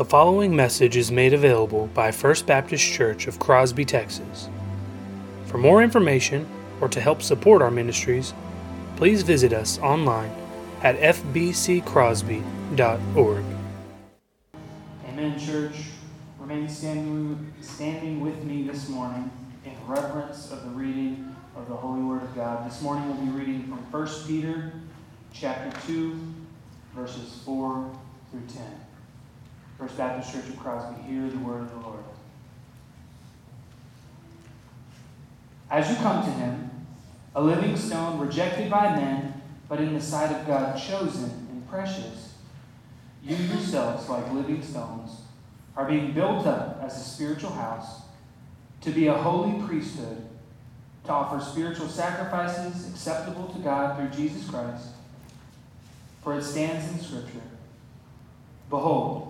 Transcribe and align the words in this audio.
The 0.00 0.06
following 0.06 0.56
message 0.56 0.96
is 0.96 1.12
made 1.12 1.34
available 1.34 1.88
by 1.88 2.10
First 2.10 2.46
Baptist 2.46 2.82
Church 2.82 3.26
of 3.26 3.38
Crosby, 3.38 3.84
Texas. 3.84 4.48
For 5.44 5.58
more 5.58 5.82
information 5.82 6.48
or 6.80 6.88
to 6.88 7.02
help 7.02 7.20
support 7.20 7.60
our 7.60 7.70
ministries, 7.70 8.32
please 8.96 9.22
visit 9.22 9.52
us 9.52 9.78
online 9.80 10.32
at 10.82 10.96
fbccrosby.org. 10.96 13.44
Amen, 15.06 15.38
church. 15.38 15.74
Remain 16.38 16.66
standing, 16.66 17.52
standing 17.60 18.22
with 18.22 18.42
me 18.42 18.62
this 18.62 18.88
morning 18.88 19.30
in 19.66 19.74
reverence 19.86 20.50
of 20.50 20.64
the 20.64 20.70
reading 20.70 21.36
of 21.54 21.68
the 21.68 21.76
Holy 21.76 22.00
Word 22.00 22.22
of 22.22 22.34
God. 22.34 22.66
This 22.66 22.80
morning 22.80 23.06
we'll 23.06 23.26
be 23.26 23.32
reading 23.38 23.64
from 23.64 23.80
1 23.92 24.08
Peter 24.26 24.72
chapter 25.34 25.78
2, 25.86 26.18
verses 26.94 27.42
4 27.44 27.90
through 28.30 28.46
10. 28.48 28.64
First 29.80 29.96
Baptist 29.96 30.34
Church 30.34 30.46
of 30.46 30.58
Crosby, 30.58 31.00
hear 31.04 31.26
the 31.30 31.38
word 31.38 31.62
of 31.62 31.70
the 31.70 31.78
Lord. 31.78 32.04
As 35.70 35.88
you 35.88 35.96
come 35.96 36.22
to 36.22 36.30
him, 36.30 36.70
a 37.34 37.42
living 37.42 37.74
stone 37.78 38.18
rejected 38.18 38.70
by 38.70 38.94
men, 38.94 39.40
but 39.70 39.80
in 39.80 39.94
the 39.94 40.00
sight 40.02 40.32
of 40.32 40.46
God 40.46 40.78
chosen 40.78 41.30
and 41.50 41.66
precious, 41.70 42.34
you 43.24 43.36
yourselves, 43.36 44.06
like 44.06 44.30
living 44.34 44.62
stones, 44.62 45.22
are 45.74 45.88
being 45.88 46.12
built 46.12 46.46
up 46.46 46.82
as 46.82 46.98
a 46.98 47.00
spiritual 47.00 47.52
house 47.52 48.02
to 48.82 48.90
be 48.90 49.06
a 49.06 49.14
holy 49.14 49.66
priesthood, 49.66 50.28
to 51.04 51.10
offer 51.10 51.42
spiritual 51.42 51.88
sacrifices 51.88 52.86
acceptable 52.90 53.46
to 53.46 53.58
God 53.60 53.96
through 53.96 54.10
Jesus 54.10 54.46
Christ. 54.50 54.88
For 56.22 56.36
it 56.36 56.42
stands 56.42 56.92
in 56.92 57.00
Scripture 57.00 57.40
Behold, 58.68 59.29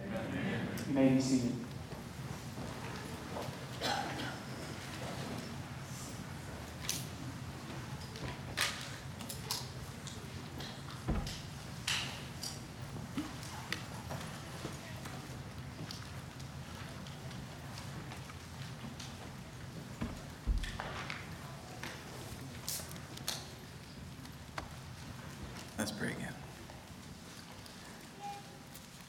May 0.93 1.09
be 1.09 1.21
seated. 1.21 1.70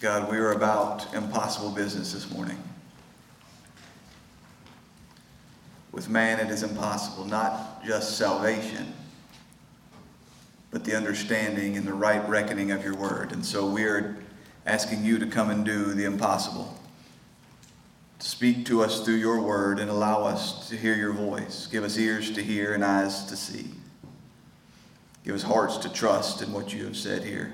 God, 0.02 0.28
we 0.32 0.36
are 0.38 0.50
about 0.50 1.14
impossible 1.14 1.70
business 1.70 2.12
this 2.12 2.28
morning. 2.28 2.58
With 5.92 6.08
man, 6.08 6.40
it 6.40 6.50
is 6.50 6.64
impossible, 6.64 7.24
not 7.24 7.84
just 7.84 8.18
salvation, 8.18 8.94
but 10.72 10.84
the 10.84 10.96
understanding 10.96 11.76
and 11.76 11.86
the 11.86 11.94
right 11.94 12.28
reckoning 12.28 12.72
of 12.72 12.82
your 12.82 12.96
word. 12.96 13.30
And 13.30 13.46
so 13.46 13.64
we 13.64 13.84
are 13.84 14.16
asking 14.66 15.04
you 15.04 15.20
to 15.20 15.26
come 15.26 15.50
and 15.50 15.64
do 15.64 15.94
the 15.94 16.04
impossible. 16.04 16.76
Speak 18.18 18.66
to 18.66 18.82
us 18.82 19.04
through 19.04 19.14
your 19.14 19.40
word 19.40 19.78
and 19.78 19.88
allow 19.88 20.24
us 20.24 20.68
to 20.70 20.76
hear 20.76 20.96
your 20.96 21.12
voice. 21.12 21.68
Give 21.68 21.84
us 21.84 21.96
ears 21.96 22.32
to 22.32 22.42
hear 22.42 22.74
and 22.74 22.84
eyes 22.84 23.24
to 23.26 23.36
see. 23.36 23.66
Give 25.24 25.36
us 25.36 25.44
hearts 25.44 25.76
to 25.76 25.88
trust 25.88 26.42
in 26.42 26.52
what 26.52 26.74
you 26.74 26.86
have 26.86 26.96
said 26.96 27.22
here. 27.22 27.52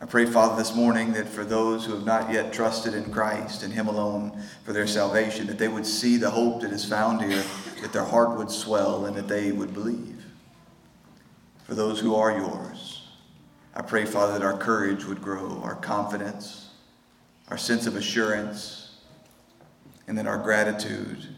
I 0.00 0.06
pray, 0.06 0.26
Father, 0.26 0.56
this 0.56 0.74
morning 0.74 1.12
that 1.12 1.28
for 1.28 1.44
those 1.44 1.86
who 1.86 1.94
have 1.94 2.04
not 2.04 2.32
yet 2.32 2.52
trusted 2.52 2.94
in 2.94 3.12
Christ 3.12 3.62
and 3.62 3.72
Him 3.72 3.86
alone 3.86 4.42
for 4.64 4.72
their 4.72 4.86
salvation, 4.86 5.46
that 5.46 5.58
they 5.58 5.68
would 5.68 5.86
see 5.86 6.16
the 6.16 6.30
hope 6.30 6.62
that 6.62 6.72
is 6.72 6.84
found 6.84 7.22
here, 7.22 7.44
that 7.80 7.92
their 7.92 8.04
heart 8.04 8.36
would 8.36 8.50
swell, 8.50 9.06
and 9.06 9.16
that 9.16 9.28
they 9.28 9.52
would 9.52 9.72
believe. 9.72 10.24
For 11.64 11.74
those 11.74 12.00
who 12.00 12.14
are 12.16 12.36
yours, 12.36 13.08
I 13.74 13.82
pray, 13.82 14.04
Father, 14.04 14.32
that 14.34 14.42
our 14.42 14.58
courage 14.58 15.04
would 15.04 15.22
grow, 15.22 15.60
our 15.62 15.76
confidence, 15.76 16.70
our 17.48 17.56
sense 17.56 17.86
of 17.86 17.96
assurance, 17.96 18.96
and 20.06 20.18
then 20.18 20.26
our 20.26 20.38
gratitude 20.38 21.28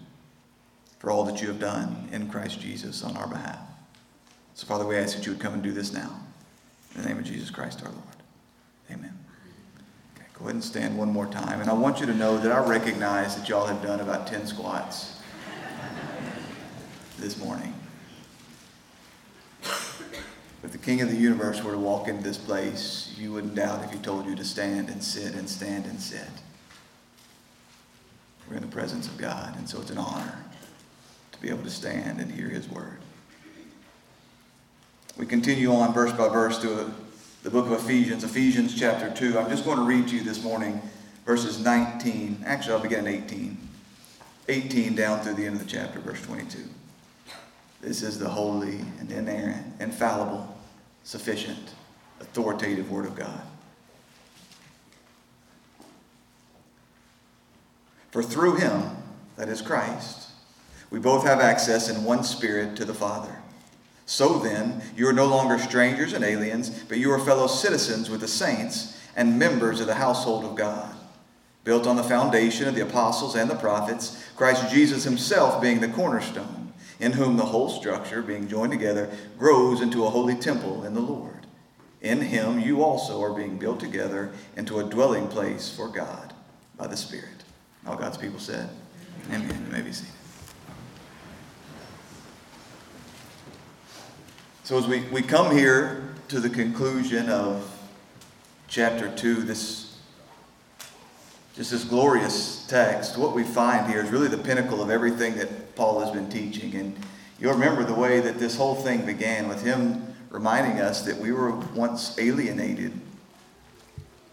for 0.99 1.11
all 1.11 1.25
that 1.25 1.41
you 1.41 1.49
have 1.49 1.61
done 1.61 2.09
in 2.11 2.28
Christ 2.28 2.61
Jesus 2.61 3.05
on 3.05 3.17
our 3.17 3.28
behalf. 3.28 3.61
So, 4.55 4.67
Father, 4.67 4.87
we 4.87 4.97
ask 4.97 5.17
that 5.17 5.27
you 5.27 5.33
would 5.33 5.41
come 5.41 5.55
and 5.55 5.62
do 5.62 5.73
this 5.73 5.93
now. 5.93 6.19
In 6.94 7.03
the 7.03 7.09
name 7.09 7.19
of 7.19 7.25
Jesus 7.25 7.50
Christ 7.50 7.83
our 7.84 7.91
Lord. 7.91 8.16
Amen. 8.91 9.19
Okay, 10.14 10.26
go 10.34 10.44
ahead 10.44 10.54
and 10.54 10.64
stand 10.64 10.97
one 10.97 11.12
more 11.12 11.26
time. 11.26 11.60
And 11.60 11.69
I 11.69 11.72
want 11.72 12.00
you 12.00 12.06
to 12.06 12.14
know 12.14 12.38
that 12.38 12.52
I 12.52 12.58
recognize 12.66 13.36
that 13.36 13.48
y'all 13.48 13.66
have 13.66 13.82
done 13.82 14.00
about 14.00 14.26
10 14.26 14.47
squats 14.47 15.19
this 17.19 17.38
morning. 17.38 17.75
If 20.62 20.72
the 20.72 20.78
King 20.78 21.00
of 21.00 21.10
the 21.10 21.16
universe 21.16 21.62
were 21.62 21.72
to 21.72 21.78
walk 21.78 22.08
into 22.08 22.22
this 22.22 22.38
place, 22.38 23.14
you 23.16 23.32
wouldn't 23.32 23.54
doubt 23.54 23.84
if 23.84 23.92
he 23.92 23.98
told 23.98 24.26
you 24.26 24.34
to 24.34 24.44
stand 24.44 24.88
and 24.88 25.02
sit 25.02 25.34
and 25.34 25.48
stand 25.48 25.86
and 25.86 26.00
sit. 26.00 26.28
We're 28.48 28.56
in 28.56 28.62
the 28.62 28.69
presence 28.69 29.06
of 29.06 29.16
God, 29.16 29.56
and 29.56 29.69
so 29.69 29.80
it's 29.80 29.91
an 29.91 29.98
honor 29.98 30.44
to 31.32 31.41
be 31.41 31.48
able 31.50 31.62
to 31.62 31.70
stand 31.70 32.20
and 32.20 32.30
hear 32.30 32.48
his 32.48 32.69
word. 32.69 32.98
We 35.16 35.25
continue 35.26 35.72
on 35.72 35.94
verse 35.94 36.12
by 36.12 36.28
verse 36.28 36.58
to 36.62 36.92
the 37.46 37.52
book 37.52 37.66
of 37.66 37.74
Ephesians, 37.74 38.24
Ephesians 38.24 38.74
chapter 38.74 39.08
2. 39.08 39.38
I'm 39.38 39.48
just 39.48 39.64
going 39.64 39.76
to 39.76 39.84
read 39.84 40.08
to 40.08 40.16
you 40.16 40.24
this 40.24 40.42
morning 40.42 40.82
verses 41.24 41.60
19. 41.60 42.42
Actually, 42.44 42.72
I'll 42.72 42.80
begin 42.80 43.06
at 43.06 43.14
18. 43.14 43.56
18 44.48 44.96
down 44.96 45.20
through 45.20 45.34
the 45.34 45.46
end 45.46 45.54
of 45.54 45.60
the 45.60 45.70
chapter, 45.70 46.00
verse 46.00 46.20
22. 46.22 46.58
This 47.80 48.02
is 48.02 48.18
the 48.18 48.28
holy 48.28 48.80
and 48.98 49.12
inerrant, 49.12 49.64
infallible, 49.78 50.58
sufficient, 51.04 51.74
authoritative 52.18 52.90
Word 52.90 53.06
of 53.06 53.14
God. 53.14 53.42
For 58.10 58.25
through 58.25 58.56
Him, 58.56 58.82
that 59.37 59.49
is 59.49 59.62
Christ, 59.62 60.31
we 60.90 60.99
both 60.99 61.25
have 61.25 61.38
access 61.38 61.88
in 61.88 62.02
one 62.02 62.25
Spirit 62.25 62.75
to 62.78 62.84
the 62.84 62.92
Father. 62.92 63.37
So 64.06 64.38
then, 64.38 64.82
you 64.97 65.08
are 65.08 65.12
no 65.12 65.26
longer 65.26 65.58
strangers 65.58 66.12
and 66.12 66.25
aliens, 66.25 66.70
but 66.88 66.99
you 66.99 67.11
are 67.11 67.19
fellow 67.19 67.49
citizens 67.49 68.08
with 68.08 68.20
the 68.20 68.29
saints 68.29 68.97
and 69.17 69.38
members 69.38 69.81
of 69.81 69.88
the 69.88 69.94
household 69.94 70.44
of 70.44 70.55
God, 70.55 70.94
built 71.64 71.88
on 71.88 71.97
the 71.97 72.05
foundation 72.05 72.69
of 72.69 72.76
the 72.76 72.82
apostles 72.82 73.35
and 73.35 73.50
the 73.50 73.56
prophets, 73.56 74.25
Christ 74.37 74.73
Jesus 74.73 75.03
himself 75.03 75.61
being 75.61 75.81
the 75.81 75.88
cornerstone, 75.88 76.73
in 77.00 77.12
whom 77.12 77.37
the 77.37 77.47
whole 77.47 77.69
structure, 77.69 78.23
being 78.23 78.47
joined 78.47 78.70
together, 78.70 79.11
grows 79.38 79.81
into 79.81 80.06
a 80.06 80.11
holy 80.11 80.37
temple 80.37 80.85
in 80.85 80.94
the 80.94 81.00
Lord. 81.00 81.47
In 82.00 82.20
him 82.20 82.61
you 82.61 82.85
also 82.85 83.20
are 83.20 83.32
being 83.32 83.59
built 83.59 83.81
together 83.81 84.32
into 84.56 84.79
a 84.79 84.85
dwelling 84.85 85.26
place 85.26 85.69
for 85.69 85.88
God 85.88 86.32
by 86.76 86.87
the 86.87 86.97
Spirit. 86.97 87.43
All 87.85 87.97
God's 87.97 88.19
people 88.19 88.38
said, 88.38 88.69
Amen. 89.32 89.67
You 89.67 89.73
may 89.73 89.82
be 89.82 89.93
seated. 89.93 90.15
So, 94.66 94.76
as 94.76 94.88
we, 94.88 95.02
we 95.12 95.22
come 95.22 95.56
here 95.56 96.02
to 96.26 96.40
the 96.40 96.50
conclusion 96.50 97.30
of 97.30 97.64
chapter 98.66 99.08
2, 99.14 99.44
this 99.44 99.96
just 101.54 101.70
this 101.70 101.84
glorious 101.84 102.66
text, 102.66 103.16
what 103.16 103.32
we 103.32 103.44
find 103.44 103.88
here 103.88 104.02
is 104.02 104.10
really 104.10 104.26
the 104.26 104.36
pinnacle 104.36 104.82
of 104.82 104.90
everything 104.90 105.36
that 105.36 105.76
Paul 105.76 106.00
has 106.00 106.10
been 106.10 106.28
teaching. 106.28 106.74
And 106.74 106.96
you'll 107.38 107.52
remember 107.52 107.84
the 107.84 107.94
way 107.94 108.18
that 108.18 108.40
this 108.40 108.56
whole 108.56 108.74
thing 108.74 109.06
began 109.06 109.46
with 109.46 109.62
him 109.62 110.12
reminding 110.30 110.80
us 110.80 111.02
that 111.02 111.16
we 111.16 111.30
were 111.30 111.52
once 111.52 112.18
alienated, 112.18 112.90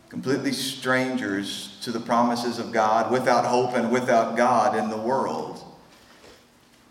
completely 0.09 0.51
strangers 0.51 1.77
to 1.83 1.91
the 1.91 1.99
promises 1.99 2.57
of 2.57 2.71
God, 2.71 3.11
without 3.11 3.45
hope 3.45 3.75
and 3.75 3.91
without 3.91 4.35
God 4.35 4.75
in 4.75 4.89
the 4.89 4.97
world. 4.97 5.63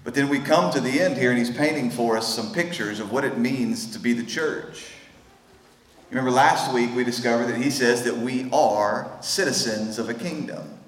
But 0.04 0.14
then 0.14 0.28
we 0.28 0.40
come 0.40 0.72
to 0.72 0.80
the 0.80 1.00
end 1.00 1.16
here, 1.16 1.30
and 1.30 1.38
he's 1.38 1.50
painting 1.56 1.90
for 1.90 2.16
us 2.16 2.34
some 2.34 2.52
pictures 2.52 2.98
of 2.98 3.12
what 3.12 3.24
it 3.24 3.38
means 3.38 3.92
to 3.92 3.98
be 3.98 4.12
the 4.12 4.24
church. 4.24 4.92
Remember 6.10 6.30
last 6.30 6.74
week 6.74 6.90
we 6.94 7.04
discovered 7.04 7.46
that 7.46 7.56
he 7.56 7.70
says 7.70 8.02
that 8.02 8.18
we 8.18 8.50
are 8.52 9.10
citizens 9.22 9.98
of 9.98 10.08
a 10.08 10.14
kingdom. 10.14 10.78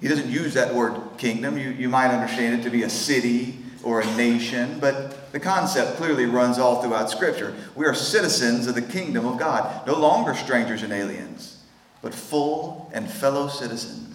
He 0.00 0.08
doesn't 0.08 0.28
use 0.28 0.54
that 0.54 0.74
word 0.74 0.98
kingdom. 1.18 1.58
You, 1.58 1.70
you 1.70 1.88
might 1.88 2.08
understand 2.08 2.58
it 2.58 2.62
to 2.64 2.70
be 2.70 2.84
a 2.84 2.88
city 2.88 3.58
or 3.82 4.00
a 4.00 4.16
nation, 4.16 4.78
but 4.80 5.32
the 5.32 5.40
concept 5.40 5.96
clearly 5.96 6.26
runs 6.26 6.58
all 6.58 6.82
throughout 6.82 7.10
Scripture. 7.10 7.54
We 7.74 7.86
are 7.86 7.94
citizens 7.94 8.66
of 8.66 8.74
the 8.74 8.82
kingdom 8.82 9.26
of 9.26 9.38
God, 9.38 9.86
no 9.86 9.98
longer 9.98 10.34
strangers 10.34 10.82
and 10.82 10.92
aliens, 10.92 11.62
but 12.00 12.14
full 12.14 12.90
and 12.94 13.10
fellow 13.10 13.48
citizens, 13.48 14.09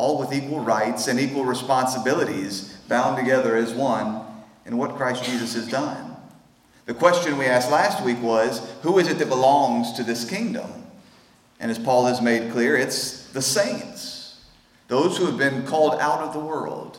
all 0.00 0.18
with 0.18 0.32
equal 0.32 0.60
rights 0.60 1.08
and 1.08 1.20
equal 1.20 1.44
responsibilities, 1.44 2.74
bound 2.88 3.18
together 3.18 3.54
as 3.54 3.74
one 3.74 4.24
in 4.64 4.78
what 4.78 4.96
Christ 4.96 5.24
Jesus 5.24 5.54
has 5.54 5.68
done. 5.68 6.16
The 6.86 6.94
question 6.94 7.36
we 7.36 7.44
asked 7.44 7.70
last 7.70 8.02
week 8.02 8.20
was 8.22 8.66
who 8.80 8.98
is 8.98 9.08
it 9.08 9.18
that 9.18 9.28
belongs 9.28 9.92
to 9.92 10.02
this 10.02 10.28
kingdom? 10.28 10.70
And 11.60 11.70
as 11.70 11.78
Paul 11.78 12.06
has 12.06 12.22
made 12.22 12.50
clear, 12.50 12.76
it's 12.76 13.26
the 13.32 13.42
saints, 13.42 14.40
those 14.88 15.18
who 15.18 15.26
have 15.26 15.36
been 15.36 15.66
called 15.66 16.00
out 16.00 16.20
of 16.20 16.32
the 16.32 16.40
world. 16.40 16.98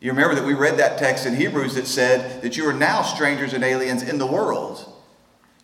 You 0.00 0.10
remember 0.10 0.34
that 0.34 0.44
we 0.44 0.52
read 0.52 0.76
that 0.76 0.98
text 0.98 1.24
in 1.24 1.34
Hebrews 1.34 1.76
that 1.76 1.86
said 1.86 2.42
that 2.42 2.58
you 2.58 2.68
are 2.68 2.74
now 2.74 3.00
strangers 3.00 3.54
and 3.54 3.64
aliens 3.64 4.02
in 4.02 4.18
the 4.18 4.26
world. 4.26 4.86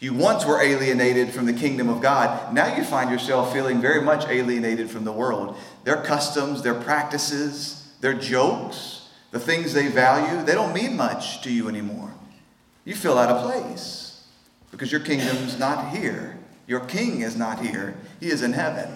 You 0.00 0.14
once 0.14 0.46
were 0.46 0.62
alienated 0.62 1.28
from 1.28 1.44
the 1.44 1.52
kingdom 1.52 1.90
of 1.90 2.00
God. 2.00 2.54
Now 2.54 2.74
you 2.74 2.84
find 2.84 3.10
yourself 3.10 3.52
feeling 3.52 3.82
very 3.82 4.00
much 4.00 4.26
alienated 4.26 4.90
from 4.90 5.04
the 5.04 5.12
world. 5.12 5.58
Their 5.84 6.02
customs, 6.02 6.62
their 6.62 6.74
practices, 6.74 7.92
their 8.00 8.14
jokes, 8.14 9.08
the 9.30 9.40
things 9.40 9.72
they 9.72 9.88
value, 9.88 10.44
they 10.44 10.54
don't 10.54 10.74
mean 10.74 10.96
much 10.96 11.42
to 11.42 11.52
you 11.52 11.68
anymore 11.68 12.10
you 12.84 12.96
feel 12.96 13.18
out 13.18 13.28
of 13.28 13.42
place 13.44 14.26
because 14.70 14.90
your 14.90 15.00
kingdom's 15.00 15.58
not 15.58 15.94
here. 15.94 16.36
Your 16.66 16.80
king 16.80 17.22
is 17.22 17.36
not 17.36 17.60
here, 17.60 17.96
he 18.20 18.28
is 18.28 18.42
in 18.42 18.52
heaven. 18.52 18.88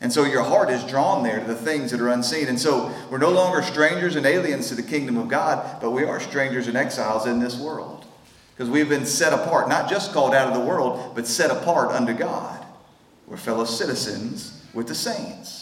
And 0.00 0.12
so 0.12 0.24
your 0.24 0.42
heart 0.42 0.68
is 0.68 0.82
drawn 0.84 1.22
there 1.22 1.38
to 1.38 1.46
the 1.46 1.54
things 1.54 1.92
that 1.92 2.00
are 2.00 2.08
unseen. 2.08 2.48
And 2.48 2.58
so 2.58 2.92
we're 3.08 3.18
no 3.18 3.30
longer 3.30 3.62
strangers 3.62 4.16
and 4.16 4.26
aliens 4.26 4.68
to 4.68 4.74
the 4.74 4.82
kingdom 4.82 5.16
of 5.16 5.28
God, 5.28 5.80
but 5.80 5.92
we 5.92 6.02
are 6.04 6.18
strangers 6.18 6.66
and 6.66 6.76
exiles 6.76 7.26
in 7.26 7.38
this 7.38 7.56
world. 7.56 8.04
Because 8.52 8.68
we've 8.68 8.88
been 8.88 9.06
set 9.06 9.32
apart, 9.32 9.68
not 9.68 9.88
just 9.88 10.12
called 10.12 10.34
out 10.34 10.48
of 10.48 10.54
the 10.54 10.66
world, 10.66 11.14
but 11.14 11.28
set 11.28 11.52
apart 11.52 11.92
unto 11.92 12.12
God. 12.12 12.64
We're 13.28 13.36
fellow 13.36 13.64
citizens 13.64 14.60
with 14.74 14.88
the 14.88 14.94
saints, 14.94 15.61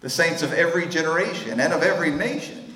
the 0.00 0.10
saints 0.10 0.42
of 0.42 0.52
every 0.52 0.86
generation 0.86 1.60
and 1.60 1.72
of 1.72 1.82
every 1.82 2.10
nation. 2.10 2.74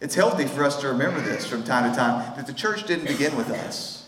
It's 0.00 0.14
healthy 0.14 0.46
for 0.46 0.64
us 0.64 0.80
to 0.80 0.88
remember 0.88 1.20
this 1.20 1.46
from 1.46 1.64
time 1.64 1.90
to 1.90 1.96
time 1.96 2.36
that 2.36 2.46
the 2.46 2.52
church 2.52 2.86
didn't 2.86 3.06
begin 3.06 3.36
with 3.36 3.50
us. 3.50 4.06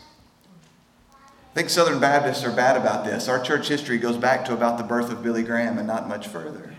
I 1.15 1.55
think 1.55 1.71
Southern 1.71 1.99
Baptists 1.99 2.45
are 2.45 2.53
bad 2.53 2.77
about 2.77 3.05
this. 3.05 3.27
Our 3.29 3.41
church 3.41 3.69
history 3.69 3.99
goes 3.99 4.17
back 4.17 4.45
to 4.45 4.53
about 4.53 4.79
the 4.79 4.85
birth 4.85 5.11
of 5.11 5.23
Billy 5.23 5.43
Graham 5.43 5.79
and 5.79 5.87
not 5.87 6.09
much 6.09 6.29
further. 6.29 6.75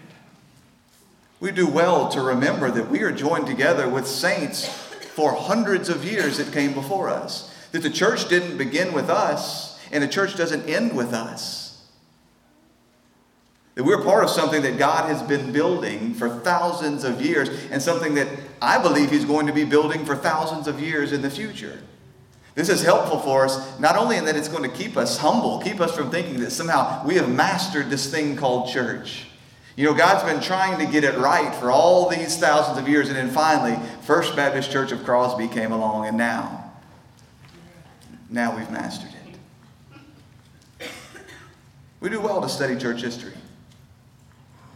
We 1.40 1.52
do 1.52 1.68
well 1.68 2.10
to 2.10 2.22
remember 2.22 2.70
that 2.72 2.90
we 2.90 3.02
are 3.02 3.12
joined 3.12 3.48
together 3.48 3.90
with 3.90 4.08
saints 4.08 4.68
for 4.68 5.34
hundreds 5.34 5.90
of 5.90 6.06
years 6.06 6.38
that 6.38 6.54
came 6.54 6.74
before 6.74 7.10
us. 7.10 7.54
That 7.72 7.84
the 7.84 7.90
church 7.90 8.30
didn't 8.30 8.58
begin 8.58 8.94
with 8.94 9.10
us, 9.10 9.80
and 9.92 10.04
the 10.04 10.08
church 10.08 10.36
doesn't 10.36 10.70
end 10.70 10.96
with 10.96 11.14
us. 11.14 11.69
That 13.76 13.84
we're 13.84 14.04
part 14.04 14.24
of 14.24 14.30
something 14.30 14.62
that 14.64 14.78
God 14.78 15.10
has 15.10 15.22
been 15.24 15.52
building 15.52 16.14
for 16.14 16.30
thousands 16.30 17.04
of 17.04 17.22
years 17.22 17.50
and 17.72 17.82
something 17.82 18.16
that 18.16 18.28
I 18.62 18.82
believe 18.82 19.10
He's 19.10 19.26
going 19.26 19.48
to 19.48 19.54
be 19.54 19.64
building 19.64 20.06
for 20.06 20.16
thousands 20.16 20.68
of 20.68 20.82
years 20.82 21.14
in 21.14 21.22
the 21.22 21.30
future. 21.30 21.80
This 22.56 22.68
is 22.68 22.84
helpful 22.84 23.20
for 23.20 23.46
us, 23.46 23.80
not 23.80 23.96
only 23.96 24.18
in 24.18 24.26
that 24.26 24.36
it's 24.36 24.50
going 24.50 24.70
to 24.70 24.76
keep 24.76 24.98
us 24.98 25.18
humble, 25.18 25.60
keep 25.60 25.80
us 25.80 25.96
from 25.96 26.12
thinking 26.12 26.42
that 26.42 26.52
somehow 26.52 27.06
we 27.06 27.16
have 27.16 27.30
mastered 27.30 27.90
this 27.90 28.12
thing 28.12 28.36
called 28.36 28.70
church. 28.70 29.28
You 29.78 29.86
know, 29.86 29.94
God's 29.94 30.30
been 30.30 30.42
trying 30.42 30.86
to 30.86 30.92
get 30.92 31.06
it 31.06 31.18
right 31.18 31.56
for 31.56 31.72
all 31.72 32.10
these 32.10 32.38
thousands 32.38 32.78
of 32.78 32.90
years, 32.90 33.08
and 33.08 33.16
then 33.16 33.30
finally, 33.30 33.80
First 34.02 34.36
Baptist 34.36 34.72
Church 34.72 34.92
of 34.92 35.06
Crosby 35.06 35.48
came 35.48 35.72
along, 35.72 36.08
and 36.08 36.18
now, 36.18 36.74
now 38.30 38.58
we've 38.58 38.70
mastered 38.70 39.12
it. 40.80 40.90
We 42.02 42.10
do 42.10 42.20
well 42.20 42.42
to 42.42 42.50
study 42.50 42.76
church 42.78 43.02
history 43.02 43.39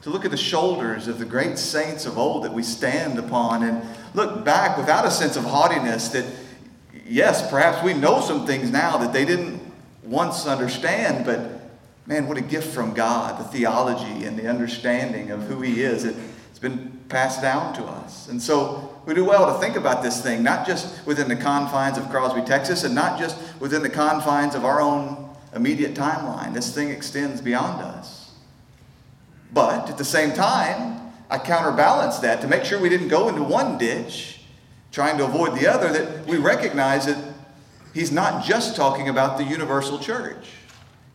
to 0.03 0.09
look 0.09 0.25
at 0.25 0.31
the 0.31 0.37
shoulders 0.37 1.07
of 1.07 1.17
the 1.17 1.25
great 1.25 1.57
saints 1.57 2.05
of 2.05 2.17
old 2.17 2.43
that 2.43 2.53
we 2.53 2.61
stand 2.61 3.17
upon 3.17 3.63
and 3.63 3.81
look 4.13 4.43
back 4.43 4.77
without 4.77 5.05
a 5.05 5.11
sense 5.11 5.37
of 5.37 5.45
haughtiness 5.45 6.09
that, 6.09 6.25
yes, 7.07 7.49
perhaps 7.49 7.81
we 7.83 7.93
know 7.93 8.19
some 8.19 8.45
things 8.45 8.69
now 8.69 8.97
that 8.97 9.13
they 9.13 9.23
didn't 9.23 9.61
once 10.03 10.45
understand, 10.45 11.25
but 11.25 11.61
man, 12.05 12.27
what 12.27 12.37
a 12.37 12.41
gift 12.41 12.73
from 12.73 12.93
God, 12.93 13.39
the 13.39 13.45
theology 13.45 14.25
and 14.25 14.37
the 14.37 14.49
understanding 14.49 15.31
of 15.31 15.41
who 15.43 15.61
He 15.61 15.81
is. 15.81 16.03
It's 16.03 16.59
been 16.59 16.99
passed 17.07 17.41
down 17.41 17.73
to 17.75 17.85
us. 17.85 18.27
And 18.27 18.41
so 18.41 18.99
we 19.05 19.13
do 19.13 19.23
well 19.23 19.53
to 19.53 19.59
think 19.61 19.77
about 19.77 20.03
this 20.03 20.21
thing, 20.21 20.43
not 20.43 20.67
just 20.67 21.05
within 21.05 21.29
the 21.29 21.35
confines 21.37 21.97
of 21.97 22.09
Crosby, 22.09 22.41
Texas, 22.41 22.83
and 22.83 22.93
not 22.93 23.17
just 23.17 23.37
within 23.61 23.81
the 23.81 23.89
confines 23.89 24.53
of 24.53 24.65
our 24.65 24.81
own 24.81 25.29
immediate 25.55 25.93
timeline. 25.93 26.53
This 26.53 26.75
thing 26.75 26.89
extends 26.89 27.39
beyond 27.39 27.81
us. 27.81 28.12
But 29.53 29.89
at 29.89 29.97
the 29.97 30.05
same 30.05 30.33
time, 30.33 31.13
I 31.29 31.37
counterbalance 31.37 32.19
that 32.19 32.41
to 32.41 32.47
make 32.47 32.65
sure 32.65 32.79
we 32.79 32.89
didn't 32.89 33.07
go 33.07 33.29
into 33.29 33.43
one 33.43 33.77
ditch 33.77 34.41
trying 34.93 35.17
to 35.17 35.25
avoid 35.25 35.59
the 35.59 35.67
other, 35.67 35.91
that 35.91 36.25
we 36.27 36.37
recognize 36.37 37.07
that 37.07 37.17
he's 37.93 38.11
not 38.11 38.45
just 38.45 38.75
talking 38.75 39.09
about 39.09 39.37
the 39.37 39.43
universal 39.43 39.97
church. 39.97 40.47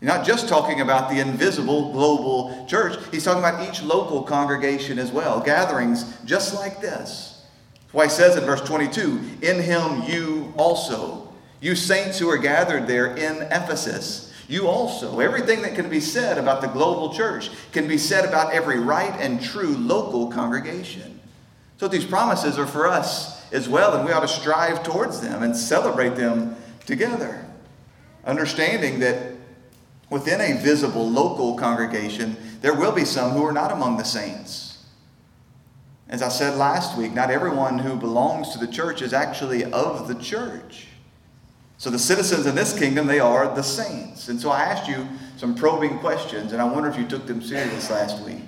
He's 0.01 0.09
not 0.09 0.27
just 0.27 0.49
talking 0.49 0.81
about 0.81 1.09
the 1.11 1.21
invisible 1.21 1.93
global 1.93 2.67
church. 2.69 2.99
He's 3.13 3.25
talking 3.25 3.39
about 3.39 3.69
each 3.69 3.83
local 3.83 4.25
congregation 4.25 4.99
as 4.99 5.13
well, 5.13 5.41
gatherings 5.41 6.13
just 6.25 6.55
like 6.55 6.81
this. 6.81 7.47
That's 7.73 7.95
why 7.95 8.05
he 8.05 8.11
says 8.11 8.37
in 8.37 8.45
verse 8.45 8.61
22 8.63 9.21
In 9.43 9.63
him 9.63 10.03
you 10.03 10.53
also, 10.57 11.33
you 11.61 11.77
saints 11.77 12.19
who 12.19 12.29
are 12.29 12.39
gathered 12.39 12.89
there 12.89 13.17
in 13.17 13.43
Ephesus, 13.43 14.28
you 14.49 14.67
also, 14.67 15.21
everything 15.21 15.61
that 15.63 15.75
can 15.75 15.91
be 15.91 16.01
said 16.01 16.39
about 16.39 16.63
the 16.63 16.69
global 16.69 17.13
church 17.13 17.51
can 17.71 17.87
be 17.87 17.99
said 17.99 18.25
about 18.25 18.55
every 18.55 18.81
right 18.81 19.13
and 19.21 19.43
true 19.43 19.77
local 19.77 20.29
congregation. 20.29 21.21
So 21.77 21.87
these 21.87 22.07
promises 22.07 22.59
are 22.59 22.67
for 22.67 22.89
us 22.89 23.53
as 23.53 23.69
well, 23.69 23.95
and 23.95 24.07
we 24.07 24.13
ought 24.13 24.21
to 24.21 24.29
strive 24.29 24.83
towards 24.83 25.21
them 25.21 25.43
and 25.43 25.55
celebrate 25.55 26.17
them 26.17 26.57
together. 26.87 27.45
Understanding 28.25 29.01
that 29.01 29.35
within 30.09 30.41
a 30.41 30.59
visible 30.61 31.09
local 31.09 31.55
congregation, 31.57 32.37
there 32.63 32.75
will 32.75 32.93
be 32.93 33.05
some 33.05 33.33
who 33.33 33.45
are 33.45 33.53
not 33.53 33.71
among 33.71 33.99
the 33.99 34.05
saints. 34.05 34.83
As 36.09 36.23
I 36.23 36.31
said 36.31 36.57
last 36.57 36.97
week, 36.97 37.13
not 37.13 37.31
everyone 37.31 37.79
who 37.79 37.97
belongs 37.97 38.51
to 38.51 38.59
the 38.59 38.67
church 38.67 39.03
is 39.03 39.13
actually 39.13 39.65
of 39.65 40.09
the 40.09 40.15
church. 40.15 40.87
So 41.79 41.91
the 41.91 41.99
citizens 41.99 42.47
in 42.47 42.57
this 42.57 42.77
kingdom, 42.77 43.07
they 43.07 43.21
are 43.21 43.55
the 43.55 43.63
saints. 43.63 44.29
And 44.29 44.41
so 44.41 44.51
I 44.51 44.63
asked 44.63 44.89
you 44.89 45.07
some 45.37 45.55
probing 45.55 46.01
questions, 46.01 46.53
and 46.53 46.61
I 46.61 46.65
wonder 46.65 46.89
if 46.89 46.99
you 46.99 47.07
took 47.07 47.27
them 47.27 47.41
serious 47.41 47.89
last 47.89 48.23
week. 48.25 48.43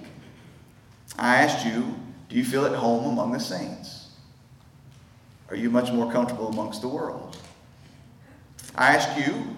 I 1.17 1.37
asked 1.37 1.65
you, 1.65 1.95
do 2.29 2.37
you 2.37 2.45
feel 2.45 2.67
at 2.67 2.75
home 2.75 3.05
among 3.05 3.31
the 3.31 3.39
saints? 3.39 4.09
Are 5.49 5.57
you 5.57 5.71
much 5.71 5.93
more 5.93 6.11
comfortable 6.11 6.49
amongst 6.49 6.81
the 6.81 6.89
world? 6.89 7.37
I 8.75 8.97
asked 8.97 9.17
you, 9.25 9.57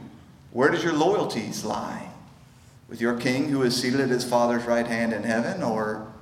where 0.51 0.71
does 0.71 0.85
your 0.85 0.93
loyalties 0.93 1.65
lie? 1.65 2.11
With 2.89 3.01
your 3.01 3.19
king 3.19 3.49
who 3.49 3.63
is 3.63 3.75
seated 3.75 4.01
at 4.01 4.11
his 4.11 4.25
father's 4.25 4.65
right 4.65 4.87
hand 4.87 5.15
in 5.15 5.23
heaven, 5.23 5.63
or 5.63 6.13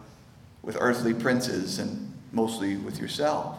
with 0.62 0.76
earthly 0.78 1.14
princes 1.14 1.80
and 1.80 2.12
mostly 2.30 2.76
with 2.76 3.00
yourself? 3.00 3.56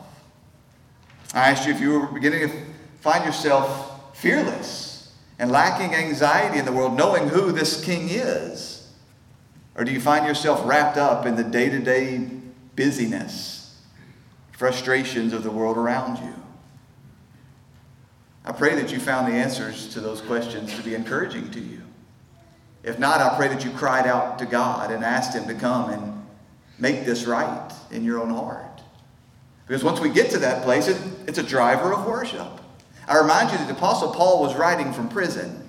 I 1.34 1.52
asked 1.52 1.68
you 1.68 1.74
if 1.74 1.82
you 1.82 2.00
were 2.00 2.08
beginning 2.08 2.50
to 2.50 2.71
find 3.01 3.25
yourself 3.25 4.15
fearless 4.15 5.13
and 5.38 5.51
lacking 5.51 5.93
anxiety 5.93 6.60
in 6.60 6.65
the 6.65 6.72
world, 6.72 6.96
knowing 6.96 7.27
who 7.27 7.51
this 7.51 7.84
king 7.84 8.08
is? 8.10 8.89
Or 9.75 9.84
do 9.84 9.91
you 9.91 10.00
find 10.00 10.25
yourself 10.25 10.62
wrapped 10.65 10.98
up 10.98 11.25
in 11.25 11.36
the 11.36 11.43
day 11.43 11.70
to 11.70 11.79
day 11.79 12.29
busyness, 12.75 13.81
frustrations 14.51 15.34
of 15.34 15.43
the 15.43 15.51
world 15.51 15.77
around 15.77 16.17
you? 16.17 16.34
I 18.46 18.51
pray 18.51 18.75
that 18.75 18.91
you 18.91 19.00
found 19.00 19.31
the 19.31 19.38
answers 19.38 19.88
to 19.93 20.00
those 20.00 20.22
questions 20.22 20.75
to 20.75 20.84
be 20.84 20.96
encouraging 20.96 21.51
to 21.51 21.60
you. 21.60 21.81
If 22.84 22.98
not, 22.98 23.22
I 23.22 23.36
pray 23.36 23.48
that 23.50 23.63
you 23.63 23.72
cried 23.72 24.08
out 24.08 24.39
to 24.39 24.46
God 24.46 24.91
and 24.91 25.03
asked 25.03 25.36
Him 25.36 25.48
to 25.48 25.53
come 25.53 25.91
and 25.91 26.25
make 26.79 27.05
this 27.05 27.25
right 27.25 27.72
in 27.91 28.03
your 28.03 28.20
own 28.20 28.29
heart. 28.29 28.81
Because 29.67 29.84
once 29.84 30.00
we 30.00 30.10
get 30.10 30.31
to 30.31 30.39
that 30.39 30.63
place, 30.63 30.88
it, 30.88 30.98
it's 31.27 31.38
a 31.38 31.43
driver 31.43 31.93
of 31.93 32.05
worship. 32.05 32.61
I 33.08 33.17
remind 33.17 33.51
you 33.51 33.58
that 33.58 33.67
the 33.67 33.74
Apostle 33.74 34.12
Paul 34.12 34.41
was 34.41 34.55
writing 34.55 34.93
from 34.93 35.10
prison. 35.10 35.67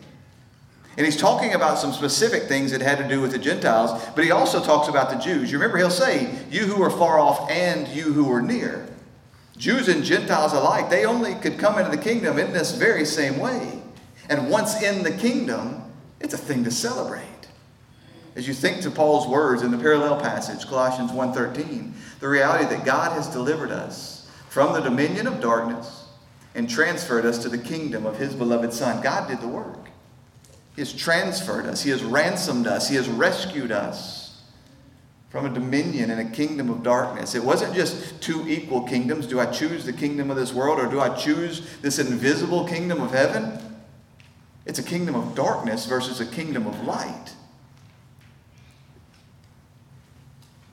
And 0.96 1.06
he's 1.06 1.16
talking 1.16 1.54
about 1.54 1.78
some 1.78 1.92
specific 1.92 2.44
things 2.44 2.70
that 2.72 2.82
had 2.82 2.98
to 2.98 3.08
do 3.08 3.20
with 3.20 3.32
the 3.32 3.38
Gentiles, 3.38 4.02
but 4.14 4.24
he 4.24 4.30
also 4.30 4.62
talks 4.62 4.88
about 4.88 5.10
the 5.10 5.16
Jews. 5.16 5.50
You 5.50 5.58
remember, 5.58 5.78
he'll 5.78 5.90
say, 5.90 6.30
You 6.50 6.66
who 6.66 6.82
are 6.82 6.90
far 6.90 7.18
off 7.18 7.50
and 7.50 7.88
you 7.88 8.12
who 8.12 8.30
are 8.30 8.42
near. 8.42 8.86
Jews 9.56 9.88
and 9.88 10.04
Gentiles 10.04 10.52
alike, 10.52 10.90
they 10.90 11.06
only 11.06 11.34
could 11.36 11.58
come 11.58 11.78
into 11.78 11.90
the 11.90 12.02
kingdom 12.02 12.38
in 12.38 12.52
this 12.52 12.72
very 12.72 13.04
same 13.04 13.38
way. 13.38 13.80
And 14.28 14.50
once 14.50 14.82
in 14.82 15.02
the 15.02 15.12
kingdom, 15.12 15.82
it's 16.20 16.34
a 16.34 16.38
thing 16.38 16.64
to 16.64 16.70
celebrate. 16.70 17.22
As 18.34 18.48
you 18.48 18.54
think 18.54 18.82
to 18.82 18.90
Paul's 18.90 19.26
words 19.26 19.62
in 19.62 19.70
the 19.70 19.78
parallel 19.78 20.20
passage, 20.20 20.66
Colossians 20.66 21.12
1:13, 21.12 21.94
the 22.20 22.28
reality 22.28 22.64
that 22.64 22.84
God 22.84 23.12
has 23.12 23.28
delivered 23.28 23.70
us 23.70 24.26
from 24.48 24.72
the 24.72 24.80
dominion 24.80 25.26
of 25.26 25.40
darkness 25.40 26.01
and 26.54 26.68
transferred 26.68 27.24
us 27.24 27.38
to 27.38 27.48
the 27.48 27.58
kingdom 27.58 28.06
of 28.06 28.18
his 28.18 28.34
beloved 28.34 28.72
Son. 28.72 29.02
God 29.02 29.28
did 29.28 29.40
the 29.40 29.48
work. 29.48 29.88
He 30.74 30.80
has 30.80 30.92
transferred 30.92 31.66
us, 31.66 31.82
He 31.82 31.90
has 31.90 32.02
ransomed 32.02 32.66
us, 32.66 32.88
He 32.88 32.96
has 32.96 33.08
rescued 33.08 33.70
us 33.70 34.40
from 35.28 35.46
a 35.46 35.50
dominion 35.50 36.10
and 36.10 36.20
a 36.20 36.30
kingdom 36.30 36.68
of 36.68 36.82
darkness. 36.82 37.34
It 37.34 37.42
wasn't 37.42 37.74
just 37.74 38.20
two 38.20 38.46
equal 38.46 38.82
kingdoms. 38.82 39.26
Do 39.26 39.40
I 39.40 39.46
choose 39.46 39.84
the 39.84 39.92
kingdom 39.92 40.30
of 40.30 40.36
this 40.36 40.52
world 40.52 40.78
or 40.78 40.86
do 40.86 41.00
I 41.00 41.08
choose 41.16 41.66
this 41.80 41.98
invisible 41.98 42.66
kingdom 42.66 43.00
of 43.00 43.12
heaven? 43.12 43.58
It's 44.66 44.78
a 44.78 44.82
kingdom 44.82 45.14
of 45.14 45.34
darkness 45.34 45.86
versus 45.86 46.20
a 46.20 46.26
kingdom 46.26 46.66
of 46.66 46.84
light. 46.84 47.34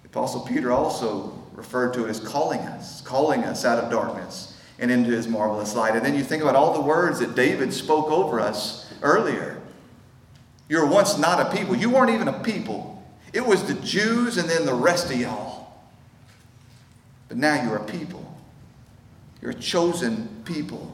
Apostle 0.03 0.41
Peter 0.41 0.73
also 0.73 1.41
referred 1.53 1.93
to 1.93 2.05
it 2.05 2.09
as 2.09 2.19
calling 2.19 2.59
us, 2.59 2.99
calling 3.01 3.43
us 3.43 3.63
out 3.63 3.81
of 3.81 3.89
darkness 3.89 4.58
and 4.79 4.89
into 4.89 5.11
his 5.11 5.27
marvelous 5.27 5.75
light. 5.75 5.95
And 5.95 6.05
then 6.05 6.15
you 6.15 6.23
think 6.23 6.41
about 6.41 6.55
all 6.55 6.73
the 6.73 6.81
words 6.81 7.19
that 7.19 7.35
David 7.35 7.73
spoke 7.73 8.09
over 8.09 8.39
us 8.39 8.91
earlier. 9.01 9.61
You 10.69 10.79
were 10.79 10.87
once 10.87 11.17
not 11.17 11.39
a 11.39 11.57
people. 11.57 11.75
You 11.75 11.89
weren't 11.89 12.11
even 12.11 12.27
a 12.27 12.39
people. 12.39 13.03
It 13.33 13.45
was 13.45 13.63
the 13.63 13.73
Jews 13.75 14.37
and 14.37 14.49
then 14.49 14.65
the 14.65 14.73
rest 14.73 15.11
of 15.11 15.19
y'all. 15.19 15.73
But 17.27 17.37
now 17.37 17.61
you're 17.63 17.77
a 17.77 17.83
people. 17.83 18.25
You're 19.41 19.51
a 19.51 19.55
chosen 19.55 20.27
people, 20.45 20.93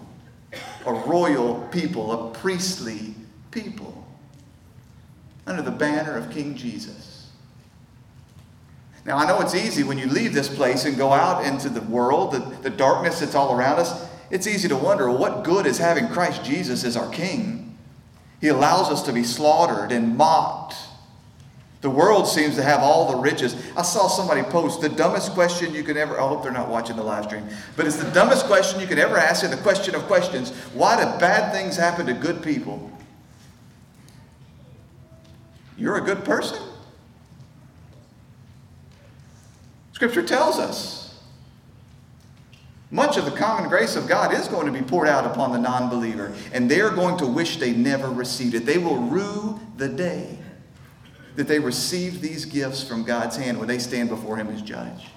a 0.85 0.93
royal 0.93 1.67
people, 1.71 2.11
a 2.11 2.31
priestly 2.31 3.15
people, 3.51 4.05
under 5.47 5.61
the 5.61 5.71
banner 5.71 6.17
of 6.17 6.29
King 6.29 6.55
Jesus. 6.55 7.14
Now, 9.05 9.17
I 9.17 9.27
know 9.27 9.39
it's 9.41 9.53
easy 9.53 9.83
when 9.83 9.99
you 9.99 10.07
leave 10.07 10.33
this 10.33 10.53
place 10.53 10.85
and 10.85 10.97
go 10.97 11.13
out 11.13 11.45
into 11.45 11.69
the 11.69 11.81
world, 11.81 12.31
the, 12.31 12.39
the 12.63 12.71
darkness 12.71 13.19
that's 13.19 13.35
all 13.35 13.55
around 13.55 13.79
us. 13.79 14.09
It's 14.31 14.47
easy 14.47 14.67
to 14.67 14.75
wonder 14.75 15.09
what 15.11 15.43
good 15.43 15.67
is 15.67 15.77
having 15.77 16.07
Christ 16.07 16.43
Jesus 16.43 16.83
as 16.83 16.97
our 16.97 17.09
King? 17.11 17.77
He 18.41 18.47
allows 18.47 18.89
us 18.89 19.03
to 19.03 19.13
be 19.13 19.23
slaughtered 19.23 19.91
and 19.91 20.17
mocked. 20.17 20.75
The 21.81 21.89
world 21.91 22.27
seems 22.27 22.55
to 22.55 22.63
have 22.63 22.79
all 22.79 23.11
the 23.11 23.17
riches. 23.19 23.55
I 23.77 23.83
saw 23.83 24.07
somebody 24.07 24.41
post 24.41 24.81
the 24.81 24.89
dumbest 24.89 25.33
question 25.33 25.75
you 25.75 25.83
could 25.83 25.97
ever. 25.97 26.19
I 26.19 26.27
hope 26.27 26.41
they're 26.41 26.51
not 26.51 26.67
watching 26.67 26.95
the 26.95 27.03
live 27.03 27.25
stream, 27.25 27.47
but 27.75 27.85
it's 27.85 27.97
the 27.97 28.09
dumbest 28.09 28.47
question 28.47 28.79
you 28.79 28.87
could 28.87 28.97
ever 28.97 29.17
ask 29.17 29.43
and 29.43 29.53
the 29.53 29.57
question 29.57 29.93
of 29.93 30.01
questions. 30.03 30.49
Why 30.73 30.95
do 30.95 31.19
bad 31.19 31.53
things 31.53 31.77
happen 31.77 32.07
to 32.07 32.13
good 32.13 32.41
people? 32.41 32.91
You're 35.77 35.97
a 35.97 36.01
good 36.01 36.25
person. 36.25 36.57
Scripture 39.95 40.23
tells 40.23 40.59
us 40.59 41.17
much 42.91 43.15
of 43.15 43.23
the 43.23 43.31
common 43.31 43.69
grace 43.69 43.95
of 43.95 44.09
God 44.09 44.33
is 44.33 44.49
going 44.49 44.65
to 44.65 44.71
be 44.73 44.81
poured 44.81 45.07
out 45.07 45.25
upon 45.25 45.53
the 45.53 45.57
non 45.57 45.89
believer, 45.89 46.35
and 46.51 46.69
they're 46.69 46.89
going 46.89 47.15
to 47.19 47.25
wish 47.25 47.55
they 47.57 47.71
never 47.71 48.09
received 48.09 48.55
it. 48.55 48.65
They 48.65 48.77
will 48.77 48.97
rue 48.97 49.57
the 49.77 49.87
day 49.87 50.37
that 51.37 51.47
they 51.47 51.59
received 51.59 52.21
these 52.21 52.43
gifts 52.43 52.83
from 52.83 53.05
God's 53.05 53.37
hand 53.37 53.57
when 53.57 53.69
they 53.69 53.79
stand 53.79 54.09
before 54.09 54.35
Him 54.35 54.49
as 54.49 54.61
judge. 54.61 55.07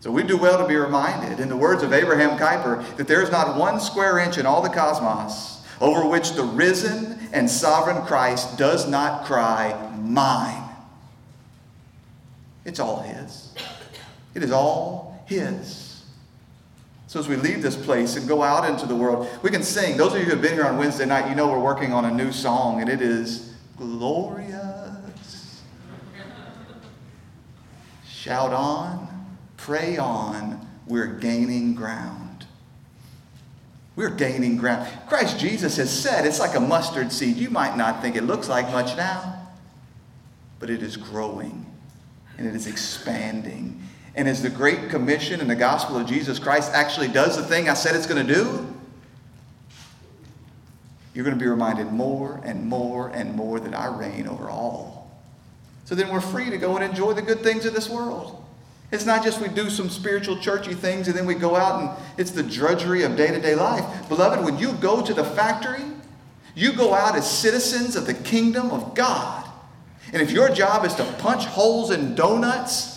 So 0.00 0.10
we 0.10 0.22
do 0.22 0.36
well 0.36 0.58
to 0.58 0.68
be 0.68 0.76
reminded, 0.76 1.40
in 1.40 1.48
the 1.48 1.56
words 1.56 1.82
of 1.82 1.94
Abraham 1.94 2.38
Kuyper, 2.38 2.96
that 2.96 3.08
there 3.08 3.22
is 3.22 3.30
not 3.30 3.56
one 3.56 3.80
square 3.80 4.18
inch 4.18 4.36
in 4.36 4.44
all 4.44 4.60
the 4.60 4.68
cosmos 4.68 5.66
over 5.80 6.06
which 6.06 6.32
the 6.32 6.44
risen 6.44 7.18
and 7.32 7.50
sovereign 7.50 8.04
Christ 8.04 8.58
does 8.58 8.86
not 8.86 9.24
cry, 9.24 9.90
Mine. 10.02 10.63
It's 12.64 12.80
all 12.80 13.00
His. 13.00 13.54
It 14.34 14.42
is 14.42 14.50
all 14.50 15.14
his. 15.26 16.02
So 17.06 17.20
as 17.20 17.28
we 17.28 17.36
leave 17.36 17.62
this 17.62 17.76
place 17.76 18.16
and 18.16 18.26
go 18.26 18.42
out 18.42 18.68
into 18.68 18.86
the 18.86 18.96
world, 18.96 19.28
we 19.42 19.50
can 19.50 19.62
sing. 19.62 19.96
Those 19.96 20.14
of 20.14 20.18
you 20.18 20.24
who 20.24 20.30
have 20.32 20.42
been 20.42 20.54
here 20.54 20.66
on 20.66 20.76
Wednesday 20.78 21.06
night, 21.06 21.28
you 21.28 21.36
know 21.36 21.48
we're 21.48 21.60
working 21.60 21.92
on 21.92 22.04
a 22.04 22.10
new 22.10 22.32
song, 22.32 22.80
and 22.80 22.90
it 22.90 23.00
is 23.00 23.54
glorious. 23.76 25.62
Shout 28.06 28.52
on, 28.52 29.28
pray 29.56 29.96
on, 29.96 30.66
we're 30.86 31.06
gaining 31.06 31.74
ground. 31.74 32.46
We're 33.96 34.10
gaining 34.10 34.56
ground. 34.56 34.88
Christ 35.08 35.38
Jesus 35.38 35.76
has 35.76 35.90
said 35.90 36.26
it's 36.26 36.40
like 36.40 36.56
a 36.56 36.60
mustard 36.60 37.12
seed. 37.12 37.36
You 37.36 37.50
might 37.50 37.76
not 37.76 38.02
think 38.02 38.16
it 38.16 38.24
looks 38.24 38.48
like 38.48 38.68
much 38.72 38.96
now, 38.96 39.50
but 40.58 40.68
it 40.68 40.82
is 40.82 40.96
growing 40.96 41.73
and 42.38 42.46
it 42.46 42.54
is 42.54 42.66
expanding 42.66 43.80
and 44.16 44.28
as 44.28 44.42
the 44.42 44.50
Great 44.50 44.90
Commission 44.90 45.40
and 45.40 45.50
the 45.50 45.56
gospel 45.56 45.96
of 45.96 46.06
Jesus 46.06 46.38
Christ 46.38 46.72
actually 46.72 47.08
does 47.08 47.36
the 47.36 47.42
thing 47.42 47.68
I 47.68 47.74
said 47.74 47.96
it's 47.96 48.06
going 48.06 48.24
to 48.24 48.34
do, 48.34 48.66
you're 51.14 51.24
going 51.24 51.36
to 51.36 51.42
be 51.42 51.48
reminded 51.48 51.92
more 51.92 52.40
and 52.44 52.64
more 52.64 53.08
and 53.08 53.34
more 53.34 53.58
that 53.60 53.74
I 53.74 53.86
reign 53.86 54.28
over 54.28 54.48
all. 54.48 55.10
So 55.84 55.94
then 55.94 56.10
we're 56.10 56.20
free 56.20 56.48
to 56.50 56.58
go 56.58 56.76
and 56.76 56.84
enjoy 56.84 57.12
the 57.12 57.22
good 57.22 57.40
things 57.40 57.66
of 57.66 57.74
this 57.74 57.88
world. 57.88 58.40
It's 58.90 59.04
not 59.04 59.24
just 59.24 59.40
we 59.40 59.48
do 59.48 59.68
some 59.68 59.90
spiritual 59.90 60.38
churchy 60.38 60.74
things 60.74 61.08
and 61.08 61.16
then 61.16 61.26
we 61.26 61.34
go 61.34 61.56
out 61.56 61.80
and 61.80 61.90
it's 62.16 62.30
the 62.30 62.42
drudgery 62.42 63.02
of 63.02 63.16
day 63.16 63.28
to 63.28 63.40
day 63.40 63.56
life. 63.56 64.08
Beloved, 64.08 64.44
when 64.44 64.58
you 64.58 64.72
go 64.74 65.04
to 65.04 65.12
the 65.12 65.24
factory, 65.24 65.82
you 66.54 66.72
go 66.72 66.94
out 66.94 67.16
as 67.16 67.28
citizens 67.28 67.96
of 67.96 68.06
the 68.06 68.14
kingdom 68.14 68.70
of 68.70 68.94
God. 68.94 69.43
And 70.14 70.22
if 70.22 70.30
your 70.30 70.48
job 70.48 70.86
is 70.86 70.94
to 70.94 71.04
punch 71.18 71.44
holes 71.44 71.90
in 71.90 72.14
donuts, 72.14 72.94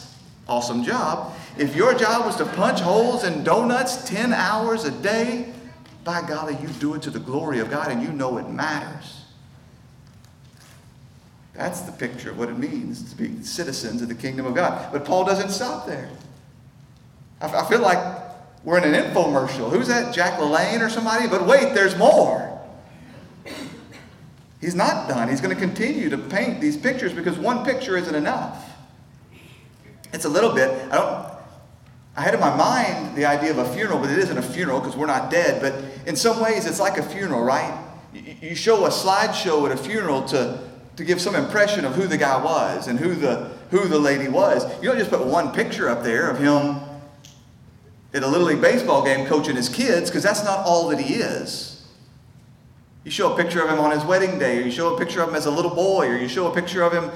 Awesome 0.47 0.83
job. 0.83 1.33
If 1.57 1.75
your 1.75 1.93
job 1.93 2.25
was 2.25 2.37
to 2.37 2.45
punch 2.45 2.79
holes 2.79 3.23
in 3.23 3.43
donuts 3.43 4.07
10 4.09 4.31
hours 4.31 4.85
a 4.85 4.91
day, 4.91 5.51
by 6.03 6.25
golly, 6.25 6.57
you 6.61 6.69
do 6.79 6.93
it 6.93 7.01
to 7.01 7.09
the 7.09 7.19
glory 7.19 7.59
of 7.59 7.69
God 7.69 7.91
and 7.91 8.01
you 8.01 8.09
know 8.09 8.37
it 8.37 8.49
matters. 8.49 9.25
That's 11.53 11.81
the 11.81 11.91
picture 11.91 12.31
of 12.31 12.37
what 12.37 12.49
it 12.49 12.57
means 12.57 13.11
to 13.11 13.17
be 13.17 13.43
citizens 13.43 14.01
of 14.01 14.07
the 14.07 14.15
kingdom 14.15 14.45
of 14.45 14.55
God. 14.55 14.91
But 14.93 15.03
Paul 15.03 15.25
doesn't 15.25 15.49
stop 15.49 15.85
there. 15.85 16.09
I 17.41 17.65
feel 17.65 17.81
like 17.81 17.99
we're 18.63 18.77
in 18.77 18.93
an 18.93 19.03
infomercial. 19.03 19.69
Who's 19.69 19.87
that? 19.87 20.13
Jack 20.13 20.39
LaLanne 20.39 20.81
or 20.81 20.89
somebody? 20.89 21.27
But 21.27 21.45
wait, 21.45 21.73
there's 21.73 21.97
more. 21.97 22.46
He's 24.59 24.75
not 24.75 25.07
done. 25.07 25.29
He's 25.29 25.41
going 25.41 25.53
to 25.53 25.59
continue 25.59 26.09
to 26.09 26.17
paint 26.17 26.59
these 26.59 26.77
pictures 26.77 27.13
because 27.13 27.37
one 27.37 27.63
picture 27.63 27.95
isn't 27.97 28.15
enough. 28.15 28.71
It's 30.13 30.25
a 30.25 30.29
little 30.29 30.53
bit, 30.53 30.71
I 30.91 30.95
don't, 30.95 31.33
I 32.15 32.21
had 32.21 32.33
in 32.33 32.39
my 32.39 32.55
mind 32.55 33.15
the 33.15 33.25
idea 33.25 33.51
of 33.51 33.59
a 33.59 33.73
funeral, 33.73 33.99
but 33.99 34.09
it 34.09 34.17
isn't 34.17 34.37
a 34.37 34.41
funeral 34.41 34.79
because 34.79 34.97
we're 34.97 35.05
not 35.05 35.29
dead. 35.29 35.61
But 35.61 35.75
in 36.07 36.15
some 36.15 36.41
ways, 36.41 36.65
it's 36.65 36.79
like 36.79 36.97
a 36.97 37.03
funeral, 37.03 37.43
right? 37.43 37.83
You 38.13 38.55
show 38.55 38.85
a 38.85 38.89
slideshow 38.89 39.69
at 39.69 39.71
a 39.71 39.77
funeral 39.77 40.23
to, 40.29 40.59
to 40.95 41.03
give 41.03 41.21
some 41.21 41.35
impression 41.35 41.85
of 41.85 41.93
who 41.93 42.07
the 42.07 42.17
guy 42.17 42.41
was 42.43 42.87
and 42.87 42.97
who 42.97 43.13
the, 43.13 43.51
who 43.69 43.87
the 43.87 43.99
lady 43.99 44.27
was. 44.27 44.65
You 44.81 44.89
don't 44.89 44.97
just 44.97 45.11
put 45.11 45.23
one 45.23 45.53
picture 45.53 45.89
up 45.89 46.03
there 46.03 46.31
of 46.31 46.39
him 46.39 46.79
at 48.13 48.23
a 48.23 48.27
Little 48.27 48.47
League 48.47 48.61
baseball 48.61 49.03
game 49.03 49.27
coaching 49.27 49.55
his 49.55 49.69
kids 49.69 50.09
because 50.09 50.23
that's 50.23 50.43
not 50.43 50.65
all 50.65 50.87
that 50.89 50.99
he 50.99 51.15
is. 51.15 51.66
You 53.07 53.11
show 53.11 53.31
a 53.31 53.37
picture 53.37 53.63
of 53.63 53.69
him 53.69 53.79
on 53.79 53.91
his 53.91 54.03
wedding 54.03 54.37
day, 54.37 54.57
or 54.57 54.65
you 54.65 54.69
show 54.69 54.93
a 54.93 54.99
picture 54.99 55.21
of 55.21 55.29
him 55.29 55.35
as 55.35 55.45
a 55.45 55.49
little 55.49 55.73
boy, 55.73 56.09
or 56.09 56.17
you 56.17 56.27
show 56.27 56.51
a 56.51 56.53
picture 56.53 56.83
of 56.83 56.91
him 56.91 57.09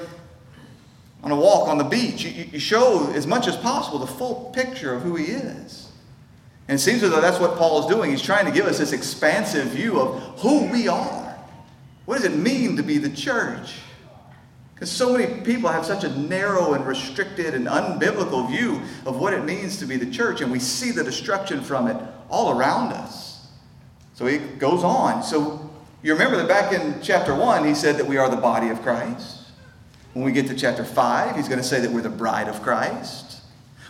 on 1.21 1.31
a 1.31 1.35
walk 1.35 1.67
on 1.67 1.77
the 1.77 1.83
beach. 1.83 2.23
You, 2.23 2.45
you 2.53 2.59
show 2.59 3.11
as 3.11 3.27
much 3.27 3.45
as 3.45 3.57
possible 3.57 3.99
the 3.99 4.07
full 4.07 4.51
picture 4.55 4.93
of 4.93 5.01
who 5.01 5.17
he 5.17 5.25
is. 5.25 5.91
And 6.69 6.79
it 6.79 6.81
seems 6.81 7.03
as 7.03 7.09
though 7.09 7.19
that's 7.19 7.41
what 7.41 7.57
Paul 7.57 7.81
is 7.81 7.93
doing. 7.93 8.09
He's 8.09 8.21
trying 8.21 8.45
to 8.45 8.53
give 8.53 8.67
us 8.67 8.77
this 8.77 8.93
expansive 8.93 9.67
view 9.67 9.99
of 9.99 10.39
who 10.39 10.71
we 10.71 10.87
are. 10.87 11.37
What 12.05 12.15
does 12.15 12.23
it 12.23 12.37
mean 12.37 12.77
to 12.77 12.83
be 12.83 12.97
the 12.97 13.09
church? 13.09 13.73
Because 14.73 14.89
so 14.89 15.17
many 15.17 15.41
people 15.41 15.69
have 15.69 15.85
such 15.85 16.05
a 16.05 16.17
narrow 16.17 16.73
and 16.73 16.87
restricted 16.87 17.53
and 17.53 17.67
unbiblical 17.67 18.49
view 18.49 18.81
of 19.05 19.19
what 19.19 19.33
it 19.33 19.43
means 19.43 19.75
to 19.79 19.85
be 19.85 19.97
the 19.97 20.09
church, 20.09 20.39
and 20.39 20.53
we 20.53 20.59
see 20.59 20.91
the 20.91 21.03
destruction 21.03 21.59
from 21.59 21.87
it 21.87 21.97
all 22.29 22.57
around 22.57 22.93
us. 22.93 23.49
So 24.13 24.25
he 24.25 24.37
goes 24.37 24.85
on. 24.85 25.21
So 25.23 25.67
You 26.03 26.13
remember 26.13 26.37
that 26.37 26.47
back 26.47 26.73
in 26.73 26.99
chapter 27.01 27.35
1, 27.35 27.65
he 27.65 27.75
said 27.75 27.97
that 27.97 28.07
we 28.07 28.17
are 28.17 28.29
the 28.29 28.37
body 28.37 28.69
of 28.69 28.81
Christ. 28.81 29.37
When 30.13 30.25
we 30.25 30.31
get 30.31 30.47
to 30.47 30.55
chapter 30.55 30.83
5, 30.83 31.35
he's 31.35 31.47
going 31.47 31.61
to 31.61 31.67
say 31.67 31.79
that 31.79 31.91
we're 31.91 32.01
the 32.01 32.09
bride 32.09 32.47
of 32.47 32.61
Christ. 32.63 33.41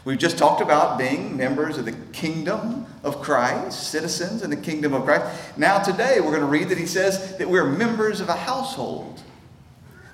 We've 0.03 0.18
just 0.18 0.38
talked 0.38 0.62
about 0.62 0.98
being 0.98 1.38
members 1.38 1.77
of 1.77 1.86
the 1.86 1.94
kingdom 2.12 2.86
of 3.03 3.22
Christ, 3.22 3.91
citizens 3.91 4.41
in 4.41 4.50
the 4.50 4.58
kingdom 4.58 4.94
of 4.94 5.06
Christ. 5.06 5.58
Now, 5.58 5.80
today, 5.80 6.20
we're 6.20 6.32
going 6.32 6.41
to 6.41 6.48
read 6.48 6.70
that 6.70 6.77
he 6.77 6.86
says 6.86 7.38
that 7.38 7.48
we're 7.50 7.65
members 7.65 8.20
of 8.20 8.27
a 8.27 8.36
household. 8.36 9.22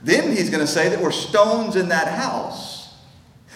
Then 0.03 0.35
he's 0.35 0.49
going 0.49 0.61
to 0.61 0.71
say 0.71 0.89
that 0.89 1.01
we're 1.01 1.11
stones 1.11 1.75
in 1.75 1.89
that 1.89 2.07
house. 2.07 2.93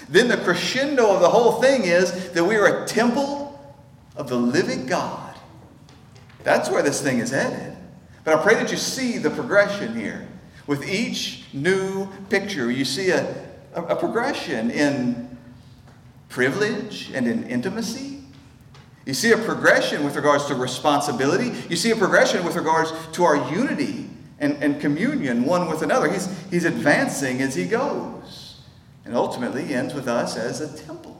Then 0.09 0.29
the 0.29 0.37
crescendo 0.37 1.13
of 1.13 1.21
the 1.21 1.29
whole 1.29 1.61
thing 1.61 1.83
is 1.83 2.31
that 2.31 2.43
we 2.43 2.55
are 2.55 2.83
a 2.83 2.87
temple 2.87 3.77
of 4.15 4.29
the 4.29 4.37
living 4.37 4.87
God. 4.87 5.35
That's 6.43 6.69
where 6.69 6.81
this 6.81 7.01
thing 7.01 7.19
is 7.19 7.29
headed. 7.29 7.77
But 8.23 8.37
I 8.37 8.43
pray 8.43 8.55
that 8.55 8.71
you 8.71 8.77
see 8.77 9.17
the 9.17 9.29
progression 9.29 9.95
here. 9.95 10.27
With 10.67 10.87
each 10.87 11.45
new 11.53 12.07
picture, 12.29 12.71
you 12.71 12.85
see 12.85 13.09
a, 13.09 13.47
a, 13.73 13.83
a 13.83 13.95
progression 13.95 14.69
in 14.69 15.37
privilege 16.29 17.11
and 17.13 17.27
in 17.27 17.43
intimacy. 17.47 18.19
You 19.05 19.13
see 19.15 19.31
a 19.31 19.37
progression 19.37 20.03
with 20.05 20.15
regards 20.15 20.45
to 20.45 20.55
responsibility. 20.55 21.51
You 21.69 21.75
see 21.75 21.91
a 21.91 21.95
progression 21.95 22.45
with 22.45 22.55
regards 22.55 22.93
to 23.13 23.23
our 23.23 23.51
unity 23.51 24.07
and, 24.39 24.61
and 24.63 24.79
communion 24.79 25.45
one 25.45 25.67
with 25.67 25.81
another. 25.81 26.11
He's, 26.11 26.29
he's 26.49 26.65
advancing 26.65 27.41
as 27.41 27.55
he 27.55 27.65
goes. 27.65 28.61
And 29.03 29.15
ultimately 29.15 29.73
ends 29.73 29.95
with 29.95 30.07
us 30.07 30.37
as 30.37 30.61
a 30.61 30.77
temple 30.85 31.10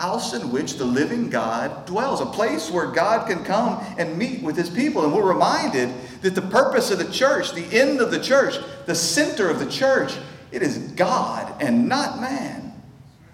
house 0.00 0.32
in 0.32 0.50
which 0.50 0.74
the 0.74 0.84
living 0.84 1.28
God 1.28 1.84
dwells, 1.84 2.22
a 2.22 2.26
place 2.26 2.70
where 2.70 2.86
God 2.86 3.28
can 3.28 3.44
come 3.44 3.84
and 3.98 4.16
meet 4.16 4.42
with 4.42 4.56
his 4.56 4.70
people. 4.70 5.04
And 5.04 5.14
we're 5.14 5.28
reminded 5.28 5.92
that 6.22 6.34
the 6.34 6.42
purpose 6.42 6.90
of 6.90 6.98
the 6.98 7.12
church, 7.12 7.52
the 7.52 7.66
end 7.78 8.00
of 8.00 8.10
the 8.10 8.18
church, 8.18 8.58
the 8.86 8.94
center 8.94 9.50
of 9.50 9.58
the 9.58 9.70
church, 9.70 10.14
it 10.52 10.62
is 10.62 10.78
God 10.78 11.62
and 11.62 11.86
not 11.86 12.18
man. 12.18 12.72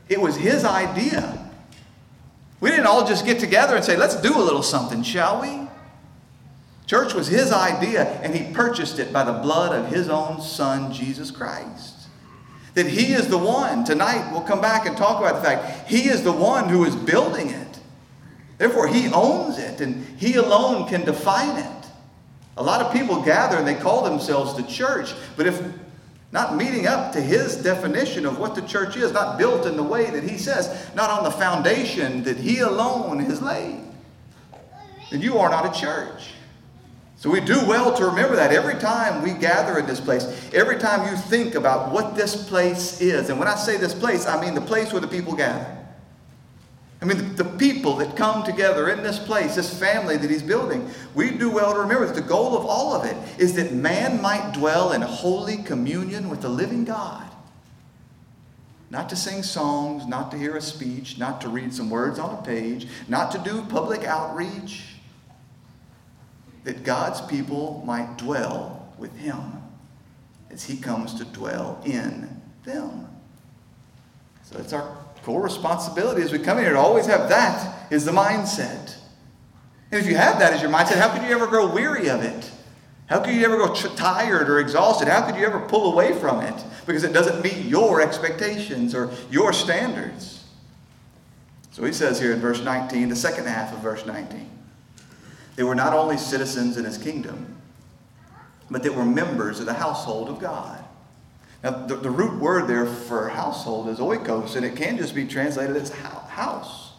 It 0.08 0.20
was 0.20 0.37
his 0.37 0.64
idea. 0.64 1.50
We 2.58 2.70
didn't 2.70 2.87
all 2.87 3.06
just 3.06 3.25
get 3.25 3.38
together 3.38 3.76
and 3.76 3.85
say, 3.85 3.96
let's 3.96 4.20
do 4.20 4.37
a 4.37 4.42
little 4.42 4.62
something, 4.62 5.04
shall 5.04 5.42
we? 5.42 5.68
Church 6.87 7.14
was 7.14 7.28
his 7.28 7.52
idea, 7.52 8.04
and 8.23 8.35
he 8.35 8.52
purchased 8.52 8.99
it 8.99 9.12
by 9.12 9.23
the 9.25 9.32
blood 9.32 9.73
of 9.73 9.92
his 9.92 10.08
own 10.08 10.40
son, 10.40 10.92
Jesus 10.92 11.30
Christ 11.30 11.95
that 12.76 12.87
He 12.87 13.14
is 13.14 13.26
the 13.26 13.38
one. 13.38 13.85
Tonight, 13.85 14.30
we'll 14.30 14.42
come 14.42 14.61
back 14.61 14.87
and 14.87 14.97
talk 14.97 15.18
about 15.18 15.37
the 15.37 15.40
fact 15.40 15.88
He 15.88 16.09
is 16.09 16.23
the 16.23 16.30
one 16.30 16.68
who 16.68 16.85
is 16.85 16.95
building 16.95 17.49
it. 17.50 17.78
Therefore, 18.59 18.87
He 18.87 19.09
owns 19.09 19.59
it, 19.59 19.80
and 19.80 20.04
He 20.18 20.35
alone 20.35 20.87
can 20.87 21.04
define 21.04 21.56
it. 21.56 21.87
A 22.59 22.62
lot 22.62 22.83
of 22.83 22.92
people 22.92 23.23
gather 23.23 23.56
and 23.56 23.66
they 23.66 23.75
call 23.75 24.04
themselves 24.04 24.54
the 24.56 24.62
church, 24.62 25.14
but 25.37 25.47
if 25.47 25.62
not 26.33 26.56
meeting 26.56 26.87
up 26.87 27.12
to 27.12 27.21
His 27.21 27.56
definition 27.56 28.26
of 28.26 28.38
what 28.38 28.54
the 28.54 28.62
church 28.62 28.97
is, 28.97 29.11
not 29.11 29.38
built 29.38 29.66
in 29.66 29.76
the 29.76 29.83
way 29.83 30.11
that 30.11 30.23
He 30.23 30.37
says, 30.37 30.90
not 30.95 31.09
on 31.09 31.25
the 31.25 31.30
foundation 31.30 32.25
that 32.25 32.37
He 32.37 32.59
alone 32.59 33.21
has 33.21 33.40
laid, 33.40 33.80
then 35.11 35.23
you 35.23 35.38
are 35.38 35.49
not 35.49 35.75
a 35.75 35.80
church. 35.80 36.35
So 37.18 37.30
we 37.30 37.40
do 37.40 37.66
well 37.66 37.96
to 37.96 38.04
remember 38.04 38.37
that 38.37 38.52
every 38.52 38.75
time 38.75 39.23
we 39.23 39.32
gather 39.32 39.78
in 39.78 39.87
this 39.87 40.00
place, 40.00 40.25
every 40.52 40.78
time 40.78 41.11
you 41.11 41.16
think 41.16 41.54
about 41.54 41.90
what 41.90 42.14
this 42.14 42.46
place 42.49 43.00
is. 43.00 43.30
And 43.30 43.38
when 43.38 43.49
I 43.49 43.56
say 43.56 43.78
this 43.78 43.94
place, 43.94 44.26
I 44.26 44.40
mean 44.40 44.54
the 44.54 44.61
place 44.61 44.92
where 44.92 45.00
the 45.00 45.08
people 45.08 45.35
gather. 45.35 45.73
I 47.00 47.04
mean, 47.04 47.37
the 47.37 47.44
people 47.44 47.96
that 47.96 48.16
come 48.16 48.42
together 48.42 48.88
in 48.88 49.02
this 49.02 49.18
place, 49.18 49.54
this 49.54 49.78
family 49.78 50.16
that 50.16 50.30
he's 50.30 50.42
building, 50.42 50.90
we 51.14 51.30
do 51.30 51.50
well 51.50 51.73
to 51.75 51.80
remember 51.80 52.06
that 52.06 52.14
the 52.14 52.23
goal 52.23 52.56
of 52.56 52.64
all 52.64 52.94
of 52.94 53.04
it 53.04 53.16
is 53.38 53.54
that 53.54 53.73
man 53.73 54.20
might 54.23 54.52
dwell 54.52 54.92
in 54.92 55.02
holy 55.02 55.58
communion 55.58 56.30
with 56.30 56.40
the 56.40 56.49
living 56.49 56.85
God. 56.85 57.30
Not 58.88 59.08
to 59.10 59.17
sing 59.17 59.43
songs, 59.43 60.06
not 60.06 60.30
to 60.30 60.38
hear 60.38 60.56
a 60.56 60.60
speech, 60.62 61.19
not 61.19 61.40
to 61.43 61.49
read 61.49 61.75
some 61.75 61.90
words 61.90 62.19
on 62.19 62.38
a 62.38 62.43
page, 62.43 62.88
not 63.08 63.30
to 63.32 63.38
do 63.38 63.62
public 63.62 64.04
outreach 64.04 64.96
that 66.66 66.82
God's 66.82 67.20
people 67.20 67.80
might 67.86 68.18
dwell 68.18 68.92
with 68.98 69.16
him 69.16 69.40
as 70.50 70.64
he 70.64 70.76
comes 70.76 71.14
to 71.14 71.24
dwell 71.26 71.80
in 71.86 72.28
them. 72.64 73.06
So 74.42 74.58
it's 74.58 74.72
our 74.72 74.96
core 75.22 75.44
responsibility 75.44 76.22
as 76.22 76.32
we 76.32 76.40
come 76.40 76.58
here 76.58 76.72
to 76.72 76.78
always 76.78 77.06
have 77.06 77.28
that 77.28 77.92
is 77.92 78.04
the 78.04 78.10
mindset. 78.10 78.96
And 79.92 80.00
if 80.00 80.08
you 80.08 80.16
have 80.16 80.40
that 80.40 80.54
as 80.54 80.60
your 80.60 80.72
mindset, 80.72 80.98
how 80.98 81.08
could 81.16 81.22
you 81.22 81.32
ever 81.32 81.46
grow 81.46 81.72
weary 81.72 82.08
of 82.08 82.24
it? 82.24 82.50
How 83.06 83.20
could 83.20 83.34
you 83.34 83.44
ever 83.44 83.58
go 83.58 83.72
tired 83.72 84.50
or 84.50 84.58
exhausted? 84.58 85.06
How 85.06 85.24
could 85.24 85.36
you 85.36 85.46
ever 85.46 85.60
pull 85.68 85.92
away 85.92 86.14
from 86.14 86.40
it 86.40 86.64
because 86.84 87.04
it 87.04 87.12
doesn't 87.12 87.44
meet 87.44 87.64
your 87.64 88.00
expectations 88.00 88.92
or 88.92 89.12
your 89.30 89.52
standards? 89.52 90.42
So 91.70 91.84
he 91.84 91.92
says 91.92 92.18
here 92.18 92.32
in 92.32 92.40
verse 92.40 92.60
19, 92.60 93.08
the 93.08 93.14
second 93.14 93.46
half 93.46 93.72
of 93.72 93.78
verse 93.78 94.04
19. 94.04 94.55
They 95.56 95.62
were 95.62 95.75
not 95.75 95.92
only 95.92 96.19
citizens 96.19 96.76
in 96.76 96.84
his 96.84 96.99
kingdom, 96.99 97.56
but 98.71 98.82
they 98.82 98.90
were 98.90 99.04
members 99.04 99.58
of 99.58 99.66
the 99.66 99.75
household 99.75 100.28
of 100.28 100.38
God. 100.38 100.84
Now, 101.64 101.86
the, 101.86 101.97
the 101.97 102.10
root 102.10 102.40
word 102.40 102.69
there 102.69 102.86
for 102.86 103.28
household 103.28 103.88
is 103.88 103.99
oikos, 103.99 104.56
and 104.56 104.64
it 104.64 104.76
can 104.76 104.99
just 104.99 105.14
be 105.14 105.26
translated 105.26 105.76
as 105.76 105.90
house. 105.90 106.92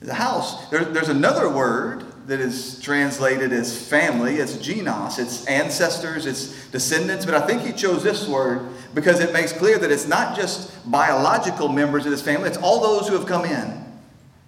The 0.00 0.14
house. 0.14 0.68
There, 0.68 0.84
there's 0.84 1.08
another 1.08 1.48
word 1.48 2.04
that 2.26 2.40
is 2.40 2.80
translated 2.80 3.52
as 3.52 3.88
family. 3.88 4.36
It's 4.36 4.54
genos. 4.56 5.18
It's 5.18 5.46
ancestors. 5.46 6.26
It's 6.26 6.68
descendants. 6.70 7.24
But 7.24 7.34
I 7.34 7.46
think 7.46 7.62
he 7.62 7.72
chose 7.72 8.02
this 8.02 8.28
word 8.28 8.68
because 8.94 9.20
it 9.20 9.32
makes 9.32 9.52
clear 9.52 9.78
that 9.78 9.90
it's 9.90 10.06
not 10.06 10.36
just 10.36 10.90
biological 10.90 11.68
members 11.68 12.04
of 12.04 12.10
this 12.10 12.22
family. 12.22 12.48
It's 12.48 12.58
all 12.58 12.80
those 12.80 13.08
who 13.08 13.14
have 13.14 13.26
come 13.26 13.44
in. 13.44 13.85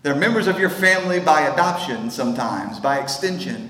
They're 0.08 0.16
members 0.16 0.46
of 0.46 0.58
your 0.58 0.70
family 0.70 1.20
by 1.20 1.42
adoption 1.42 2.08
sometimes, 2.08 2.80
by 2.80 2.96
extension. 2.96 3.68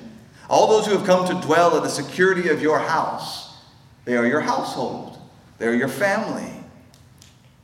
All 0.48 0.68
those 0.68 0.86
who 0.86 0.96
have 0.96 1.04
come 1.04 1.26
to 1.26 1.34
dwell 1.44 1.76
in 1.76 1.82
the 1.82 1.88
security 1.88 2.48
of 2.48 2.62
your 2.62 2.78
house, 2.78 3.56
they 4.04 4.16
are 4.16 4.24
your 4.24 4.42
household. 4.42 5.18
They're 5.58 5.74
your 5.74 5.88
family. 5.88 6.52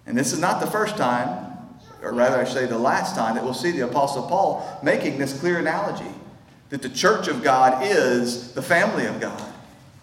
And 0.07 0.19
this 0.19 0.33
is 0.33 0.41
not 0.41 0.61
the 0.61 0.67
first 0.67 0.97
time, 0.97 1.57
or 2.03 2.13
rather, 2.13 2.37
I 2.37 2.43
should 2.43 2.55
say, 2.55 2.67
the 2.67 2.77
last 2.77 3.15
time 3.15 3.37
that 3.37 3.45
we'll 3.45 3.55
see 3.55 3.71
the 3.71 3.83
Apostle 3.83 4.25
Paul 4.25 4.81
making 4.83 5.19
this 5.19 5.39
clear 5.39 5.61
analogy 5.61 6.11
that 6.71 6.83
the 6.83 6.89
church 6.89 7.29
of 7.29 7.45
God 7.45 7.81
is 7.85 8.55
the 8.55 8.63
family 8.63 9.07
of 9.07 9.21
God. 9.21 9.41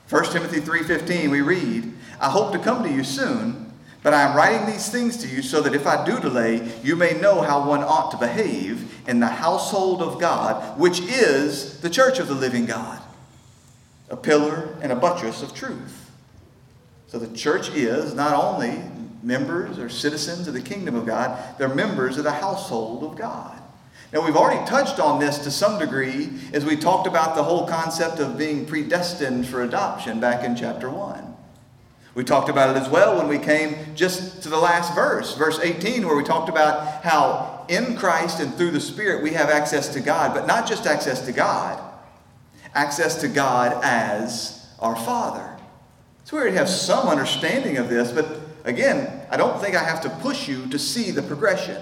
1 0.07 0.31
Timothy 0.31 0.61
3:15 0.61 1.29
we 1.29 1.41
read, 1.41 1.93
"I 2.21 2.29
hope 2.29 2.53
to 2.53 2.57
come 2.57 2.83
to 2.83 2.89
you 2.89 3.03
soon, 3.03 3.60
but 4.03 4.13
I 4.13 4.23
am 4.23 4.35
writing 4.35 4.65
these 4.65 4.89
things 4.89 5.17
to 5.17 5.27
you 5.27 5.41
so 5.41 5.61
that 5.61 5.75
if 5.75 5.85
I 5.85 6.03
do 6.05 6.19
delay, 6.19 6.71
you 6.83 6.95
may 6.95 7.13
know 7.13 7.41
how 7.41 7.67
one 7.67 7.83
ought 7.83 8.11
to 8.11 8.17
behave 8.17 9.07
in 9.07 9.19
the 9.19 9.27
household 9.27 10.01
of 10.01 10.19
God, 10.19 10.79
which 10.79 11.01
is 11.01 11.79
the 11.81 11.89
church 11.89 12.17
of 12.17 12.27
the 12.27 12.33
living 12.33 12.65
God, 12.65 12.99
a 14.09 14.17
pillar 14.17 14.75
and 14.81 14.91
a 14.91 14.95
buttress 14.95 15.43
of 15.43 15.53
truth. 15.53 16.09
So 17.07 17.19
the 17.19 17.35
church 17.35 17.69
is 17.69 18.15
not 18.15 18.33
only 18.33 18.81
members 19.21 19.77
or 19.77 19.89
citizens 19.89 20.47
of 20.47 20.55
the 20.55 20.61
kingdom 20.61 20.95
of 20.95 21.05
God, 21.05 21.57
they're 21.59 21.69
members 21.69 22.17
of 22.17 22.23
the 22.23 22.31
household 22.31 23.03
of 23.03 23.17
God. 23.17 23.61
Now, 24.11 24.25
we've 24.25 24.35
already 24.35 24.65
touched 24.67 24.99
on 24.99 25.19
this 25.19 25.37
to 25.39 25.51
some 25.51 25.79
degree 25.79 26.29
as 26.53 26.65
we 26.65 26.75
talked 26.75 27.07
about 27.07 27.35
the 27.35 27.43
whole 27.43 27.65
concept 27.67 28.19
of 28.19 28.37
being 28.37 28.65
predestined 28.65 29.47
for 29.47 29.61
adoption 29.61 30.19
back 30.19 30.43
in 30.43 30.55
chapter 30.55 30.89
1. 30.89 31.30
We 32.13 32.25
talked 32.25 32.49
about 32.49 32.75
it 32.75 32.79
as 32.79 32.89
well 32.89 33.17
when 33.17 33.29
we 33.29 33.39
came 33.39 33.95
just 33.95 34.43
to 34.43 34.49
the 34.49 34.57
last 34.57 34.93
verse, 34.93 35.35
verse 35.37 35.59
18, 35.59 36.05
where 36.05 36.15
we 36.15 36.23
talked 36.23 36.49
about 36.49 37.03
how 37.03 37.65
in 37.69 37.95
Christ 37.95 38.41
and 38.41 38.53
through 38.53 38.71
the 38.71 38.81
Spirit 38.81 39.23
we 39.23 39.31
have 39.31 39.49
access 39.49 39.87
to 39.93 40.01
God, 40.01 40.33
but 40.33 40.45
not 40.45 40.67
just 40.67 40.85
access 40.85 41.25
to 41.25 41.31
God, 41.31 41.81
access 42.75 43.21
to 43.21 43.29
God 43.29 43.79
as 43.81 44.67
our 44.79 44.95
Father. 44.95 45.57
So 46.25 46.35
we 46.35 46.41
already 46.41 46.57
have 46.57 46.69
some 46.69 47.07
understanding 47.07 47.77
of 47.77 47.87
this, 47.87 48.11
but 48.11 48.41
again, 48.65 49.21
I 49.29 49.37
don't 49.37 49.61
think 49.61 49.75
I 49.75 49.83
have 49.83 50.01
to 50.01 50.09
push 50.09 50.49
you 50.49 50.67
to 50.67 50.77
see 50.77 51.11
the 51.11 51.21
progression. 51.21 51.81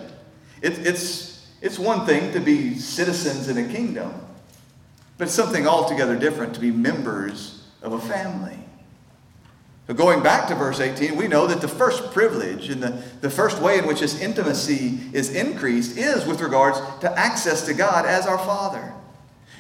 It, 0.62 0.86
it's, 0.86 1.48
it's 1.60 1.80
one 1.80 2.06
thing 2.06 2.32
to 2.34 2.40
be 2.40 2.78
citizens 2.78 3.50
in 3.50 3.58
a 3.58 3.68
kingdom, 3.68 4.14
but 5.18 5.26
it's 5.26 5.34
something 5.34 5.68
altogether 5.68 6.16
different 6.16 6.54
to 6.54 6.60
be 6.60 6.70
members 6.70 7.64
of 7.82 7.94
a 7.94 8.00
family. 8.00 8.59
But 9.90 9.98
going 9.98 10.22
back 10.22 10.48
to 10.50 10.56
verse 10.56 10.80
18, 10.80 11.16
we 11.16 11.28
know 11.28 11.48
that 11.48 11.62
the 11.62 11.68
first 11.68 12.12
privilege 12.12 12.70
and 12.70 12.84
the, 12.84 13.02
the 13.22 13.30
first 13.32 13.60
way 13.60 13.80
in 13.80 13.88
which 13.88 14.02
this 14.02 14.22
intimacy 14.22 15.00
is 15.14 15.34
increased 15.34 15.98
is 15.98 16.28
with 16.28 16.42
regards 16.42 16.78
to 17.00 17.12
access 17.18 17.66
to 17.66 17.74
God 17.74 18.06
as 18.06 18.28
our 18.28 18.38
Father. 18.38 18.94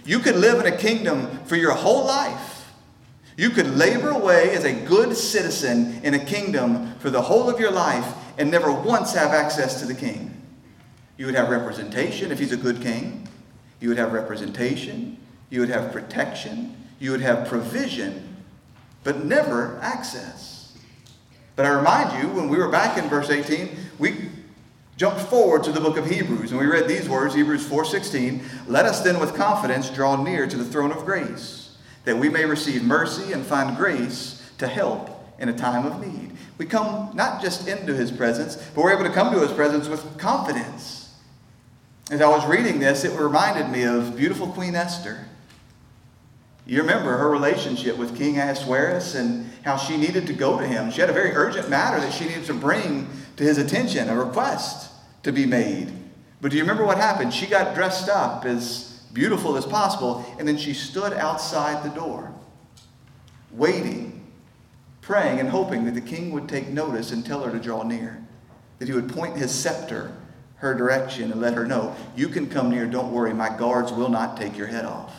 You 0.06 0.20
could 0.20 0.36
live 0.36 0.64
in 0.64 0.72
a 0.72 0.78
kingdom 0.78 1.40
for 1.46 1.56
your 1.56 1.72
whole 1.72 2.06
life. 2.06 2.72
You 3.38 3.50
could 3.50 3.76
labor 3.76 4.12
away 4.12 4.52
as 4.52 4.66
a 4.66 4.74
good 4.86 5.18
citizen 5.18 6.00
in 6.04 6.14
a 6.14 6.24
kingdom 6.24 6.94
for 7.00 7.10
the 7.10 7.24
whole 7.24 7.50
of 7.50 7.60
your 7.60 7.72
life 7.72 8.14
and 8.38 8.52
never 8.52 8.72
once 8.72 9.16
have 9.16 9.32
access 9.32 9.80
to 9.80 9.88
the 9.88 9.96
king. 9.96 10.40
You 11.18 11.26
would 11.26 11.34
have 11.34 11.50
representation 11.50 12.32
if 12.32 12.38
he's 12.38 12.52
a 12.52 12.58
good 12.58 12.84
king. 12.84 13.28
You 13.80 13.90
would 13.90 13.98
have 13.98 14.14
representation. 14.14 15.18
you 15.50 15.62
would 15.62 15.70
have 15.70 15.92
protection, 15.92 16.78
you 17.00 17.10
would 17.10 17.22
have 17.22 17.48
provision, 17.48 18.29
but 19.04 19.26
never 19.26 19.80
access. 19.82 20.74
But 21.56 21.66
I 21.66 21.70
remind 21.70 22.22
you, 22.22 22.30
when 22.30 22.50
we 22.50 22.58
were 22.58 22.70
back 22.70 22.98
in 22.98 23.10
verse 23.10 23.30
18, 23.30 23.76
we 23.98 24.30
jumped 24.96 25.22
forward 25.22 25.64
to 25.64 25.72
the 25.72 25.80
book 25.80 25.98
of 25.98 26.10
Hebrews 26.10 26.52
and 26.52 26.60
we 26.60 26.66
read 26.66 26.88
these 26.88 27.08
words, 27.08 27.34
Hebrews 27.34 27.66
4:16, 27.66 28.42
"Let 28.68 28.86
us 28.86 29.02
then 29.02 29.20
with 29.20 29.34
confidence 29.34 29.90
draw 29.90 30.22
near 30.22 30.46
to 30.48 30.58
the 30.58 30.66
throne 30.66 30.92
of 30.92 31.06
grace, 31.06 31.70
that 32.04 32.18
we 32.18 32.30
may 32.30 32.46
receive 32.46 32.84
mercy 32.84 33.32
and 33.32 33.46
find 33.46 33.78
grace 33.78 34.42
to 34.58 34.68
help 34.68 35.10
in 35.40 35.48
a 35.48 35.54
time 35.54 35.86
of 35.86 36.02
need." 36.02 36.36
We 36.58 36.66
come 36.66 37.12
not 37.14 37.42
just 37.42 37.66
into 37.68 37.94
his 37.94 38.12
presence, 38.12 38.58
but 38.76 38.84
we're 38.84 38.92
able 38.92 39.06
to 39.06 39.14
come 39.14 39.32
to 39.32 39.40
his 39.40 39.52
presence 39.54 39.88
with 39.88 40.18
confidence. 40.18 41.08
As 42.12 42.22
I 42.22 42.28
was 42.28 42.46
reading 42.46 42.80
this, 42.80 43.06
it 43.06 43.18
reminded 43.18 43.70
me 43.70 43.84
of 43.84 44.18
beautiful 44.18 44.48
Queen 44.48 44.76
Esther. 44.76 45.29
You 46.66 46.82
remember 46.82 47.18
her 47.18 47.30
relationship 47.30 47.98
with 47.98 48.16
King 48.16 48.38
Ahasuerus 48.38 49.16
and 49.16 49.50
how 49.64 49.78
she 49.78 49.98
needed 49.98 50.28
to 50.28 50.34
go 50.34 50.60
to 50.60 50.68
him. 50.68 50.92
She 50.92 51.02
had 51.02 51.10
a 51.10 51.14
very 51.14 51.32
urgent 51.32 51.70
matter 51.70 52.00
that 52.00 52.14
she 52.14 52.26
needed 52.26 52.46
to 52.46 52.54
bring 52.54 53.08
to 53.38 53.44
his 53.44 53.58
attention, 53.58 54.10
a 54.10 54.16
request 54.16 54.92
to 55.24 55.32
be 55.32 55.46
made. 55.46 55.92
But 56.42 56.52
do 56.52 56.58
you 56.58 56.64
remember 56.64 56.86
what 56.86 56.98
happened? 56.98 57.34
She 57.34 57.48
got 57.48 57.76
dressed 57.76 58.08
up 58.08 58.46
as 58.46 59.04
beautiful 59.14 59.58
as 59.58 59.66
possible, 59.66 60.26
and 60.38 60.48
then 60.48 60.58
she 60.58 60.74
stood 60.74 61.14
outside 61.14 61.84
the 61.84 61.90
door, 61.90 62.32
waiting, 63.52 64.28
praying, 65.02 65.40
and 65.40 65.50
hoping 65.50 65.86
that 65.86 65.96
the 65.96 66.02
king 66.02 66.32
would 66.32 66.48
take 66.48 66.70
notice 66.70 67.12
and 67.12 67.26
tell 67.26 67.44
her 67.44 67.52
to 67.52 67.60
draw 67.60 67.84
near, 67.84 68.24
that 68.78 68.88
he 68.88 68.94
would 68.94 69.10
point 69.10 69.36
his 69.36 69.52
scepter 69.52 70.16
her 70.60 70.74
direction 70.74 71.32
and 71.32 71.42
let 71.42 71.54
her 71.54 71.66
know, 71.66 71.96
You 72.16 72.28
can 72.28 72.48
come 72.48 72.70
near, 72.70 72.86
don't 72.86 73.12
worry, 73.12 73.34
my 73.34 73.56
guards 73.56 73.92
will 73.92 74.10
not 74.10 74.38
take 74.38 74.58
your 74.58 74.68
head 74.68 74.86
off. 74.86 75.14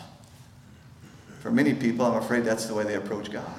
For 1.40 1.50
many 1.50 1.72
people, 1.72 2.04
I'm 2.04 2.16
afraid 2.22 2.44
that's 2.44 2.66
the 2.66 2.74
way 2.74 2.84
they 2.84 2.94
approach 2.94 3.32
God. 3.32 3.50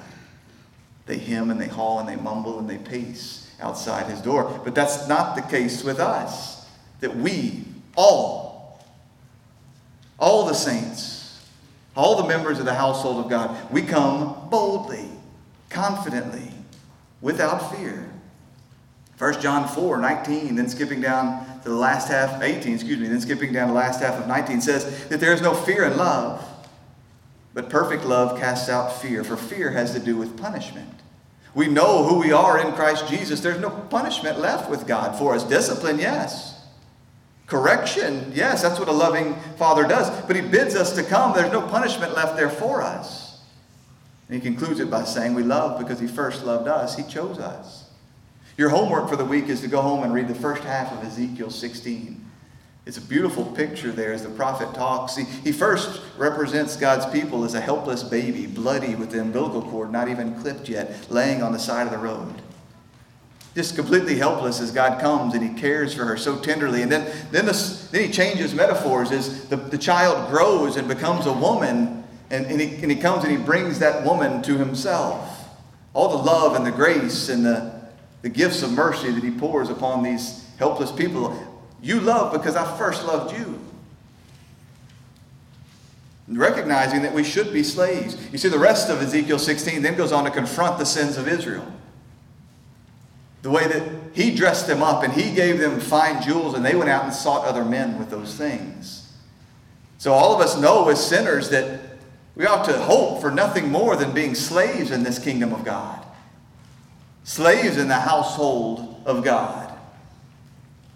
They 1.06 1.18
hymn 1.18 1.50
and 1.50 1.60
they 1.60 1.66
haul 1.66 1.98
and 1.98 2.08
they 2.08 2.14
mumble 2.14 2.60
and 2.60 2.70
they 2.70 2.78
pace 2.78 3.50
outside 3.60 4.08
his 4.08 4.20
door. 4.20 4.60
But 4.64 4.74
that's 4.74 5.08
not 5.08 5.34
the 5.34 5.42
case 5.42 5.82
with 5.82 5.98
us. 5.98 6.64
That 7.00 7.16
we, 7.16 7.64
all, 7.96 8.80
all 10.16 10.46
the 10.46 10.54
saints, 10.54 11.44
all 11.96 12.22
the 12.22 12.28
members 12.28 12.60
of 12.60 12.66
the 12.66 12.74
household 12.74 13.24
of 13.24 13.28
God, 13.28 13.72
we 13.72 13.82
come 13.82 14.48
boldly, 14.48 15.08
confidently, 15.68 16.52
without 17.20 17.74
fear. 17.74 18.08
1 19.18 19.40
John 19.40 19.68
4, 19.68 19.98
19, 19.98 20.54
then 20.54 20.68
skipping 20.68 21.00
down 21.00 21.60
to 21.62 21.68
the 21.68 21.74
last 21.74 22.08
half, 22.08 22.40
18, 22.40 22.74
excuse 22.74 22.98
me, 23.00 23.08
then 23.08 23.20
skipping 23.20 23.52
down 23.52 23.68
to 23.68 23.72
the 23.72 23.78
last 23.78 24.00
half 24.00 24.20
of 24.20 24.28
19 24.28 24.60
says 24.60 25.08
that 25.08 25.18
there 25.18 25.32
is 25.32 25.42
no 25.42 25.52
fear 25.52 25.84
in 25.84 25.96
love 25.96 26.48
but 27.54 27.68
perfect 27.68 28.04
love 28.04 28.38
casts 28.38 28.68
out 28.68 29.00
fear, 29.00 29.24
for 29.24 29.36
fear 29.36 29.70
has 29.70 29.92
to 29.92 30.00
do 30.00 30.16
with 30.16 30.36
punishment. 30.38 30.88
We 31.54 31.68
know 31.68 32.04
who 32.04 32.18
we 32.18 32.32
are 32.32 32.58
in 32.58 32.72
Christ 32.72 33.08
Jesus. 33.08 33.40
There's 33.40 33.60
no 33.60 33.70
punishment 33.70 34.38
left 34.38 34.70
with 34.70 34.86
God 34.86 35.18
for 35.18 35.34
us. 35.34 35.44
Discipline, 35.44 35.98
yes. 35.98 36.58
Correction, 37.46 38.32
yes, 38.34 38.62
that's 38.62 38.78
what 38.78 38.88
a 38.88 38.92
loving 38.92 39.34
father 39.56 39.86
does. 39.86 40.08
But 40.22 40.36
he 40.36 40.42
bids 40.42 40.74
us 40.74 40.94
to 40.96 41.02
come. 41.02 41.34
There's 41.34 41.52
no 41.52 41.60
punishment 41.60 42.14
left 42.14 42.36
there 42.36 42.48
for 42.48 42.80
us. 42.80 43.40
And 44.28 44.36
he 44.36 44.40
concludes 44.40 44.80
it 44.80 44.90
by 44.90 45.04
saying, 45.04 45.34
We 45.34 45.42
love 45.42 45.78
because 45.78 46.00
he 46.00 46.06
first 46.06 46.44
loved 46.44 46.68
us. 46.68 46.96
He 46.96 47.02
chose 47.02 47.38
us. 47.38 47.90
Your 48.56 48.70
homework 48.70 49.10
for 49.10 49.16
the 49.16 49.24
week 49.24 49.48
is 49.48 49.60
to 49.60 49.68
go 49.68 49.82
home 49.82 50.04
and 50.04 50.14
read 50.14 50.28
the 50.28 50.34
first 50.34 50.62
half 50.62 50.90
of 50.92 51.04
Ezekiel 51.04 51.50
16. 51.50 52.24
It's 52.84 52.96
a 52.96 53.00
beautiful 53.00 53.44
picture 53.44 53.92
there 53.92 54.12
as 54.12 54.24
the 54.24 54.30
prophet 54.30 54.74
talks. 54.74 55.14
He, 55.14 55.24
he 55.24 55.52
first 55.52 56.00
represents 56.18 56.76
God's 56.76 57.06
people 57.06 57.44
as 57.44 57.54
a 57.54 57.60
helpless 57.60 58.02
baby, 58.02 58.46
bloody 58.46 58.96
with 58.96 59.10
the 59.10 59.20
umbilical 59.20 59.62
cord 59.62 59.92
not 59.92 60.08
even 60.08 60.34
clipped 60.40 60.68
yet, 60.68 61.08
laying 61.08 61.42
on 61.44 61.52
the 61.52 61.60
side 61.60 61.86
of 61.86 61.92
the 61.92 61.98
road. 61.98 62.42
Just 63.54 63.76
completely 63.76 64.16
helpless 64.16 64.60
as 64.60 64.72
God 64.72 65.00
comes 65.00 65.34
and 65.34 65.48
he 65.48 65.60
cares 65.60 65.94
for 65.94 66.04
her 66.06 66.16
so 66.16 66.40
tenderly. 66.40 66.82
And 66.82 66.90
then, 66.90 67.04
then, 67.30 67.46
then 67.46 68.04
he 68.04 68.10
changes 68.10 68.52
metaphors 68.52 69.12
as 69.12 69.48
the, 69.48 69.56
the 69.56 69.78
child 69.78 70.30
grows 70.30 70.76
and 70.76 70.88
becomes 70.88 71.26
a 71.26 71.32
woman, 71.32 72.02
and, 72.30 72.46
and, 72.46 72.60
he, 72.60 72.82
and 72.82 72.90
he 72.90 72.96
comes 72.96 73.22
and 73.22 73.30
he 73.30 73.38
brings 73.38 73.78
that 73.78 74.04
woman 74.04 74.42
to 74.42 74.58
himself. 74.58 75.48
All 75.94 76.08
the 76.08 76.24
love 76.24 76.56
and 76.56 76.66
the 76.66 76.72
grace 76.72 77.28
and 77.28 77.44
the, 77.44 77.80
the 78.22 78.30
gifts 78.30 78.62
of 78.62 78.72
mercy 78.72 79.12
that 79.12 79.22
he 79.22 79.30
pours 79.30 79.68
upon 79.68 80.02
these 80.02 80.48
helpless 80.58 80.90
people. 80.90 81.51
You 81.82 82.00
love 82.00 82.32
because 82.32 82.54
I 82.54 82.78
first 82.78 83.04
loved 83.04 83.36
you. 83.36 83.58
Recognizing 86.28 87.02
that 87.02 87.12
we 87.12 87.24
should 87.24 87.52
be 87.52 87.64
slaves. 87.64 88.16
You 88.30 88.38
see, 88.38 88.48
the 88.48 88.58
rest 88.58 88.88
of 88.88 89.02
Ezekiel 89.02 89.38
16 89.38 89.82
then 89.82 89.96
goes 89.96 90.12
on 90.12 90.24
to 90.24 90.30
confront 90.30 90.78
the 90.78 90.86
sins 90.86 91.18
of 91.18 91.26
Israel. 91.26 91.66
The 93.42 93.50
way 93.50 93.66
that 93.66 93.82
he 94.14 94.32
dressed 94.34 94.68
them 94.68 94.82
up 94.82 95.02
and 95.02 95.12
he 95.12 95.34
gave 95.34 95.58
them 95.58 95.80
fine 95.80 96.22
jewels 96.22 96.54
and 96.54 96.64
they 96.64 96.76
went 96.76 96.88
out 96.88 97.02
and 97.04 97.12
sought 97.12 97.44
other 97.44 97.64
men 97.64 97.98
with 97.98 98.08
those 98.08 98.34
things. 98.36 99.12
So, 99.98 100.12
all 100.12 100.34
of 100.34 100.40
us 100.40 100.56
know 100.56 100.88
as 100.88 101.04
sinners 101.04 101.50
that 101.50 101.80
we 102.34 102.46
ought 102.46 102.64
to 102.66 102.78
hope 102.78 103.20
for 103.20 103.30
nothing 103.30 103.70
more 103.70 103.96
than 103.96 104.12
being 104.12 104.34
slaves 104.34 104.90
in 104.90 105.02
this 105.02 105.18
kingdom 105.18 105.52
of 105.52 105.64
God, 105.64 106.04
slaves 107.24 107.76
in 107.76 107.88
the 107.88 108.00
household 108.00 109.02
of 109.04 109.22
God. 109.22 109.61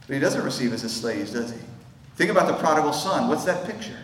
But 0.06 0.14
he 0.14 0.20
doesn't 0.20 0.44
receive 0.44 0.72
us 0.72 0.84
as 0.84 0.94
slaves, 0.94 1.32
does 1.32 1.50
he? 1.50 1.58
Think 2.16 2.30
about 2.30 2.46
the 2.46 2.54
prodigal 2.54 2.92
son. 2.92 3.28
What's 3.28 3.44
that 3.44 3.66
picture? 3.66 3.98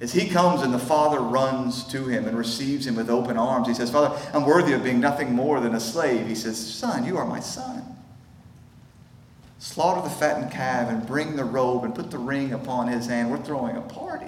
As 0.00 0.12
he 0.12 0.28
comes 0.28 0.62
and 0.62 0.72
the 0.74 0.78
father 0.78 1.20
runs 1.20 1.84
to 1.88 2.04
him 2.04 2.26
and 2.26 2.36
receives 2.36 2.86
him 2.86 2.96
with 2.96 3.08
open 3.08 3.38
arms, 3.38 3.66
he 3.66 3.74
says, 3.74 3.90
Father, 3.90 4.14
I'm 4.34 4.44
worthy 4.44 4.74
of 4.74 4.84
being 4.84 5.00
nothing 5.00 5.32
more 5.32 5.58
than 5.58 5.74
a 5.74 5.80
slave. 5.80 6.26
He 6.26 6.34
says, 6.34 6.58
Son, 6.58 7.04
you 7.06 7.16
are 7.16 7.24
my 7.24 7.40
son. 7.40 7.82
Slaughter 9.58 10.02
the 10.02 10.14
fattened 10.14 10.52
calf 10.52 10.90
and 10.90 11.06
bring 11.06 11.34
the 11.34 11.44
robe 11.44 11.84
and 11.84 11.94
put 11.94 12.10
the 12.10 12.18
ring 12.18 12.52
upon 12.52 12.88
his 12.88 13.06
hand. 13.06 13.30
We're 13.30 13.42
throwing 13.42 13.76
a 13.76 13.80
party. 13.80 14.26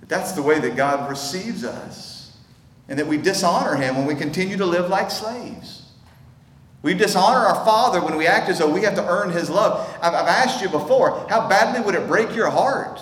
But 0.00 0.08
that's 0.08 0.32
the 0.32 0.42
way 0.42 0.58
that 0.58 0.76
God 0.76 1.08
receives 1.08 1.64
us, 1.64 2.36
and 2.88 2.98
that 2.98 3.06
we 3.06 3.18
dishonor 3.18 3.76
him 3.76 3.96
when 3.96 4.06
we 4.06 4.16
continue 4.16 4.56
to 4.56 4.66
live 4.66 4.90
like 4.90 5.12
slaves. 5.12 5.77
We 6.82 6.94
dishonor 6.94 7.38
our 7.38 7.64
Father 7.64 8.00
when 8.00 8.16
we 8.16 8.26
act 8.26 8.48
as 8.48 8.58
though 8.58 8.70
we 8.70 8.82
have 8.82 8.94
to 8.94 9.06
earn 9.06 9.30
His 9.30 9.50
love. 9.50 9.88
I've, 10.00 10.14
I've 10.14 10.28
asked 10.28 10.62
you 10.62 10.68
before, 10.68 11.26
how 11.28 11.48
badly 11.48 11.80
would 11.80 11.94
it 11.94 12.06
break 12.06 12.34
your 12.34 12.50
heart? 12.50 13.00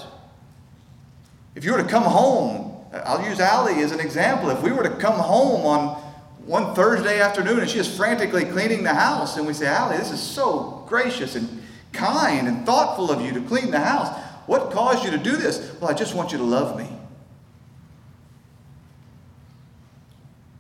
If 1.54 1.64
you 1.64 1.72
were 1.72 1.82
to 1.82 1.88
come 1.88 2.04
home, 2.04 2.84
I'll 3.04 3.22
use 3.28 3.40
Allie 3.40 3.82
as 3.82 3.92
an 3.92 4.00
example. 4.00 4.50
If 4.50 4.62
we 4.62 4.72
were 4.72 4.82
to 4.82 4.96
come 4.96 5.18
home 5.18 5.66
on 5.66 6.02
one 6.46 6.74
Thursday 6.74 7.20
afternoon 7.20 7.60
and 7.60 7.68
she 7.68 7.78
is 7.78 7.94
frantically 7.94 8.44
cleaning 8.44 8.82
the 8.82 8.94
house, 8.94 9.36
and 9.36 9.46
we 9.46 9.52
say, 9.52 9.66
Allie, 9.66 9.98
this 9.98 10.12
is 10.12 10.22
so 10.22 10.84
gracious 10.86 11.34
and 11.34 11.62
kind 11.92 12.46
and 12.46 12.64
thoughtful 12.64 13.10
of 13.10 13.20
you 13.20 13.32
to 13.32 13.40
clean 13.42 13.70
the 13.70 13.80
house. 13.80 14.08
What 14.46 14.70
caused 14.70 15.04
you 15.04 15.10
to 15.10 15.18
do 15.18 15.36
this? 15.36 15.76
Well, 15.80 15.90
I 15.90 15.94
just 15.94 16.14
want 16.14 16.32
you 16.32 16.38
to 16.38 16.44
love 16.44 16.78
me. 16.78 16.88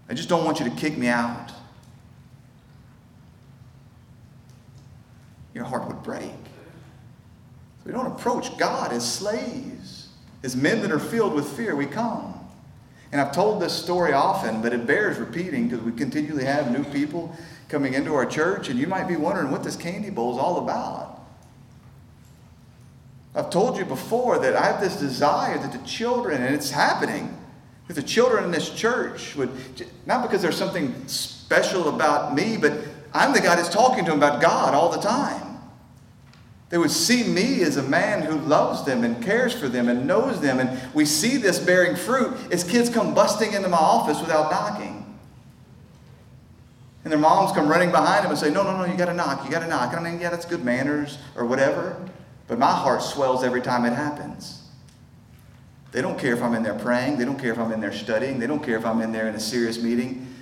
I 0.08 0.14
just 0.14 0.28
don't 0.28 0.44
want 0.44 0.60
you 0.60 0.68
to 0.68 0.74
kick 0.76 0.98
me 0.98 1.08
out. 1.08 1.52
Your 5.56 5.64
heart 5.64 5.88
would 5.88 6.02
break. 6.02 6.22
So 6.22 7.86
we 7.86 7.92
don't 7.92 8.06
approach 8.06 8.56
God 8.58 8.92
as 8.92 9.10
slaves. 9.10 10.08
As 10.42 10.54
men 10.54 10.82
that 10.82 10.92
are 10.92 10.98
filled 10.98 11.32
with 11.32 11.48
fear, 11.56 11.74
we 11.74 11.86
come. 11.86 12.34
And 13.10 13.20
I've 13.20 13.32
told 13.32 13.62
this 13.62 13.72
story 13.72 14.12
often, 14.12 14.60
but 14.60 14.74
it 14.74 14.86
bears 14.86 15.18
repeating 15.18 15.68
because 15.68 15.82
we 15.82 15.92
continually 15.92 16.44
have 16.44 16.70
new 16.70 16.84
people 16.84 17.34
coming 17.70 17.94
into 17.94 18.14
our 18.14 18.26
church, 18.26 18.68
and 18.68 18.78
you 18.78 18.86
might 18.86 19.08
be 19.08 19.16
wondering 19.16 19.50
what 19.50 19.64
this 19.64 19.76
candy 19.76 20.10
bowl 20.10 20.34
is 20.34 20.38
all 20.38 20.58
about. 20.58 21.22
I've 23.34 23.50
told 23.50 23.78
you 23.78 23.86
before 23.86 24.38
that 24.38 24.54
I 24.56 24.66
have 24.66 24.80
this 24.80 25.00
desire 25.00 25.56
that 25.58 25.72
the 25.72 25.86
children, 25.86 26.42
and 26.42 26.54
it's 26.54 26.70
happening, 26.70 27.34
that 27.88 27.94
the 27.94 28.02
children 28.02 28.44
in 28.44 28.50
this 28.50 28.68
church 28.70 29.34
would, 29.36 29.50
not 30.04 30.22
because 30.22 30.42
there's 30.42 30.56
something 30.56 30.94
special 31.08 31.88
about 31.88 32.34
me, 32.34 32.58
but 32.58 32.74
I'm 33.14 33.32
the 33.32 33.40
guy 33.40 33.56
that's 33.56 33.70
talking 33.70 34.04
to 34.04 34.10
them 34.10 34.18
about 34.18 34.42
God 34.42 34.74
all 34.74 34.90
the 34.90 35.00
time. 35.00 35.45
They 36.68 36.78
would 36.78 36.90
see 36.90 37.22
me 37.22 37.62
as 37.62 37.76
a 37.76 37.82
man 37.82 38.22
who 38.22 38.38
loves 38.38 38.84
them 38.84 39.04
and 39.04 39.22
cares 39.22 39.54
for 39.54 39.68
them 39.68 39.88
and 39.88 40.06
knows 40.06 40.40
them. 40.40 40.58
And 40.58 40.80
we 40.94 41.04
see 41.04 41.36
this 41.36 41.60
bearing 41.60 41.94
fruit 41.94 42.36
as 42.50 42.64
kids 42.64 42.90
come 42.90 43.14
busting 43.14 43.52
into 43.52 43.68
my 43.68 43.76
office 43.76 44.20
without 44.20 44.50
knocking. 44.50 45.04
And 47.04 47.12
their 47.12 47.20
moms 47.20 47.52
come 47.52 47.68
running 47.68 47.92
behind 47.92 48.24
them 48.24 48.32
and 48.32 48.38
say, 48.38 48.50
No, 48.50 48.64
no, 48.64 48.76
no, 48.76 48.84
you 48.84 48.96
got 48.96 49.06
to 49.06 49.14
knock. 49.14 49.44
You 49.44 49.50
got 49.50 49.60
to 49.60 49.68
knock. 49.68 49.94
And 49.94 50.04
I 50.04 50.10
mean, 50.10 50.20
yeah, 50.20 50.28
that's 50.28 50.44
good 50.44 50.64
manners 50.64 51.18
or 51.36 51.46
whatever. 51.46 52.04
But 52.48 52.58
my 52.58 52.72
heart 52.72 53.00
swells 53.00 53.44
every 53.44 53.62
time 53.62 53.84
it 53.84 53.92
happens. 53.92 54.62
They 55.92 56.02
don't 56.02 56.18
care 56.18 56.34
if 56.34 56.42
I'm 56.42 56.54
in 56.54 56.64
there 56.64 56.74
praying. 56.74 57.16
They 57.16 57.24
don't 57.24 57.38
care 57.38 57.52
if 57.52 57.58
I'm 57.60 57.70
in 57.70 57.80
there 57.80 57.92
studying. 57.92 58.40
They 58.40 58.48
don't 58.48 58.62
care 58.62 58.76
if 58.76 58.84
I'm 58.84 59.00
in 59.02 59.12
there 59.12 59.28
in 59.28 59.36
a 59.36 59.40
serious 59.40 59.80
meeting. 59.80 60.34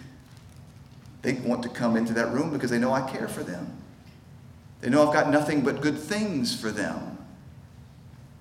They 1.21 1.35
want 1.35 1.63
to 1.65 1.69
come 1.69 1.97
into 1.97 2.15
that 2.15 2.33
room 2.33 2.51
because 2.51 2.71
they 2.71 2.79
know 2.79 2.93
I 2.93 3.09
care 3.11 3.29
for 3.29 3.43
them. 3.43 3.84
They 4.85 4.91
know 4.91 5.07
I've 5.09 5.15
got 5.15 5.31
nothing 5.31 5.63
but 5.63 5.81
good 5.81 5.97
things 5.97 6.55
for 6.55 6.71
them. 6.71 6.99
And 6.99 7.17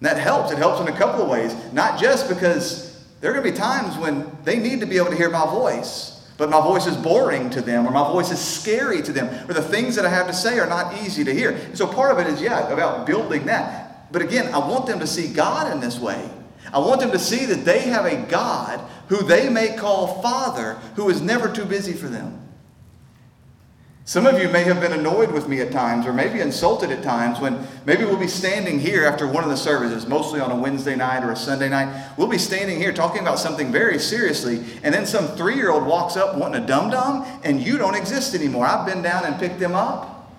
that 0.02 0.18
helps. 0.18 0.52
It 0.52 0.58
helps 0.58 0.82
in 0.82 0.94
a 0.94 0.98
couple 0.98 1.24
of 1.24 1.30
ways. 1.30 1.56
Not 1.72 1.98
just 1.98 2.28
because 2.28 3.02
there 3.22 3.32
are 3.32 3.34
going 3.34 3.46
to 3.46 3.52
be 3.54 3.58
times 3.58 3.98
when 3.98 4.30
they 4.44 4.60
need 4.60 4.82
to 4.82 4.86
be 4.86 4.98
able 4.98 5.12
to 5.12 5.16
hear 5.16 5.30
my 5.30 5.46
voice, 5.46 6.30
but 6.38 6.50
my 6.50 6.60
voice 6.60 6.86
is 6.86 6.98
boring 6.98 7.50
to 7.52 7.62
them, 7.62 7.88
or 7.88 7.92
my 7.92 8.06
voice 8.12 8.30
is 8.30 8.40
scary 8.40 9.02
to 9.04 9.14
them, 9.14 9.50
or 9.50 9.54
the 9.54 9.62
things 9.62 9.96
that 9.96 10.06
I 10.06 10.10
have 10.10 10.28
to 10.28 10.34
say 10.34 10.60
are 10.60 10.68
not 10.68 11.02
easy 11.02 11.24
to 11.24 11.34
hear. 11.34 11.58
So 11.76 11.88
part 11.88 12.12
of 12.12 12.20
it 12.20 12.28
is, 12.28 12.42
yeah, 12.42 12.68
about 12.74 13.08
building 13.08 13.46
that. 13.46 14.12
But 14.12 14.22
again, 14.22 14.54
I 14.54 14.58
want 14.58 14.86
them 14.86 15.00
to 15.00 15.08
see 15.08 15.32
God 15.32 15.72
in 15.72 15.80
this 15.80 15.98
way. 15.98 16.30
I 16.74 16.80
want 16.80 17.00
them 17.00 17.12
to 17.12 17.20
see 17.20 17.46
that 17.46 17.64
they 17.64 17.80
have 17.84 18.04
a 18.06 18.18
God 18.30 18.82
who 19.08 19.24
they 19.24 19.48
may 19.48 19.78
call 19.78 20.22
Father, 20.22 20.74
who 20.96 21.10
is 21.10 21.22
never 21.22 21.50
too 21.50 21.64
busy 21.64 21.94
for 21.94 22.08
them. 22.10 22.42
Some 24.06 24.26
of 24.26 24.38
you 24.38 24.50
may 24.50 24.64
have 24.66 24.82
been 24.82 24.92
annoyed 24.92 25.32
with 25.32 25.48
me 25.48 25.62
at 25.62 25.72
times, 25.72 26.06
or 26.06 26.12
maybe 26.12 26.42
insulted 26.42 26.92
at 26.92 27.04
times, 27.04 27.40
when 27.40 27.66
maybe 27.86 28.04
we'll 28.04 28.18
be 28.18 28.28
standing 28.28 28.78
here 28.78 29.06
after 29.06 29.26
one 29.26 29.46
of 29.46 29.50
the 29.50 29.56
services, 29.56 30.06
mostly 30.08 30.42
on 30.42 30.52
a 30.52 30.56
Wednesday 30.56 30.96
night 30.96 31.24
or 31.24 31.32
a 31.32 31.38
Sunday 31.38 31.70
night. 31.70 32.12
We'll 32.18 32.28
be 32.28 32.38
standing 32.38 32.80
here 32.80 32.92
talking 32.92 33.22
about 33.22 33.40
something 33.40 33.72
very 33.72 33.98
seriously, 34.00 34.62
and 34.84 34.94
then 34.94 35.06
some 35.06 35.30
three 35.38 35.56
year 35.56 35.72
old 35.72 35.86
walks 35.86 36.18
up 36.18 36.36
wanting 36.36 36.62
a 36.62 36.68
dum 36.68 36.90
dum, 36.90 37.26
and 37.46 37.62
you 37.62 37.78
don't 37.78 37.96
exist 37.96 38.36
anymore. 38.36 38.66
I've 38.66 38.86
been 38.86 39.02
down 39.02 39.24
and 39.24 39.40
picked 39.40 39.60
them 39.60 39.74
up. 39.74 40.34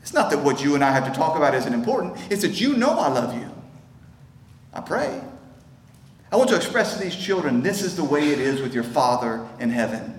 It's 0.00 0.14
not 0.14 0.30
that 0.30 0.38
what 0.38 0.64
you 0.64 0.74
and 0.74 0.82
I 0.82 0.92
have 0.92 1.04
to 1.04 1.12
talk 1.12 1.36
about 1.36 1.54
isn't 1.54 1.74
important, 1.74 2.16
it's 2.30 2.40
that 2.40 2.62
you 2.62 2.74
know 2.74 2.98
I 2.98 3.08
love 3.08 3.34
you. 3.34 3.50
I 4.72 4.80
pray. 4.80 5.20
I 6.32 6.36
want 6.36 6.48
to 6.48 6.56
express 6.56 6.94
to 6.94 6.98
these 6.98 7.14
children 7.14 7.62
this 7.62 7.82
is 7.82 7.94
the 7.94 8.04
way 8.04 8.30
it 8.30 8.38
is 8.38 8.62
with 8.62 8.72
your 8.72 8.84
Father 8.84 9.46
in 9.60 9.68
heaven. 9.68 10.17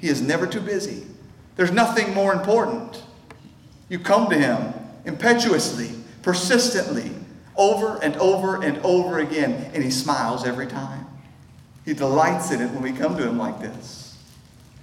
He 0.00 0.08
is 0.08 0.22
never 0.22 0.46
too 0.46 0.60
busy. 0.60 1.06
There's 1.56 1.72
nothing 1.72 2.14
more 2.14 2.32
important. 2.32 3.02
You 3.88 3.98
come 3.98 4.30
to 4.30 4.38
Him 4.38 4.74
impetuously, 5.04 5.90
persistently, 6.22 7.10
over 7.56 8.02
and 8.02 8.16
over 8.16 8.62
and 8.62 8.78
over 8.78 9.18
again, 9.18 9.70
and 9.74 9.82
He 9.82 9.90
smiles 9.90 10.46
every 10.46 10.66
time. 10.66 11.06
He 11.84 11.94
delights 11.94 12.50
in 12.50 12.60
it 12.60 12.70
when 12.70 12.82
we 12.82 12.92
come 12.92 13.16
to 13.16 13.26
Him 13.26 13.38
like 13.38 13.60
this. 13.60 14.16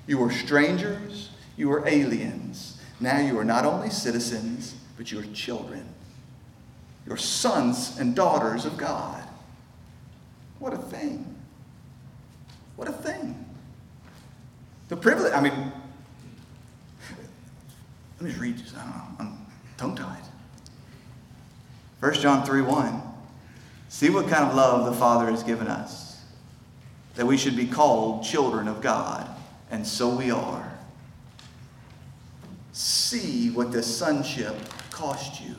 You 0.07 0.17
were 0.17 0.31
strangers, 0.31 1.29
you 1.55 1.69
were 1.69 1.87
aliens. 1.87 2.79
Now 2.99 3.19
you 3.19 3.37
are 3.39 3.45
not 3.45 3.65
only 3.65 3.89
citizens, 3.89 4.75
but 4.97 5.11
you 5.11 5.19
are 5.19 5.25
children. 5.33 5.85
You're 7.05 7.17
sons 7.17 7.97
and 7.99 8.15
daughters 8.15 8.65
of 8.65 8.77
God. 8.77 9.23
What 10.59 10.73
a 10.73 10.77
thing. 10.77 11.35
What 12.75 12.87
a 12.87 12.93
thing. 12.93 13.45
The 14.89 14.94
privilege, 15.05 15.33
I 15.33 15.39
mean, 15.39 15.71
let 18.17 18.21
me 18.21 18.29
just 18.29 18.41
read 18.41 18.57
this. 18.57 18.73
I 18.75 18.79
don't 18.79 18.89
know. 18.89 19.03
I'm 19.19 19.45
tongue 19.77 19.95
tied. 19.95 20.23
1 21.99 22.13
John 22.15 22.43
3 22.43 22.63
1. 22.63 23.01
See 23.87 24.09
what 24.09 24.27
kind 24.27 24.49
of 24.49 24.55
love 24.55 24.87
the 24.91 24.97
Father 24.97 25.29
has 25.29 25.43
given 25.43 25.67
us, 25.67 26.23
that 27.13 27.27
we 27.27 27.37
should 27.37 27.55
be 27.55 27.67
called 27.67 28.23
children 28.23 28.67
of 28.67 28.81
God, 28.81 29.29
and 29.69 29.85
so 29.85 30.09
we 30.09 30.31
are. 30.31 30.75
See 32.73 33.51
what 33.51 33.71
this 33.71 33.85
sonship 33.85 34.55
cost 34.89 35.39
you. 35.39 35.55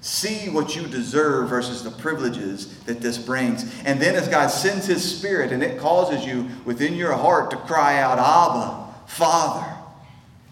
See 0.00 0.48
what 0.48 0.76
you 0.76 0.86
deserve 0.86 1.48
versus 1.48 1.82
the 1.82 1.90
privileges 1.90 2.78
that 2.84 3.00
this 3.00 3.18
brings. 3.18 3.64
And 3.84 4.00
then, 4.00 4.14
as 4.14 4.28
God 4.28 4.48
sends 4.48 4.86
His 4.86 5.18
Spirit 5.18 5.50
and 5.50 5.62
it 5.62 5.80
causes 5.80 6.24
you 6.24 6.48
within 6.64 6.94
your 6.94 7.14
heart 7.14 7.50
to 7.50 7.56
cry 7.56 8.00
out, 8.00 8.18
Abba, 8.18 8.94
Father. 9.06 9.74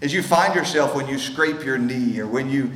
As 0.03 0.13
you 0.13 0.23
find 0.23 0.55
yourself 0.55 0.95
when 0.95 1.09
you 1.09 1.19
scrape 1.19 1.65
your 1.65 1.79
knee 1.79 2.19
or 2.19 2.27
when 2.27 2.51
you, 2.51 2.73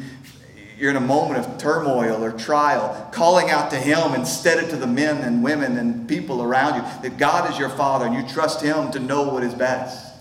you're 0.79 0.91
in 0.91 0.97
a 0.97 1.01
moment 1.01 1.45
of 1.45 1.59
turmoil 1.59 2.25
or 2.25 2.33
trial, 2.33 3.11
calling 3.13 3.51
out 3.51 3.71
to 3.73 3.77
Him 3.77 4.15
instead 4.15 4.63
of 4.63 4.71
to 4.71 4.77
the 4.77 4.87
men 4.87 5.19
and 5.19 5.43
women 5.43 5.77
and 5.77 6.09
people 6.09 6.41
around 6.41 6.77
you, 6.77 6.83
that 7.03 7.19
God 7.19 7.51
is 7.51 7.59
your 7.59 7.69
Father 7.69 8.07
and 8.07 8.15
you 8.15 8.27
trust 8.33 8.63
Him 8.63 8.93
to 8.93 9.01
know 9.01 9.25
what 9.25 9.43
is 9.43 9.55
best. 9.55 10.15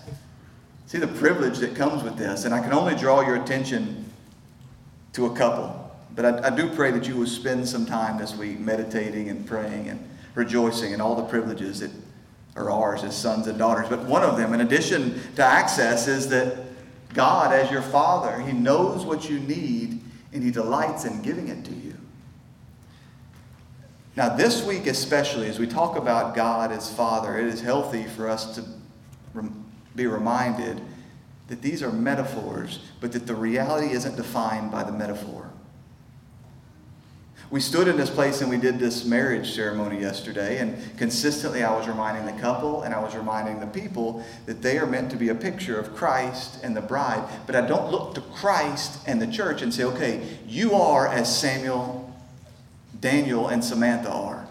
See 0.86 0.98
the 0.98 1.06
privilege 1.06 1.58
that 1.58 1.76
comes 1.76 2.02
with 2.02 2.16
this. 2.18 2.44
And 2.44 2.52
I 2.52 2.60
can 2.60 2.72
only 2.72 2.96
draw 2.96 3.20
your 3.20 3.36
attention 3.36 4.12
to 5.12 5.26
a 5.26 5.36
couple. 5.36 5.79
But 6.14 6.24
I, 6.24 6.48
I, 6.48 6.50
do 6.50 6.68
pray 6.68 6.90
that 6.90 7.06
you 7.06 7.16
will 7.16 7.26
spend 7.26 7.68
some 7.68 7.86
time 7.86 8.18
this 8.18 8.34
week 8.34 8.58
meditating 8.58 9.28
and 9.28 9.46
praying 9.46 9.88
and 9.88 10.08
rejoicing 10.34 10.92
in 10.92 11.00
all 11.00 11.14
the 11.14 11.22
privileges 11.22 11.80
that 11.80 11.90
are 12.56 12.70
ours 12.70 13.04
as 13.04 13.16
sons 13.16 13.46
and 13.46 13.58
daughters. 13.58 13.88
But 13.88 14.04
one 14.04 14.22
of 14.22 14.36
them, 14.36 14.52
in 14.52 14.60
addition 14.60 15.20
to 15.36 15.44
access, 15.44 16.08
is 16.08 16.28
that 16.30 16.56
God, 17.14 17.52
as 17.52 17.70
your 17.70 17.82
Father, 17.82 18.40
He 18.40 18.52
knows 18.52 19.04
what 19.04 19.28
you 19.28 19.38
need 19.38 20.00
and 20.32 20.42
He 20.42 20.50
delights 20.50 21.04
in 21.04 21.22
giving 21.22 21.48
it 21.48 21.64
to 21.64 21.72
you. 21.72 21.94
Now, 24.16 24.34
this 24.34 24.64
week 24.64 24.86
especially, 24.86 25.48
as 25.48 25.58
we 25.58 25.66
talk 25.66 25.96
about 25.96 26.34
God 26.34 26.72
as 26.72 26.92
Father, 26.92 27.38
it 27.38 27.46
is 27.46 27.60
healthy 27.60 28.04
for 28.04 28.28
us 28.28 28.54
to 28.56 28.64
be 29.94 30.06
reminded 30.06 30.80
that 31.48 31.62
these 31.62 31.82
are 31.82 31.92
metaphors, 31.92 32.80
but 33.00 33.12
that 33.12 33.26
the 33.26 33.34
reality 33.34 33.92
isn't 33.92 34.16
defined 34.16 34.70
by 34.70 34.84
the 34.84 34.92
metaphor. 34.92 35.49
We 37.50 37.58
stood 37.58 37.88
in 37.88 37.96
this 37.96 38.10
place 38.10 38.42
and 38.42 38.48
we 38.48 38.58
did 38.58 38.78
this 38.78 39.04
marriage 39.04 39.52
ceremony 39.54 40.00
yesterday, 40.00 40.58
and 40.58 40.78
consistently 40.96 41.64
I 41.64 41.76
was 41.76 41.88
reminding 41.88 42.24
the 42.24 42.40
couple 42.40 42.82
and 42.82 42.94
I 42.94 43.00
was 43.00 43.16
reminding 43.16 43.58
the 43.58 43.66
people 43.66 44.24
that 44.46 44.62
they 44.62 44.78
are 44.78 44.86
meant 44.86 45.10
to 45.10 45.16
be 45.16 45.30
a 45.30 45.34
picture 45.34 45.76
of 45.76 45.96
Christ 45.96 46.62
and 46.62 46.76
the 46.76 46.80
bride. 46.80 47.28
But 47.46 47.56
I 47.56 47.66
don't 47.66 47.90
look 47.90 48.14
to 48.14 48.20
Christ 48.20 49.00
and 49.08 49.20
the 49.20 49.26
church 49.26 49.62
and 49.62 49.74
say, 49.74 49.82
okay, 49.82 50.38
you 50.46 50.74
are 50.74 51.08
as 51.08 51.36
Samuel, 51.36 52.14
Daniel, 53.00 53.48
and 53.48 53.64
Samantha 53.64 54.12
are. 54.12 54.46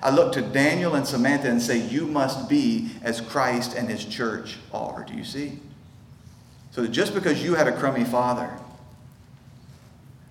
I 0.00 0.10
look 0.10 0.32
to 0.34 0.40
Daniel 0.40 0.94
and 0.94 1.04
Samantha 1.04 1.50
and 1.50 1.60
say, 1.60 1.78
you 1.78 2.06
must 2.06 2.48
be 2.48 2.90
as 3.02 3.20
Christ 3.20 3.74
and 3.76 3.88
his 3.88 4.04
church 4.04 4.58
are. 4.72 5.04
Do 5.04 5.14
you 5.14 5.24
see? 5.24 5.58
So 6.70 6.86
just 6.86 7.12
because 7.12 7.42
you 7.42 7.56
had 7.56 7.66
a 7.66 7.76
crummy 7.76 8.04
father, 8.04 8.56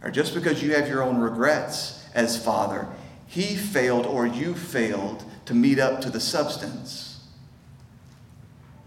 or 0.04 0.12
just 0.12 0.34
because 0.34 0.64
you 0.64 0.74
have 0.76 0.88
your 0.88 1.04
own 1.04 1.20
regrets 1.20 2.04
as 2.14 2.44
father, 2.44 2.88
he 3.28 3.56
failed 3.56 4.06
or 4.06 4.26
you 4.26 4.56
failed 4.56 5.24
to 5.46 5.54
meet 5.54 5.80
up 5.80 6.02
to 6.02 6.10
the 6.10 6.20
substance. 6.20 7.28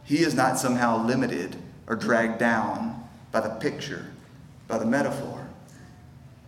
He 0.04 0.18
is 0.18 0.34
not 0.34 0.58
somehow 0.58 1.06
limited 1.06 1.56
or 1.86 1.96
dragged 1.96 2.38
down 2.38 3.08
by 3.30 3.40
the 3.40 3.50
picture, 3.50 4.06
by 4.68 4.78
the 4.78 4.86
metaphor. 4.86 5.46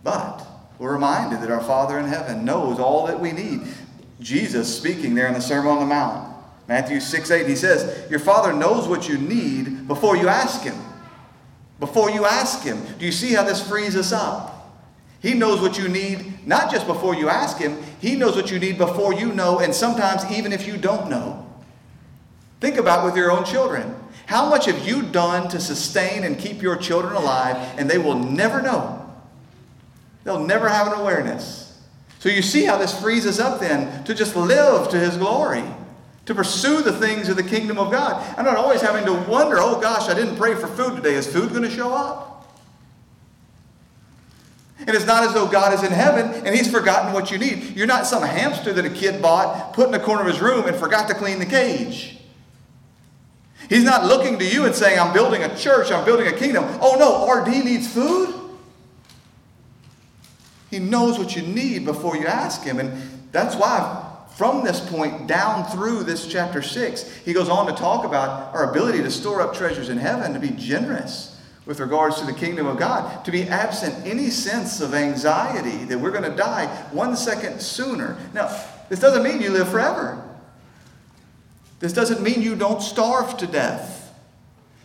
But 0.03 0.45
we're 0.77 0.93
reminded 0.93 1.41
that 1.41 1.51
our 1.51 1.63
Father 1.63 1.97
in 1.99 2.05
heaven 2.05 2.45
knows 2.45 2.79
all 2.79 3.07
that 3.07 3.19
we 3.19 3.31
need. 3.31 3.61
Jesus 4.19 4.75
speaking 4.75 5.15
there 5.15 5.27
in 5.27 5.33
the 5.33 5.41
Sermon 5.41 5.71
on 5.71 5.79
the 5.79 5.85
Mount, 5.85 6.35
Matthew 6.67 6.99
6 6.99 7.31
8, 7.31 7.47
he 7.47 7.55
says, 7.55 8.09
Your 8.09 8.19
Father 8.19 8.53
knows 8.53 8.87
what 8.87 9.07
you 9.07 9.17
need 9.17 9.87
before 9.87 10.17
you 10.17 10.27
ask 10.27 10.61
Him. 10.63 10.75
Before 11.79 12.09
you 12.09 12.25
ask 12.25 12.63
Him. 12.63 12.81
Do 12.97 13.05
you 13.05 13.11
see 13.11 13.33
how 13.33 13.43
this 13.43 13.67
frees 13.67 13.95
us 13.95 14.11
up? 14.11 14.54
He 15.25 15.33
knows 15.33 15.59
what 15.59 15.75
you 15.79 15.87
need, 15.87 16.45
not 16.45 16.71
just 16.71 16.85
before 16.85 17.15
you 17.15 17.29
ask 17.29 17.57
Him, 17.57 17.81
He 17.99 18.15
knows 18.15 18.35
what 18.35 18.51
you 18.51 18.59
need 18.59 18.77
before 18.77 19.11
you 19.11 19.33
know, 19.33 19.57
and 19.57 19.73
sometimes 19.73 20.23
even 20.31 20.53
if 20.53 20.67
you 20.67 20.77
don't 20.77 21.09
know. 21.09 21.49
Think 22.59 22.77
about 22.77 23.03
with 23.03 23.17
your 23.17 23.31
own 23.31 23.43
children. 23.43 23.95
How 24.27 24.47
much 24.47 24.67
have 24.67 24.87
you 24.87 25.01
done 25.01 25.49
to 25.49 25.59
sustain 25.59 26.23
and 26.23 26.37
keep 26.37 26.61
your 26.61 26.75
children 26.75 27.15
alive, 27.15 27.55
and 27.75 27.89
they 27.89 27.97
will 27.97 28.13
never 28.13 28.61
know? 28.61 29.03
They'll 30.25 30.45
never 30.45 30.69
have 30.69 30.93
an 30.93 30.99
awareness. 30.99 31.81
So 32.19 32.29
you 32.29 32.43
see 32.43 32.65
how 32.65 32.77
this 32.77 33.01
frees 33.01 33.25
us 33.25 33.39
up 33.39 33.59
then 33.59 34.03
to 34.03 34.13
just 34.13 34.35
live 34.35 34.89
to 34.89 34.99
His 34.99 35.17
glory, 35.17 35.63
to 36.27 36.35
pursue 36.35 36.83
the 36.83 36.93
things 36.93 37.29
of 37.29 37.35
the 37.35 37.41
kingdom 37.41 37.79
of 37.79 37.89
God. 37.89 38.23
I'm 38.37 38.45
not 38.45 38.57
always 38.57 38.81
having 38.81 39.05
to 39.05 39.13
wonder, 39.27 39.57
oh 39.57 39.81
gosh, 39.81 40.07
I 40.07 40.13
didn't 40.13 40.35
pray 40.35 40.53
for 40.53 40.67
food 40.67 40.97
today. 40.97 41.15
Is 41.15 41.25
food 41.25 41.49
going 41.49 41.63
to 41.63 41.69
show 41.71 41.91
up? 41.91 42.34
And 44.79 44.89
it's 44.89 45.05
not 45.05 45.23
as 45.23 45.33
though 45.33 45.47
God 45.47 45.73
is 45.73 45.83
in 45.83 45.91
heaven 45.91 46.45
and 46.45 46.53
he's 46.53 46.69
forgotten 46.69 47.13
what 47.13 47.31
you 47.31 47.37
need. 47.37 47.75
You're 47.75 47.87
not 47.87 48.05
some 48.05 48.23
hamster 48.23 48.73
that 48.73 48.85
a 48.85 48.89
kid 48.89 49.21
bought, 49.21 49.73
put 49.73 49.85
in 49.85 49.91
the 49.91 49.99
corner 49.99 50.21
of 50.21 50.27
his 50.27 50.41
room, 50.41 50.67
and 50.67 50.75
forgot 50.75 51.07
to 51.07 51.13
clean 51.13 51.39
the 51.39 51.45
cage. 51.45 52.17
He's 53.69 53.83
not 53.83 54.05
looking 54.05 54.37
to 54.39 54.45
you 54.45 54.65
and 54.65 54.75
saying, 54.75 54.99
I'm 54.99 55.13
building 55.13 55.43
a 55.43 55.55
church, 55.57 55.91
I'm 55.91 56.05
building 56.05 56.27
a 56.27 56.33
kingdom. 56.33 56.65
Oh 56.81 56.97
no, 56.99 57.31
RD 57.31 57.65
needs 57.65 57.91
food. 57.91 58.33
He 60.69 60.79
knows 60.79 61.17
what 61.17 61.35
you 61.35 61.41
need 61.41 61.85
before 61.85 62.17
you 62.17 62.27
ask 62.27 62.61
him. 62.61 62.79
And 62.79 63.01
that's 63.31 63.55
why, 63.55 64.03
from 64.35 64.65
this 64.65 64.81
point 64.81 65.25
down 65.25 65.65
through 65.71 66.03
this 66.03 66.27
chapter 66.27 66.61
6, 66.61 67.15
he 67.23 67.31
goes 67.31 67.47
on 67.47 67.65
to 67.67 67.73
talk 67.73 68.03
about 68.03 68.53
our 68.53 68.69
ability 68.69 69.01
to 69.03 69.09
store 69.09 69.41
up 69.41 69.55
treasures 69.55 69.87
in 69.87 69.97
heaven, 69.97 70.33
to 70.33 70.39
be 70.39 70.49
generous 70.49 71.34
with 71.65 71.79
regards 71.79 72.19
to 72.19 72.25
the 72.25 72.33
kingdom 72.33 72.67
of 72.67 72.77
God, 72.77 73.25
to 73.25 73.31
be 73.31 73.43
absent 73.43 74.05
any 74.05 74.29
sense 74.29 74.81
of 74.81 74.93
anxiety 74.93 75.85
that 75.85 75.97
we're 75.97 76.11
going 76.11 76.29
to 76.29 76.35
die 76.35 76.67
one 76.91 77.17
second 77.17 77.59
sooner. 77.59 78.17
Now, 78.33 78.55
this 78.89 78.99
doesn't 78.99 79.23
mean 79.23 79.41
you 79.41 79.49
live 79.49 79.69
forever. 79.69 80.23
This 81.79 81.91
doesn't 81.91 82.21
mean 82.21 82.41
you 82.41 82.55
don't 82.55 82.81
starve 82.81 83.37
to 83.37 83.47
death. 83.47 84.13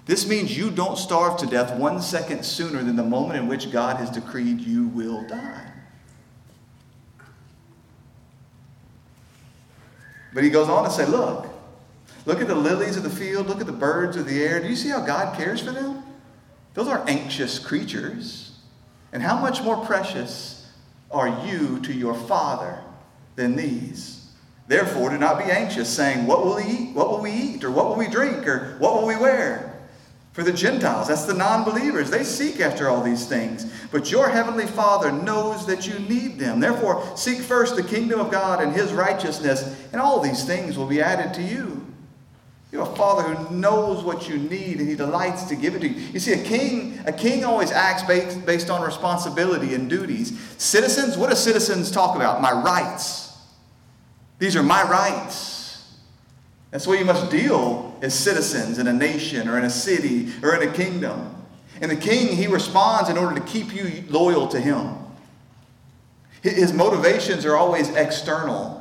This 0.07 0.27
means 0.27 0.57
you 0.57 0.71
don't 0.71 0.97
starve 0.97 1.39
to 1.39 1.47
death 1.47 1.79
one 1.79 2.01
second 2.01 2.45
sooner 2.45 2.83
than 2.83 2.97
the 2.97 3.05
moment 3.05 3.39
in 3.39 3.47
which 3.47 3.71
God 3.71 3.97
has 3.97 4.11
decreed 4.11 4.61
you 4.61 4.89
will 4.89 5.27
die. 5.29 5.71
But 10.33 10.45
he 10.45 10.51
goes 10.51 10.69
on 10.69 10.85
to 10.85 10.91
say, 10.91 11.07
Look, 11.07 11.47
look 12.25 12.41
at 12.41 12.49
the 12.49 12.55
lilies 12.55 12.97
of 12.97 13.03
the 13.03 13.11
field, 13.11 13.47
look 13.47 13.61
at 13.61 13.67
the 13.67 13.73
birds 13.73 14.17
of 14.17 14.27
the 14.27 14.43
air. 14.43 14.61
Do 14.61 14.69
you 14.69 14.77
see 14.77 14.89
how 14.89 15.05
God 15.05 15.37
cares 15.37 15.61
for 15.61 15.73
them? 15.73 16.03
Those 16.75 16.89
are 16.89 17.05
anxious 17.09 17.59
creatures. 17.59 18.53
And 19.13 19.23
how 19.23 19.39
much 19.39 19.63
more 19.63 19.85
precious 19.85 20.69
are 21.11 21.47
you 21.47 21.81
to 21.81 21.93
your 21.93 22.15
Father 22.15 22.79
than 23.37 23.57
these? 23.57 24.29
Therefore, 24.69 25.11
do 25.11 25.19
not 25.19 25.39
be 25.39 25.51
anxious, 25.51 25.89
saying, 25.89 26.27
What 26.27 26.45
will 26.45 26.57
we 26.57 26.63
eat? 26.63 26.95
What 26.95 27.11
will 27.11 27.21
we 27.21 27.33
eat? 27.33 27.65
Or 27.65 27.73
what 27.73 27.89
will 27.89 27.97
we 27.97 28.07
drink? 28.07 28.47
Or 28.47 28.77
what 28.79 28.95
will 28.95 29.07
we 29.07 29.17
wear? 29.17 29.71
For 30.33 30.45
the 30.45 30.53
Gentiles, 30.53 31.09
that's 31.09 31.25
the 31.25 31.35
non 31.35 31.65
believers, 31.65 32.09
they 32.09 32.23
seek 32.23 32.61
after 32.61 32.89
all 32.89 33.03
these 33.03 33.27
things. 33.27 33.67
But 33.91 34.13
your 34.13 34.29
heavenly 34.29 34.67
Father 34.67 35.11
knows 35.11 35.67
that 35.67 35.89
you 35.89 35.99
need 35.99 36.39
them. 36.39 36.61
Therefore, 36.61 37.05
seek 37.17 37.41
first 37.41 37.75
the 37.75 37.83
kingdom 37.83 38.21
of 38.21 38.31
God 38.31 38.63
and 38.63 38.73
his 38.73 38.93
righteousness, 38.93 39.77
and 39.93 40.01
all 40.01 40.21
these 40.21 40.45
things 40.45 40.79
will 40.79 40.87
be 40.87 41.03
added 41.03 41.35
to 41.35 41.43
you. 41.43 41.90
You 42.73 42.79
have 42.79 42.89
a 42.89 42.97
father 42.97 43.35
who 43.35 43.55
knows 43.55 44.05
what 44.05 44.29
you 44.29 44.39
need 44.39 44.79
and 44.79 44.89
he 44.89 44.95
delights 44.95 45.45
to 45.45 45.57
give 45.57 45.75
it 45.75 45.81
to 45.81 45.89
you. 45.89 45.95
You 46.13 46.21
see, 46.21 46.33
a 46.33 46.43
king, 46.43 47.01
a 47.05 47.13
king 47.13 47.45
always 47.45 47.73
acts 47.73 48.05
based, 48.05 48.47
based 48.47 48.71
on 48.71 48.81
responsibility 48.83 49.75
and 49.75 49.91
duties. 49.91 50.39
Citizens, 50.57 51.17
what 51.17 51.31
do 51.31 51.37
citizens 51.37 51.91
talk 51.91 52.15
about? 52.15 52.41
My 52.41 52.53
rights. 52.53 53.37
These 54.39 54.55
are 54.55 54.63
my 54.63 54.89
rights. 54.89 55.61
That's 56.71 56.87
way 56.87 56.99
you 56.99 57.05
must 57.05 57.31
deal 57.31 57.99
as 58.03 58.15
citizens 58.15 58.79
in 58.79 58.87
a 58.87 58.93
nation 58.93 59.49
or 59.49 59.59
in 59.59 59.65
a 59.65 59.71
city 59.71 60.33
or 60.43 60.55
in 60.55 60.69
a 60.69 60.73
kingdom. 60.73 61.35
And 61.81 61.91
the 61.91 61.97
king, 61.97 62.37
he 62.37 62.47
responds 62.47 63.11
in 63.11 63.19
order 63.19 63.35
to 63.35 63.45
keep 63.47 63.75
you 63.75 64.05
loyal 64.09 64.47
to 64.49 64.61
him. 64.61 64.97
His 66.43 66.73
motivations 66.73 67.45
are 67.45 67.57
always 67.57 67.89
external. 67.91 68.80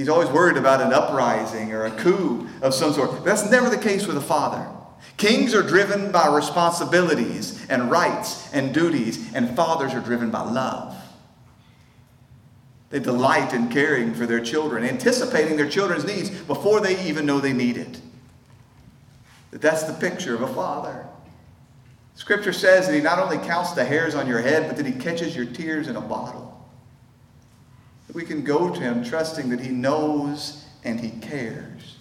He's 0.00 0.08
always 0.08 0.30
worried 0.30 0.56
about 0.56 0.80
an 0.80 0.94
uprising 0.94 1.74
or 1.74 1.84
a 1.84 1.90
coup 1.90 2.48
of 2.62 2.72
some 2.72 2.94
sort. 2.94 3.10
But 3.10 3.22
that's 3.22 3.50
never 3.50 3.68
the 3.68 3.76
case 3.76 4.06
with 4.06 4.16
a 4.16 4.22
father. 4.22 4.66
Kings 5.18 5.54
are 5.54 5.62
driven 5.62 6.10
by 6.10 6.26
responsibilities 6.34 7.66
and 7.68 7.90
rights 7.90 8.50
and 8.54 8.72
duties, 8.72 9.30
and 9.34 9.54
fathers 9.54 9.92
are 9.92 10.00
driven 10.00 10.30
by 10.30 10.40
love. 10.40 10.96
They 12.88 12.98
delight 12.98 13.52
in 13.52 13.68
caring 13.68 14.14
for 14.14 14.24
their 14.24 14.40
children, 14.40 14.84
anticipating 14.84 15.58
their 15.58 15.68
children's 15.68 16.06
needs 16.06 16.30
before 16.30 16.80
they 16.80 17.06
even 17.06 17.26
know 17.26 17.38
they 17.38 17.52
need 17.52 17.76
it. 17.76 18.00
That 19.50 19.60
that's 19.60 19.82
the 19.82 19.92
picture 19.92 20.34
of 20.34 20.40
a 20.40 20.54
father. 20.54 21.04
Scripture 22.14 22.54
says 22.54 22.86
that 22.86 22.94
he 22.94 23.02
not 23.02 23.18
only 23.18 23.36
counts 23.46 23.72
the 23.72 23.84
hairs 23.84 24.14
on 24.14 24.26
your 24.26 24.40
head, 24.40 24.66
but 24.66 24.78
that 24.78 24.86
he 24.86 24.92
catches 24.92 25.36
your 25.36 25.44
tears 25.44 25.88
in 25.88 25.96
a 25.96 26.00
bottle 26.00 26.59
we 28.12 28.24
can 28.24 28.42
go 28.42 28.72
to 28.72 28.80
Him 28.80 29.04
trusting 29.04 29.50
that 29.50 29.60
He 29.60 29.70
knows 29.70 30.64
and 30.84 31.00
He 31.00 31.10
cares. 31.10 31.96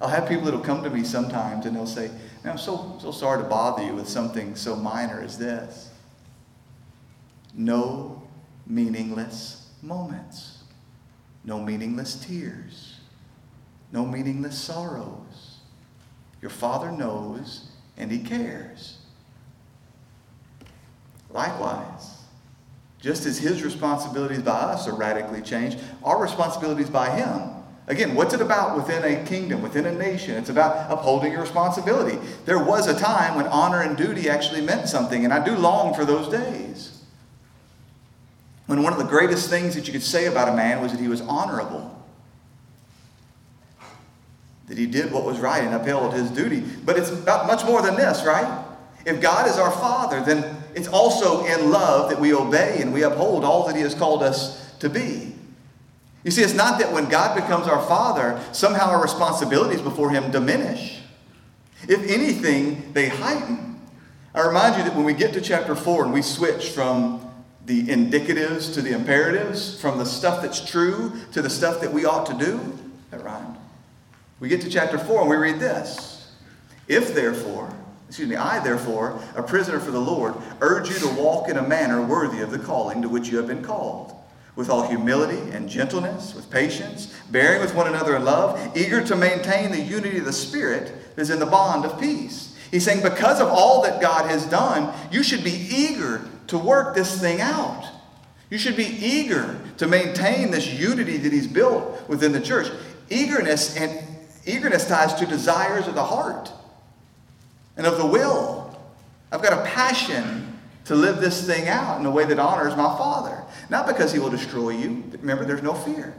I'll 0.00 0.08
have 0.08 0.28
people 0.28 0.44
that'll 0.44 0.60
come 0.60 0.82
to 0.84 0.90
me 0.90 1.04
sometimes 1.04 1.66
and 1.66 1.74
they'll 1.74 1.86
say, 1.86 2.10
I'm 2.44 2.58
so, 2.58 2.96
so 3.00 3.10
sorry 3.10 3.42
to 3.42 3.48
bother 3.48 3.84
you 3.84 3.94
with 3.94 4.08
something 4.08 4.54
so 4.54 4.76
minor 4.76 5.20
as 5.20 5.38
this. 5.38 5.90
No 7.54 8.22
meaningless 8.66 9.70
moments, 9.82 10.62
no 11.44 11.60
meaningless 11.60 12.24
tears, 12.24 13.00
no 13.92 14.06
meaningless 14.06 14.56
sorrows. 14.56 15.58
Your 16.40 16.50
Father 16.50 16.92
knows 16.92 17.68
and 17.96 18.12
He 18.12 18.20
cares. 18.20 18.98
Likewise, 21.30 22.17
just 23.00 23.26
as 23.26 23.38
his 23.38 23.62
responsibilities 23.62 24.42
by 24.42 24.52
us 24.52 24.88
are 24.88 24.94
radically 24.94 25.40
changed, 25.40 25.78
our 26.02 26.20
responsibilities 26.20 26.90
by 26.90 27.10
him. 27.10 27.50
Again, 27.86 28.14
what's 28.14 28.34
it 28.34 28.42
about 28.42 28.76
within 28.76 29.02
a 29.02 29.24
kingdom, 29.24 29.62
within 29.62 29.86
a 29.86 29.92
nation? 29.92 30.34
It's 30.34 30.50
about 30.50 30.90
upholding 30.90 31.32
your 31.32 31.40
responsibility. 31.40 32.18
There 32.44 32.62
was 32.62 32.86
a 32.86 32.98
time 32.98 33.34
when 33.34 33.46
honor 33.46 33.80
and 33.80 33.96
duty 33.96 34.28
actually 34.28 34.60
meant 34.60 34.88
something, 34.88 35.24
and 35.24 35.32
I 35.32 35.42
do 35.42 35.56
long 35.56 35.94
for 35.94 36.04
those 36.04 36.28
days. 36.28 37.02
When 38.66 38.82
one 38.82 38.92
of 38.92 38.98
the 38.98 39.06
greatest 39.06 39.48
things 39.48 39.74
that 39.74 39.86
you 39.86 39.92
could 39.94 40.02
say 40.02 40.26
about 40.26 40.48
a 40.48 40.52
man 40.54 40.82
was 40.82 40.92
that 40.92 41.00
he 41.00 41.08
was 41.08 41.22
honorable, 41.22 41.94
that 44.66 44.76
he 44.76 44.84
did 44.84 45.10
what 45.10 45.24
was 45.24 45.38
right 45.38 45.64
and 45.64 45.74
upheld 45.74 46.12
his 46.12 46.30
duty. 46.30 46.60
But 46.60 46.98
it's 46.98 47.10
about 47.10 47.46
much 47.46 47.64
more 47.64 47.80
than 47.80 47.96
this, 47.96 48.22
right? 48.24 48.66
If 49.06 49.22
God 49.22 49.48
is 49.48 49.56
our 49.56 49.70
Father, 49.70 50.22
then 50.22 50.57
it's 50.74 50.88
also 50.88 51.44
in 51.44 51.70
love 51.70 52.10
that 52.10 52.20
we 52.20 52.34
obey 52.34 52.80
and 52.80 52.92
we 52.92 53.02
uphold 53.02 53.44
all 53.44 53.66
that 53.66 53.76
He 53.76 53.82
has 53.82 53.94
called 53.94 54.22
us 54.22 54.72
to 54.80 54.88
be. 54.88 55.34
You 56.24 56.30
see, 56.30 56.42
it's 56.42 56.54
not 56.54 56.78
that 56.80 56.92
when 56.92 57.08
God 57.08 57.34
becomes 57.34 57.66
our 57.66 57.80
Father, 57.86 58.40
somehow 58.52 58.90
our 58.90 59.02
responsibilities 59.02 59.80
before 59.80 60.10
Him 60.10 60.30
diminish. 60.30 61.00
If 61.88 62.02
anything, 62.08 62.92
they 62.92 63.08
heighten. 63.08 63.80
I 64.34 64.46
remind 64.46 64.76
you 64.76 64.84
that 64.84 64.94
when 64.94 65.04
we 65.04 65.14
get 65.14 65.32
to 65.34 65.40
chapter 65.40 65.74
4 65.74 66.04
and 66.04 66.12
we 66.12 66.22
switch 66.22 66.70
from 66.70 67.24
the 67.64 67.86
indicatives 67.86 68.72
to 68.74 68.82
the 68.82 68.92
imperatives, 68.92 69.80
from 69.80 69.98
the 69.98 70.06
stuff 70.06 70.42
that's 70.42 70.64
true 70.64 71.12
to 71.32 71.42
the 71.42 71.50
stuff 71.50 71.80
that 71.80 71.92
we 71.92 72.04
ought 72.04 72.26
to 72.26 72.34
do, 72.34 72.78
that 73.10 73.22
rhymed. 73.22 73.56
We 74.40 74.48
get 74.48 74.60
to 74.62 74.70
chapter 74.70 74.98
4 74.98 75.22
and 75.22 75.30
we 75.30 75.36
read 75.36 75.60
this. 75.60 76.32
If 76.88 77.14
therefore, 77.14 77.72
Excuse 78.08 78.28
me, 78.28 78.36
I, 78.36 78.58
therefore, 78.60 79.20
a 79.36 79.42
prisoner 79.42 79.78
for 79.78 79.90
the 79.90 80.00
Lord, 80.00 80.34
urge 80.62 80.88
you 80.88 80.98
to 80.98 81.20
walk 81.20 81.50
in 81.50 81.58
a 81.58 81.62
manner 81.62 82.02
worthy 82.02 82.40
of 82.40 82.50
the 82.50 82.58
calling 82.58 83.02
to 83.02 83.08
which 83.08 83.28
you 83.28 83.36
have 83.36 83.46
been 83.46 83.62
called, 83.62 84.14
with 84.56 84.70
all 84.70 84.88
humility 84.88 85.50
and 85.50 85.68
gentleness, 85.68 86.34
with 86.34 86.50
patience, 86.50 87.14
bearing 87.30 87.60
with 87.60 87.74
one 87.74 87.86
another 87.86 88.16
in 88.16 88.24
love, 88.24 88.74
eager 88.74 89.04
to 89.04 89.14
maintain 89.14 89.70
the 89.70 89.80
unity 89.80 90.18
of 90.18 90.24
the 90.24 90.32
Spirit 90.32 90.90
that 91.14 91.22
is 91.22 91.28
in 91.28 91.38
the 91.38 91.46
bond 91.46 91.84
of 91.84 92.00
peace. 92.00 92.56
He's 92.70 92.84
saying, 92.84 93.02
because 93.02 93.40
of 93.40 93.48
all 93.48 93.82
that 93.82 94.00
God 94.00 94.30
has 94.30 94.46
done, 94.46 94.94
you 95.12 95.22
should 95.22 95.44
be 95.44 95.68
eager 95.70 96.26
to 96.46 96.58
work 96.58 96.94
this 96.94 97.20
thing 97.20 97.42
out. 97.42 97.84
You 98.48 98.56
should 98.56 98.76
be 98.76 98.86
eager 98.86 99.60
to 99.76 99.86
maintain 99.86 100.50
this 100.50 100.66
unity 100.66 101.18
that 101.18 101.32
He's 101.32 101.46
built 101.46 102.08
within 102.08 102.32
the 102.32 102.40
church. 102.40 102.70
Eagerness 103.10 103.76
and 103.76 104.02
eagerness 104.46 104.88
ties 104.88 105.12
to 105.14 105.26
desires 105.26 105.86
of 105.86 105.94
the 105.94 106.04
heart 106.04 106.50
and 107.78 107.86
of 107.86 107.96
the 107.96 108.04
will. 108.04 108.78
I've 109.32 109.42
got 109.42 109.54
a 109.54 109.64
passion 109.70 110.58
to 110.86 110.94
live 110.94 111.20
this 111.20 111.46
thing 111.46 111.68
out 111.68 112.00
in 112.00 112.06
a 112.06 112.10
way 112.10 112.24
that 112.24 112.38
honors 112.38 112.76
my 112.76 112.96
Father. 112.98 113.42
Not 113.70 113.86
because 113.86 114.12
He 114.12 114.18
will 114.18 114.30
destroy 114.30 114.70
you. 114.70 115.04
Remember, 115.20 115.44
there's 115.44 115.62
no 115.62 115.74
fear. 115.74 116.14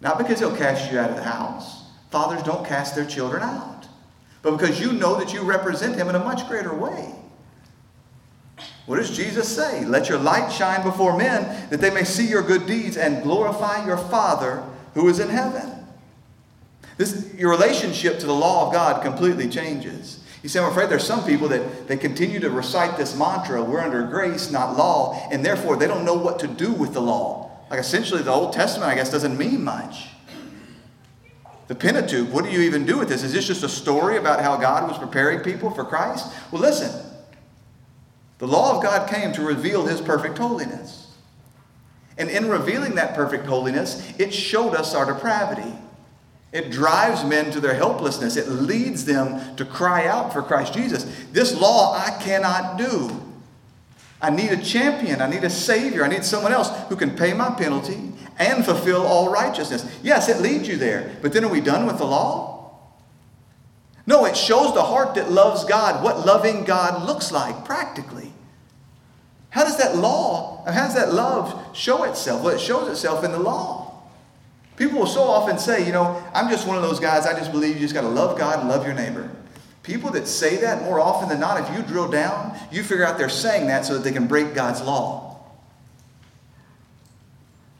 Not 0.00 0.18
because 0.18 0.40
He'll 0.40 0.56
cast 0.56 0.90
you 0.92 0.98
out 0.98 1.10
of 1.10 1.16
the 1.16 1.22
house. 1.22 1.84
Fathers 2.10 2.42
don't 2.42 2.66
cast 2.66 2.94
their 2.94 3.06
children 3.06 3.42
out. 3.42 3.86
But 4.42 4.52
because 4.52 4.80
you 4.80 4.92
know 4.92 5.16
that 5.18 5.32
you 5.32 5.42
represent 5.42 5.96
Him 5.96 6.08
in 6.08 6.14
a 6.14 6.24
much 6.24 6.46
greater 6.48 6.74
way. 6.74 7.14
What 8.86 8.96
does 8.96 9.14
Jesus 9.14 9.54
say? 9.54 9.84
Let 9.84 10.08
your 10.08 10.18
light 10.18 10.50
shine 10.50 10.82
before 10.82 11.16
men 11.16 11.68
that 11.68 11.80
they 11.80 11.90
may 11.90 12.04
see 12.04 12.26
your 12.26 12.42
good 12.42 12.66
deeds 12.66 12.96
and 12.96 13.22
glorify 13.22 13.84
your 13.84 13.98
Father 13.98 14.64
who 14.94 15.08
is 15.08 15.20
in 15.20 15.28
heaven. 15.28 15.77
This, 16.98 17.32
your 17.34 17.50
relationship 17.50 18.18
to 18.18 18.26
the 18.26 18.34
law 18.34 18.66
of 18.66 18.72
God 18.72 19.02
completely 19.02 19.48
changes. 19.48 20.22
You 20.42 20.48
see, 20.48 20.58
I'm 20.58 20.70
afraid 20.70 20.90
there's 20.90 21.06
some 21.06 21.24
people 21.24 21.48
that 21.48 21.88
they 21.88 21.96
continue 21.96 22.40
to 22.40 22.50
recite 22.50 22.96
this 22.96 23.16
mantra, 23.16 23.62
we're 23.62 23.80
under 23.80 24.02
grace, 24.02 24.50
not 24.50 24.76
law, 24.76 25.28
and 25.30 25.44
therefore 25.44 25.76
they 25.76 25.86
don't 25.86 26.04
know 26.04 26.14
what 26.14 26.40
to 26.40 26.46
do 26.46 26.72
with 26.72 26.92
the 26.92 27.00
law. 27.00 27.50
Like 27.70 27.80
essentially 27.80 28.22
the 28.22 28.32
Old 28.32 28.52
Testament, 28.52 28.90
I 28.90 28.96
guess, 28.96 29.10
doesn't 29.10 29.38
mean 29.38 29.62
much. 29.62 30.08
The 31.68 31.74
Pentateuch, 31.74 32.32
what 32.32 32.44
do 32.44 32.50
you 32.50 32.62
even 32.62 32.84
do 32.86 32.98
with 32.98 33.08
this? 33.08 33.22
Is 33.22 33.32
this 33.32 33.46
just 33.46 33.62
a 33.62 33.68
story 33.68 34.16
about 34.16 34.40
how 34.40 34.56
God 34.56 34.88
was 34.88 34.98
preparing 34.98 35.40
people 35.40 35.70
for 35.70 35.84
Christ? 35.84 36.32
Well, 36.50 36.62
listen. 36.62 37.04
The 38.38 38.46
law 38.46 38.76
of 38.76 38.82
God 38.82 39.08
came 39.08 39.32
to 39.32 39.42
reveal 39.42 39.86
his 39.86 40.00
perfect 40.00 40.38
holiness. 40.38 41.12
And 42.16 42.30
in 42.30 42.48
revealing 42.48 42.94
that 42.94 43.14
perfect 43.14 43.46
holiness, 43.46 44.12
it 44.18 44.32
showed 44.32 44.74
us 44.74 44.94
our 44.94 45.04
depravity. 45.04 45.72
It 46.50 46.70
drives 46.70 47.24
men 47.24 47.50
to 47.50 47.60
their 47.60 47.74
helplessness. 47.74 48.36
It 48.36 48.48
leads 48.48 49.04
them 49.04 49.56
to 49.56 49.64
cry 49.64 50.06
out 50.06 50.32
for 50.32 50.42
Christ 50.42 50.72
Jesus. 50.72 51.04
This 51.30 51.58
law 51.58 51.94
I 51.94 52.10
cannot 52.22 52.78
do. 52.78 53.10
I 54.20 54.30
need 54.30 54.50
a 54.50 54.56
champion. 54.56 55.20
I 55.20 55.28
need 55.28 55.44
a 55.44 55.50
savior. 55.50 56.04
I 56.04 56.08
need 56.08 56.24
someone 56.24 56.52
else 56.52 56.70
who 56.88 56.96
can 56.96 57.14
pay 57.14 57.34
my 57.34 57.50
penalty 57.50 58.12
and 58.38 58.64
fulfill 58.64 59.06
all 59.06 59.30
righteousness. 59.30 59.86
Yes, 60.02 60.28
it 60.28 60.40
leads 60.40 60.66
you 60.66 60.76
there. 60.76 61.16
But 61.22 61.32
then 61.32 61.44
are 61.44 61.50
we 61.50 61.60
done 61.60 61.86
with 61.86 61.98
the 61.98 62.06
law? 62.06 62.56
No, 64.06 64.24
it 64.24 64.36
shows 64.36 64.72
the 64.72 64.82
heart 64.82 65.16
that 65.16 65.30
loves 65.30 65.64
God 65.64 66.02
what 66.02 66.24
loving 66.24 66.64
God 66.64 67.06
looks 67.06 67.30
like 67.30 67.66
practically. 67.66 68.32
How 69.50 69.64
does 69.64 69.76
that 69.76 69.96
law, 69.96 70.64
how 70.66 70.86
does 70.86 70.94
that 70.94 71.12
love 71.12 71.76
show 71.76 72.04
itself? 72.04 72.42
Well, 72.42 72.54
it 72.54 72.60
shows 72.60 72.88
itself 72.88 73.22
in 73.22 73.32
the 73.32 73.38
law. 73.38 73.87
People 74.78 75.00
will 75.00 75.06
so 75.06 75.22
often 75.22 75.58
say, 75.58 75.84
you 75.84 75.92
know, 75.92 76.22
I'm 76.32 76.48
just 76.48 76.66
one 76.66 76.76
of 76.76 76.82
those 76.82 77.00
guys, 77.00 77.26
I 77.26 77.36
just 77.36 77.50
believe 77.50 77.74
you 77.74 77.80
just 77.80 77.94
got 77.94 78.02
to 78.02 78.08
love 78.08 78.38
God 78.38 78.60
and 78.60 78.68
love 78.68 78.86
your 78.86 78.94
neighbor. 78.94 79.28
People 79.82 80.12
that 80.12 80.28
say 80.28 80.58
that 80.58 80.84
more 80.84 81.00
often 81.00 81.28
than 81.28 81.40
not, 81.40 81.60
if 81.60 81.76
you 81.76 81.82
drill 81.82 82.08
down, 82.08 82.56
you 82.70 82.84
figure 82.84 83.04
out 83.04 83.18
they're 83.18 83.28
saying 83.28 83.66
that 83.66 83.84
so 83.84 83.94
that 83.94 84.04
they 84.04 84.12
can 84.12 84.28
break 84.28 84.54
God's 84.54 84.80
law. 84.80 85.40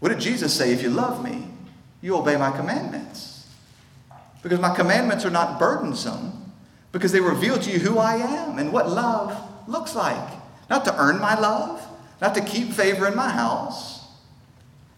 What 0.01 0.09
did 0.09 0.19
Jesus 0.19 0.53
say? 0.53 0.73
If 0.73 0.83
you 0.83 0.91
love 0.91 1.23
me, 1.23 1.47
you 2.01 2.17
obey 2.17 2.37
my 2.37 2.51
commandments. 2.51 3.47
Because 4.43 4.59
my 4.59 4.75
commandments 4.75 5.25
are 5.25 5.31
not 5.31 5.61
burdensome, 5.61 6.53
because 6.91 7.13
they 7.13 7.21
reveal 7.21 7.59
to 7.59 7.71
you 7.71 7.79
who 7.79 7.99
I 7.99 8.17
am 8.17 8.59
and 8.59 8.73
what 8.73 8.91
love 8.91 9.41
looks 9.69 9.95
like. 9.95 10.33
Not 10.69 10.85
to 10.87 10.97
earn 11.01 11.21
my 11.21 11.39
love, 11.39 11.87
not 12.21 12.35
to 12.35 12.41
keep 12.41 12.73
favor 12.73 13.07
in 13.07 13.15
my 13.15 13.29
house, 13.29 13.98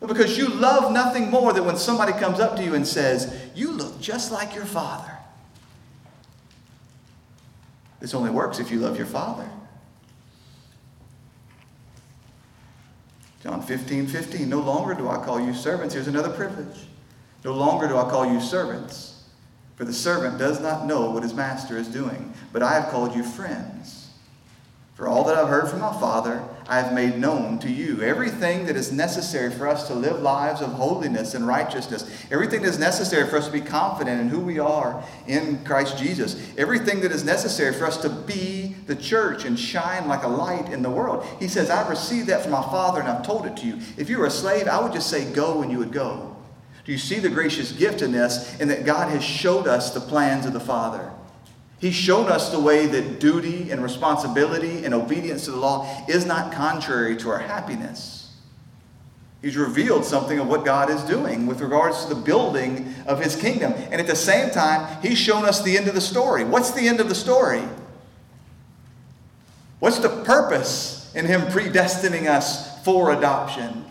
because 0.06 0.38
you 0.38 0.48
love 0.48 0.92
nothing 0.92 1.30
more 1.30 1.52
than 1.52 1.64
when 1.66 1.76
somebody 1.76 2.12
comes 2.12 2.40
up 2.40 2.56
to 2.56 2.64
you 2.64 2.74
and 2.74 2.86
says, 2.86 3.34
You 3.54 3.72
look 3.72 4.00
just 4.00 4.32
like 4.32 4.54
your 4.54 4.64
father. 4.64 5.20
This 8.00 8.14
only 8.14 8.30
works 8.30 8.58
if 8.58 8.70
you 8.70 8.80
love 8.80 8.96
your 8.96 9.06
Father. 9.06 9.48
John 13.42 13.62
15, 13.62 14.06
15. 14.06 14.48
No 14.48 14.60
longer 14.60 14.94
do 14.94 15.08
I 15.08 15.22
call 15.24 15.38
you 15.38 15.54
servants. 15.54 15.94
Here's 15.94 16.08
another 16.08 16.30
privilege. 16.30 16.86
No 17.44 17.52
longer 17.54 17.88
do 17.88 17.96
I 17.96 18.08
call 18.08 18.30
you 18.30 18.40
servants, 18.40 19.24
for 19.76 19.84
the 19.84 19.92
servant 19.92 20.38
does 20.38 20.60
not 20.60 20.86
know 20.86 21.10
what 21.10 21.22
his 21.22 21.32
master 21.32 21.78
is 21.78 21.88
doing, 21.88 22.34
but 22.52 22.62
I 22.62 22.74
have 22.74 22.90
called 22.90 23.14
you 23.14 23.22
friends. 23.22 24.10
For 24.94 25.08
all 25.08 25.24
that 25.24 25.36
I've 25.36 25.48
heard 25.48 25.70
from 25.70 25.80
my 25.80 25.92
Father, 25.98 26.44
I 26.70 26.76
have 26.76 26.92
made 26.92 27.18
known 27.18 27.58
to 27.58 27.68
you. 27.68 28.00
Everything 28.00 28.66
that 28.66 28.76
is 28.76 28.92
necessary 28.92 29.50
for 29.50 29.66
us 29.66 29.88
to 29.88 29.94
live 29.94 30.22
lives 30.22 30.60
of 30.60 30.70
holiness 30.70 31.34
and 31.34 31.44
righteousness, 31.44 32.08
everything 32.30 32.62
that 32.62 32.68
is 32.68 32.78
necessary 32.78 33.28
for 33.28 33.38
us 33.38 33.46
to 33.46 33.52
be 33.52 33.60
confident 33.60 34.20
in 34.20 34.28
who 34.28 34.38
we 34.38 34.60
are 34.60 35.02
in 35.26 35.64
Christ 35.64 35.98
Jesus, 35.98 36.40
everything 36.56 37.00
that 37.00 37.10
is 37.10 37.24
necessary 37.24 37.74
for 37.74 37.86
us 37.86 37.96
to 38.02 38.08
be 38.08 38.76
the 38.86 38.94
church 38.94 39.44
and 39.44 39.58
shine 39.58 40.06
like 40.06 40.22
a 40.22 40.28
light 40.28 40.68
in 40.72 40.80
the 40.80 40.90
world. 40.90 41.26
He 41.40 41.48
says, 41.48 41.70
I've 41.70 41.90
received 41.90 42.28
that 42.28 42.42
from 42.42 42.52
my 42.52 42.62
Father 42.62 43.00
and 43.00 43.08
I've 43.08 43.26
told 43.26 43.46
it 43.46 43.56
to 43.56 43.66
you. 43.66 43.80
If 43.96 44.08
you 44.08 44.20
were 44.20 44.26
a 44.26 44.30
slave, 44.30 44.68
I 44.68 44.80
would 44.80 44.92
just 44.92 45.10
say, 45.10 45.28
Go, 45.32 45.62
and 45.62 45.72
you 45.72 45.78
would 45.78 45.92
go. 45.92 46.36
Do 46.84 46.92
you 46.92 46.98
see 46.98 47.18
the 47.18 47.30
gracious 47.30 47.72
gift 47.72 48.00
in 48.00 48.12
this? 48.12 48.60
In 48.60 48.68
that 48.68 48.84
God 48.84 49.10
has 49.10 49.24
showed 49.24 49.66
us 49.66 49.92
the 49.92 50.00
plans 50.00 50.46
of 50.46 50.52
the 50.52 50.60
Father. 50.60 51.10
He's 51.80 51.94
shown 51.94 52.26
us 52.28 52.50
the 52.50 52.60
way 52.60 52.86
that 52.86 53.20
duty 53.20 53.70
and 53.70 53.82
responsibility 53.82 54.84
and 54.84 54.92
obedience 54.92 55.46
to 55.46 55.50
the 55.50 55.56
law 55.56 56.04
is 56.08 56.26
not 56.26 56.52
contrary 56.52 57.16
to 57.16 57.30
our 57.30 57.38
happiness. 57.38 58.32
He's 59.40 59.56
revealed 59.56 60.04
something 60.04 60.38
of 60.38 60.46
what 60.46 60.66
God 60.66 60.90
is 60.90 61.02
doing 61.04 61.46
with 61.46 61.62
regards 61.62 62.04
to 62.04 62.14
the 62.14 62.20
building 62.20 62.94
of 63.06 63.22
his 63.22 63.34
kingdom. 63.34 63.72
And 63.72 63.94
at 63.94 64.06
the 64.06 64.14
same 64.14 64.50
time, 64.50 65.00
he's 65.00 65.16
shown 65.16 65.46
us 65.46 65.62
the 65.62 65.78
end 65.78 65.88
of 65.88 65.94
the 65.94 66.02
story. 66.02 66.44
What's 66.44 66.72
the 66.72 66.86
end 66.86 67.00
of 67.00 67.08
the 67.08 67.14
story? 67.14 67.62
What's 69.78 69.98
the 69.98 70.10
purpose 70.24 71.10
in 71.14 71.24
him 71.24 71.40
predestining 71.42 72.28
us 72.28 72.84
for 72.84 73.12
adoption? 73.12 73.86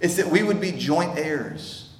It's 0.00 0.16
that 0.16 0.26
we 0.26 0.42
would 0.42 0.60
be 0.60 0.72
joint 0.72 1.16
heirs 1.16 1.90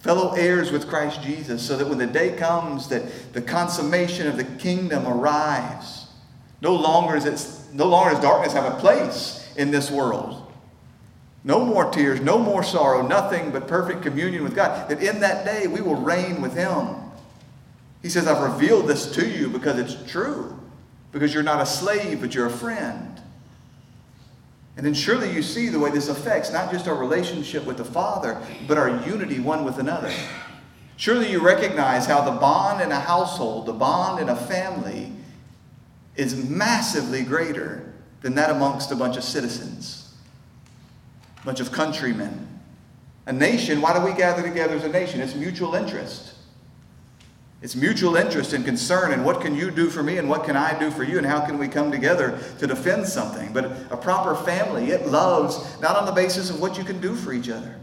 fellow 0.00 0.32
heirs 0.34 0.70
with 0.70 0.88
Christ 0.88 1.22
Jesus, 1.22 1.62
so 1.62 1.76
that 1.76 1.88
when 1.88 1.98
the 1.98 2.06
day 2.06 2.36
comes 2.36 2.88
that 2.88 3.32
the 3.32 3.42
consummation 3.42 4.26
of 4.26 4.36
the 4.36 4.44
kingdom 4.44 5.06
arrives, 5.06 6.06
no 6.60 6.74
longer 6.74 7.16
is 7.16 7.24
it, 7.24 7.74
no 7.74 7.86
longer 7.86 8.14
does 8.14 8.22
darkness 8.22 8.52
have 8.52 8.72
a 8.72 8.78
place 8.78 9.52
in 9.56 9.70
this 9.70 9.90
world. 9.90 10.50
No 11.44 11.64
more 11.64 11.90
tears, 11.90 12.20
no 12.20 12.38
more 12.38 12.62
sorrow, 12.62 13.06
nothing 13.06 13.50
but 13.50 13.68
perfect 13.68 14.02
communion 14.02 14.42
with 14.42 14.54
God. 14.54 14.88
That 14.88 15.02
in 15.02 15.20
that 15.20 15.44
day 15.44 15.66
we 15.66 15.80
will 15.80 15.96
reign 15.96 16.42
with 16.42 16.54
Him. 16.54 16.96
He 18.02 18.08
says, 18.08 18.26
I've 18.26 18.42
revealed 18.42 18.86
this 18.86 19.10
to 19.12 19.28
you 19.28 19.48
because 19.48 19.78
it's 19.78 20.10
true. 20.10 20.58
Because 21.10 21.32
you're 21.32 21.42
not 21.42 21.60
a 21.60 21.66
slave, 21.66 22.20
but 22.20 22.34
you're 22.34 22.46
a 22.46 22.50
friend. 22.50 23.17
And 24.78 24.86
then 24.86 24.94
surely 24.94 25.32
you 25.32 25.42
see 25.42 25.70
the 25.70 25.78
way 25.80 25.90
this 25.90 26.08
affects 26.08 26.52
not 26.52 26.70
just 26.70 26.86
our 26.86 26.94
relationship 26.94 27.64
with 27.64 27.78
the 27.78 27.84
Father, 27.84 28.40
but 28.68 28.78
our 28.78 29.04
unity 29.04 29.40
one 29.40 29.64
with 29.64 29.80
another. 29.80 30.12
Surely 30.96 31.32
you 31.32 31.44
recognize 31.44 32.06
how 32.06 32.20
the 32.20 32.38
bond 32.38 32.80
in 32.80 32.92
a 32.92 33.00
household, 33.00 33.66
the 33.66 33.72
bond 33.72 34.22
in 34.22 34.28
a 34.28 34.36
family, 34.36 35.12
is 36.14 36.48
massively 36.48 37.24
greater 37.24 37.92
than 38.20 38.36
that 38.36 38.50
amongst 38.50 38.92
a 38.92 38.96
bunch 38.96 39.16
of 39.16 39.24
citizens, 39.24 40.14
a 41.42 41.44
bunch 41.44 41.58
of 41.58 41.72
countrymen. 41.72 42.46
A 43.26 43.32
nation, 43.32 43.80
why 43.80 43.98
do 43.98 44.04
we 44.04 44.16
gather 44.16 44.42
together 44.42 44.76
as 44.76 44.84
a 44.84 44.88
nation? 44.88 45.20
It's 45.20 45.34
mutual 45.34 45.74
interest. 45.74 46.34
It's 47.60 47.74
mutual 47.74 48.14
interest 48.14 48.52
and 48.52 48.64
concern 48.64 49.12
and 49.12 49.24
what 49.24 49.40
can 49.40 49.56
you 49.56 49.72
do 49.72 49.90
for 49.90 50.02
me 50.02 50.18
and 50.18 50.28
what 50.28 50.44
can 50.44 50.56
I 50.56 50.78
do 50.78 50.92
for 50.92 51.02
you 51.02 51.18
and 51.18 51.26
how 51.26 51.44
can 51.44 51.58
we 51.58 51.66
come 51.66 51.90
together 51.90 52.38
to 52.60 52.66
defend 52.68 53.06
something. 53.06 53.52
But 53.52 53.72
a 53.90 53.96
proper 53.96 54.36
family, 54.36 54.90
it 54.90 55.08
loves 55.08 55.80
not 55.80 55.96
on 55.96 56.06
the 56.06 56.12
basis 56.12 56.50
of 56.50 56.60
what 56.60 56.78
you 56.78 56.84
can 56.84 57.00
do 57.00 57.16
for 57.16 57.32
each 57.32 57.48
other. 57.48 57.74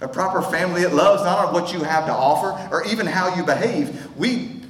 A 0.00 0.06
proper 0.06 0.42
family, 0.42 0.82
it 0.82 0.94
loves 0.94 1.24
not 1.24 1.46
on 1.46 1.52
what 1.52 1.72
you 1.72 1.82
have 1.82 2.06
to 2.06 2.12
offer 2.12 2.68
or 2.72 2.86
even 2.86 3.04
how 3.04 3.34
you 3.34 3.44
behave. 3.44 4.08
We, 4.16 4.60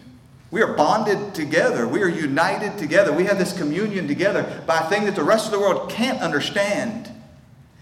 we 0.50 0.62
are 0.62 0.72
bonded 0.72 1.34
together. 1.34 1.86
We 1.86 2.02
are 2.02 2.08
united 2.08 2.78
together. 2.78 3.12
We 3.12 3.24
have 3.24 3.38
this 3.38 3.56
communion 3.56 4.08
together 4.08 4.62
by 4.66 4.78
a 4.78 4.88
thing 4.88 5.04
that 5.04 5.14
the 5.14 5.22
rest 5.22 5.44
of 5.44 5.52
the 5.52 5.60
world 5.60 5.90
can't 5.90 6.20
understand. 6.20 7.09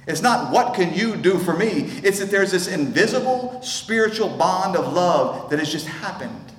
It's 0.08 0.22
not 0.22 0.50
what 0.50 0.74
can 0.74 0.94
you 0.94 1.16
do 1.16 1.38
for 1.38 1.54
me? 1.54 1.68
It's 2.02 2.18
that 2.18 2.30
there's 2.30 2.50
this 2.50 2.66
invisible 2.66 3.60
spiritual 3.62 4.30
bond 4.30 4.74
of 4.74 4.94
love 4.94 5.50
that 5.50 5.58
has 5.58 5.70
just 5.70 5.86
happened. 5.86 6.52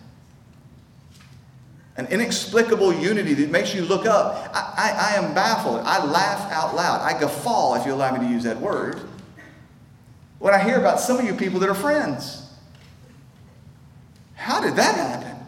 An 1.97 2.05
inexplicable 2.05 2.93
unity 2.93 3.33
that 3.33 3.49
makes 3.49 3.73
you 3.73 3.81
look 3.81 4.05
up. 4.05 4.51
I, 4.53 4.73
I, 4.77 5.13
I 5.13 5.25
am 5.25 5.33
baffled. 5.33 5.79
I 5.79 6.05
laugh 6.05 6.51
out 6.51 6.75
loud. 6.75 7.01
I 7.01 7.19
guffaw, 7.19 7.73
if 7.73 7.87
you 7.87 7.93
allow 7.93 8.15
me 8.15 8.19
to 8.25 8.31
use 8.31 8.43
that 8.43 8.61
word, 8.61 9.01
when 10.37 10.53
I 10.53 10.63
hear 10.63 10.77
about 10.77 10.99
some 10.99 11.17
of 11.17 11.25
you 11.25 11.33
people 11.33 11.59
that 11.61 11.69
are 11.69 11.75
friends. 11.75 12.45
How 14.35 14.61
did 14.61 14.75
that 14.75 14.95
happen? 14.95 15.43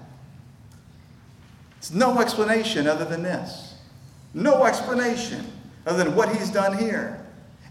It's 1.78 1.92
no 1.92 2.20
explanation 2.20 2.88
other 2.88 3.06
than 3.06 3.22
this. 3.22 3.76
No 4.34 4.66
explanation 4.66 5.46
other 5.86 6.04
than 6.04 6.16
what 6.16 6.36
he's 6.36 6.50
done 6.50 6.78
here. 6.78 7.21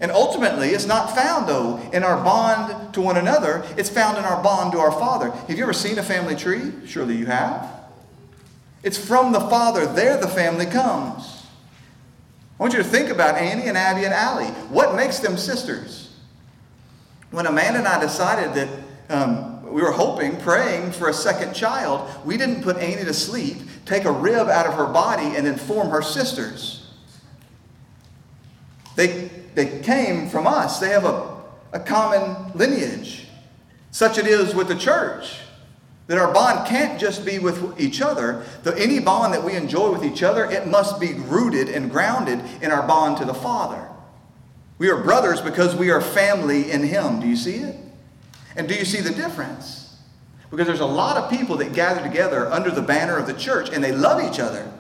And 0.01 0.11
ultimately, 0.11 0.71
it's 0.71 0.87
not 0.87 1.15
found, 1.15 1.47
though, 1.47 1.79
in 1.93 2.03
our 2.03 2.23
bond 2.25 2.95
to 2.95 3.03
one 3.03 3.19
another. 3.19 3.63
It's 3.77 3.91
found 3.91 4.17
in 4.17 4.25
our 4.25 4.43
bond 4.43 4.73
to 4.73 4.79
our 4.79 4.91
Father. 4.93 5.31
Have 5.31 5.59
you 5.59 5.63
ever 5.63 5.75
seen 5.75 5.99
a 5.99 6.03
family 6.03 6.35
tree? 6.35 6.73
Surely 6.87 7.17
you 7.17 7.27
have. 7.27 7.69
It's 8.83 8.97
from 8.97 9.33
the 9.33 9.41
Father. 9.41 9.85
There 9.87 10.17
the 10.17 10.29
family 10.29 10.65
comes. 10.65 11.45
I 12.59 12.63
want 12.63 12.73
you 12.73 12.79
to 12.79 12.85
think 12.85 13.11
about 13.11 13.37
Annie 13.37 13.69
and 13.69 13.77
Abby 13.77 14.05
and 14.05 14.15
Allie. 14.15 14.47
What 14.71 14.95
makes 14.95 15.19
them 15.19 15.37
sisters? 15.37 16.15
When 17.31 17.47
Amanda 17.47 17.81
and 17.81 17.89
I 17.89 18.01
decided 18.01 18.55
that 18.55 18.69
um, 19.11 19.71
we 19.71 19.83
were 19.83 19.93
hoping, 19.93 20.37
praying 20.39 20.93
for 20.93 21.11
a 21.11 21.15
second 21.15 21.55
child, 21.55 22.09
we 22.25 22.39
didn't 22.39 22.63
put 22.63 22.77
Annie 22.79 23.05
to 23.05 23.15
sleep, 23.15 23.59
take 23.85 24.05
a 24.05 24.13
rib 24.13 24.49
out 24.49 24.67
of 24.67 24.75
her 24.75 24.87
body, 24.87 25.37
and 25.37 25.47
then 25.47 25.57
form 25.57 25.91
her 25.91 26.03
sisters. 26.03 26.80
They 29.55 29.81
came 29.81 30.29
from 30.29 30.47
us. 30.47 30.79
They 30.79 30.91
have 30.91 31.05
a, 31.05 31.37
a 31.73 31.81
common 31.81 32.53
lineage. 32.55 33.27
Such 33.91 34.19
it 34.19 34.27
is 34.27 34.55
with 34.55 34.69
the 34.69 34.77
church. 34.77 35.39
That 36.07 36.19
our 36.19 36.33
bond 36.33 36.67
can't 36.67 36.99
just 36.99 37.25
be 37.25 37.39
with 37.39 37.81
each 37.81 38.01
other. 38.01 38.45
Though 38.63 38.73
any 38.73 38.99
bond 38.99 39.33
that 39.35 39.45
we 39.45 39.55
enjoy 39.55 39.93
with 39.93 40.05
each 40.05 40.23
other, 40.23 40.45
it 40.45 40.67
must 40.67 41.01
be 41.01 41.15
rooted 41.15 41.69
and 41.69 41.91
grounded 41.91 42.41
in 42.61 42.73
our 42.73 42.87
bond 42.87 43.19
to 43.19 43.25
the 43.25 43.35
Father. 43.35 43.89
We 44.79 44.89
are 44.91 45.03
brothers 45.03 45.41
because 45.41 45.77
we 45.77 45.91
are 45.91 46.01
family 46.01 46.71
in 46.71 46.83
Him. 46.83 47.21
Do 47.21 47.29
you 47.29 47.37
see 47.37 47.57
it? 47.57 47.77
And 48.57 48.67
do 48.67 48.75
you 48.75 48.85
see 48.85 49.01
the 49.01 49.13
difference? 49.13 49.97
Because 50.51 50.67
there's 50.67 50.81
a 50.81 50.87
lot 50.87 51.17
of 51.17 51.31
people 51.31 51.57
that 51.59 51.75
gather 51.75 52.03
together 52.03 52.51
under 52.51 52.71
the 52.71 52.83
banner 52.83 53.17
of 53.17 53.27
the 53.27 53.35
church 53.35 53.71
and 53.71 53.85
they 53.85 53.93
love 53.93 54.21
each 54.21 54.41
other. 54.41 54.71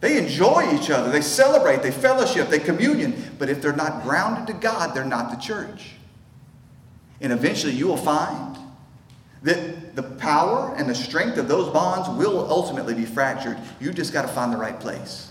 They 0.00 0.18
enjoy 0.18 0.74
each 0.74 0.90
other, 0.90 1.10
they 1.10 1.22
celebrate, 1.22 1.82
they 1.82 1.90
fellowship, 1.90 2.48
they 2.48 2.58
communion. 2.58 3.36
But 3.38 3.48
if 3.48 3.62
they're 3.62 3.72
not 3.72 4.02
grounded 4.02 4.46
to 4.48 4.52
God, 4.52 4.94
they're 4.94 5.04
not 5.04 5.30
the 5.30 5.36
church. 5.36 5.92
And 7.20 7.32
eventually 7.32 7.72
you 7.72 7.86
will 7.86 7.96
find 7.96 8.58
that 9.42 9.94
the 9.94 10.02
power 10.02 10.74
and 10.76 10.88
the 10.88 10.94
strength 10.94 11.38
of 11.38 11.48
those 11.48 11.72
bonds 11.72 12.08
will 12.08 12.50
ultimately 12.50 12.94
be 12.94 13.04
fractured. 13.04 13.58
You 13.80 13.92
just 13.92 14.12
got 14.12 14.22
to 14.22 14.28
find 14.28 14.52
the 14.52 14.56
right 14.56 14.78
place. 14.78 15.30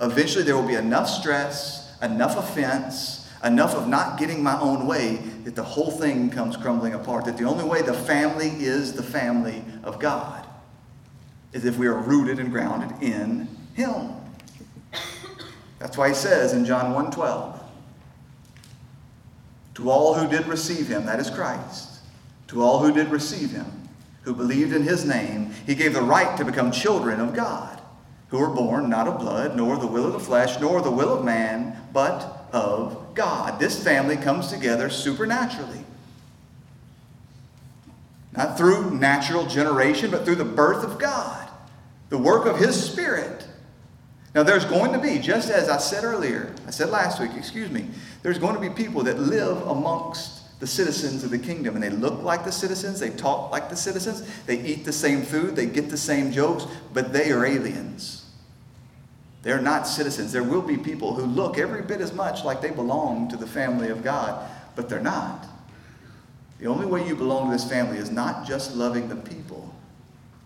Eventually 0.00 0.44
there 0.44 0.56
will 0.56 0.66
be 0.66 0.74
enough 0.74 1.08
stress, 1.08 1.96
enough 2.02 2.36
offense, 2.36 3.30
enough 3.44 3.74
of 3.74 3.88
not 3.88 4.18
getting 4.18 4.42
my 4.42 4.58
own 4.60 4.86
way 4.86 5.16
that 5.44 5.54
the 5.54 5.62
whole 5.62 5.90
thing 5.90 6.30
comes 6.30 6.56
crumbling 6.56 6.94
apart. 6.94 7.26
That 7.26 7.36
the 7.36 7.44
only 7.44 7.64
way 7.64 7.82
the 7.82 7.94
family 7.94 8.48
is 8.48 8.94
the 8.94 9.02
family 9.02 9.64
of 9.84 9.98
God 9.98 10.46
is 11.52 11.64
if 11.64 11.78
we 11.78 11.86
are 11.86 11.96
rooted 11.96 12.38
and 12.38 12.50
grounded 12.50 13.02
in 13.02 13.48
him. 13.80 14.16
That's 15.78 15.96
why 15.96 16.08
he 16.08 16.14
says 16.14 16.52
in 16.52 16.64
John 16.64 16.92
1:12, 16.92 17.58
to 19.74 19.90
all 19.90 20.14
who 20.14 20.28
did 20.28 20.46
receive 20.46 20.88
him, 20.88 21.06
that 21.06 21.20
is 21.20 21.30
Christ, 21.30 22.00
to 22.48 22.62
all 22.62 22.80
who 22.80 22.92
did 22.92 23.08
receive 23.08 23.50
him, 23.50 23.88
who 24.22 24.34
believed 24.34 24.74
in 24.74 24.82
his 24.82 25.04
name, 25.04 25.54
he 25.66 25.74
gave 25.74 25.94
the 25.94 26.02
right 26.02 26.36
to 26.36 26.44
become 26.44 26.70
children 26.70 27.20
of 27.20 27.34
God, 27.34 27.80
who 28.28 28.38
were 28.38 28.50
born 28.50 28.90
not 28.90 29.08
of 29.08 29.18
blood, 29.18 29.56
nor 29.56 29.78
the 29.78 29.86
will 29.86 30.06
of 30.06 30.12
the 30.12 30.20
flesh, 30.20 30.60
nor 30.60 30.82
the 30.82 30.90
will 30.90 31.16
of 31.16 31.24
man, 31.24 31.76
but 31.92 32.46
of 32.52 33.14
God. 33.14 33.58
This 33.58 33.82
family 33.82 34.16
comes 34.16 34.48
together 34.48 34.90
supernaturally. 34.90 35.84
Not 38.36 38.58
through 38.58 38.92
natural 38.92 39.46
generation, 39.46 40.10
but 40.10 40.24
through 40.24 40.36
the 40.36 40.44
birth 40.44 40.84
of 40.84 40.98
God, 40.98 41.48
the 42.10 42.18
work 42.18 42.46
of 42.46 42.58
his 42.58 42.80
Spirit. 42.80 43.46
Now, 44.34 44.44
there's 44.44 44.64
going 44.64 44.92
to 44.92 44.98
be, 44.98 45.18
just 45.18 45.50
as 45.50 45.68
I 45.68 45.78
said 45.78 46.04
earlier, 46.04 46.54
I 46.66 46.70
said 46.70 46.90
last 46.90 47.20
week, 47.20 47.32
excuse 47.36 47.70
me, 47.70 47.86
there's 48.22 48.38
going 48.38 48.54
to 48.54 48.60
be 48.60 48.70
people 48.70 49.02
that 49.04 49.18
live 49.18 49.66
amongst 49.66 50.60
the 50.60 50.66
citizens 50.66 51.24
of 51.24 51.30
the 51.30 51.38
kingdom. 51.38 51.74
And 51.74 51.82
they 51.82 51.90
look 51.90 52.22
like 52.22 52.44
the 52.44 52.52
citizens, 52.52 53.00
they 53.00 53.10
talk 53.10 53.50
like 53.50 53.70
the 53.70 53.76
citizens, 53.76 54.22
they 54.46 54.60
eat 54.60 54.84
the 54.84 54.92
same 54.92 55.22
food, 55.22 55.56
they 55.56 55.66
get 55.66 55.90
the 55.90 55.96
same 55.96 56.30
jokes, 56.30 56.66
but 56.92 57.12
they 57.12 57.32
are 57.32 57.44
aliens. 57.44 58.30
They're 59.42 59.60
not 59.60 59.88
citizens. 59.88 60.32
There 60.32 60.44
will 60.44 60.62
be 60.62 60.76
people 60.76 61.14
who 61.14 61.24
look 61.24 61.58
every 61.58 61.82
bit 61.82 62.00
as 62.00 62.12
much 62.12 62.44
like 62.44 62.60
they 62.60 62.70
belong 62.70 63.28
to 63.30 63.36
the 63.36 63.46
family 63.46 63.88
of 63.88 64.04
God, 64.04 64.48
but 64.76 64.88
they're 64.88 65.00
not. 65.00 65.46
The 66.58 66.66
only 66.66 66.84
way 66.84 67.08
you 67.08 67.16
belong 67.16 67.46
to 67.46 67.56
this 67.56 67.68
family 67.68 67.96
is 67.96 68.10
not 68.10 68.46
just 68.46 68.76
loving 68.76 69.08
the 69.08 69.16
people, 69.16 69.74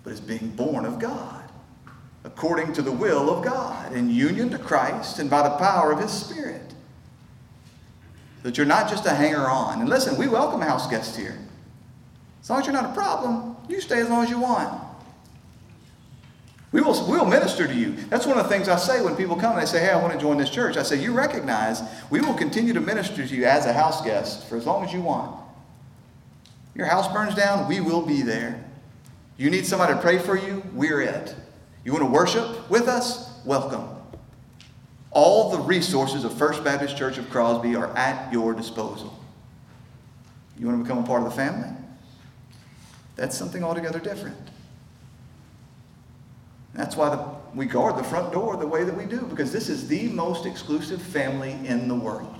but 0.05 0.13
is 0.13 0.21
being 0.21 0.51
born 0.51 0.85
of 0.85 1.01
God, 1.01 1.44
according 2.25 2.73
to 2.73 2.83
the 2.83 2.93
will 2.93 3.31
of 3.31 3.45
God, 3.45 3.93
in 3.93 4.11
union 4.11 4.51
to 4.51 4.59
Christ 4.59 5.19
and 5.19 5.31
by 5.31 5.47
the 5.47 5.57
power 5.57 5.93
of 5.93 6.01
His 6.01 6.11
Spirit 6.11 6.75
that 8.45 8.59
you're 8.59 8.67
not 8.67 8.91
just 8.91 9.07
a 9.07 9.11
hanger 9.11 9.49
on. 9.49 9.81
And 9.81 9.89
listen, 9.89 10.19
we 10.19 10.29
welcome 10.29 10.61
house 10.61 10.87
guests 10.87 11.17
here. 11.17 11.37
As 12.43 12.51
long 12.51 12.61
as 12.61 12.67
you're 12.67 12.75
not 12.75 12.91
a 12.91 12.93
problem, 12.93 13.57
you 13.69 13.81
stay 13.81 14.01
as 14.01 14.09
long 14.11 14.23
as 14.23 14.29
you 14.29 14.39
want. 14.39 14.83
We 16.71 16.83
will 16.83 17.09
we'll 17.09 17.25
minister 17.25 17.67
to 17.67 17.75
you. 17.75 17.93
That's 18.11 18.27
one 18.27 18.37
of 18.37 18.45
the 18.45 18.51
things 18.51 18.69
I 18.69 18.77
say 18.77 19.03
when 19.03 19.17
people 19.17 19.37
come 19.37 19.53
and 19.53 19.63
they 19.63 19.71
say, 19.71 19.81
Hey, 19.81 19.91
I 19.91 19.97
want 19.97 20.13
to 20.13 20.19
join 20.19 20.37
this 20.37 20.51
church. 20.51 20.77
I 20.77 20.83
say, 20.83 21.01
You 21.01 21.13
recognize 21.13 21.81
we 22.11 22.21
will 22.21 22.35
continue 22.35 22.75
to 22.75 22.81
minister 22.81 23.27
to 23.27 23.35
you 23.35 23.47
as 23.47 23.65
a 23.65 23.73
house 23.73 24.05
guest 24.05 24.47
for 24.47 24.59
as 24.59 24.67
long 24.67 24.85
as 24.85 24.93
you 24.93 25.01
want. 25.01 25.41
Your 26.75 26.87
house 26.87 27.11
burns 27.11 27.35
down, 27.35 27.67
we 27.67 27.81
will 27.81 28.03
be 28.03 28.21
there. 28.21 28.63
You 29.39 29.49
need 29.49 29.65
somebody 29.65 29.95
to 29.95 30.01
pray 30.01 30.19
for 30.19 30.37
you, 30.37 30.63
we're 30.75 31.01
it. 31.01 31.35
You 31.85 31.93
want 31.93 32.05
to 32.05 32.11
worship 32.11 32.71
with 32.71 32.89
us? 32.89 33.31
Welcome. 33.45 33.89
All 35.11 35.51
the 35.51 35.59
resources 35.59 36.25
of 36.25 36.33
First 36.33 36.65
Baptist 36.65 36.97
Church 36.97 37.19
of 37.19 37.29
Crosby 37.31 37.77
are 37.77 37.95
at 37.97 38.33
your 38.33 38.55
disposal. 38.55 39.19
You 40.59 40.67
want 40.67 40.79
to 40.79 40.83
become 40.83 41.03
a 41.03 41.07
part 41.07 41.23
of 41.23 41.29
the 41.29 41.35
family? 41.37 41.69
That's 43.17 43.37
something 43.37 43.63
altogether 43.63 44.01
different. 44.01 44.37
That's 46.75 46.97
why 46.97 47.11
the, 47.11 47.25
we 47.55 47.67
guard 47.67 47.97
the 47.97 48.03
front 48.03 48.33
door 48.33 48.57
the 48.57 48.67
way 48.67 48.83
that 48.83 48.97
we 48.97 49.05
do, 49.05 49.21
because 49.21 49.53
this 49.53 49.69
is 49.69 49.87
the 49.87 50.09
most 50.09 50.47
exclusive 50.47 51.01
family 51.01 51.53
in 51.65 51.87
the 51.87 51.95
world. 51.95 52.35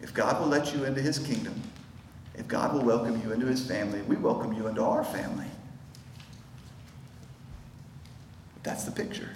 If 0.00 0.12
God 0.12 0.40
will 0.40 0.48
let 0.48 0.74
you 0.74 0.84
into 0.84 1.00
his 1.00 1.18
kingdom, 1.20 1.54
if 2.34 2.48
God 2.48 2.72
will 2.72 2.82
welcome 2.82 3.22
you 3.22 3.32
into 3.32 3.46
his 3.46 3.64
family, 3.64 4.02
we 4.02 4.16
welcome 4.16 4.52
you 4.52 4.66
into 4.66 4.82
our 4.82 5.04
family. 5.04 5.46
That's 8.62 8.84
the 8.84 8.92
picture. 8.92 9.30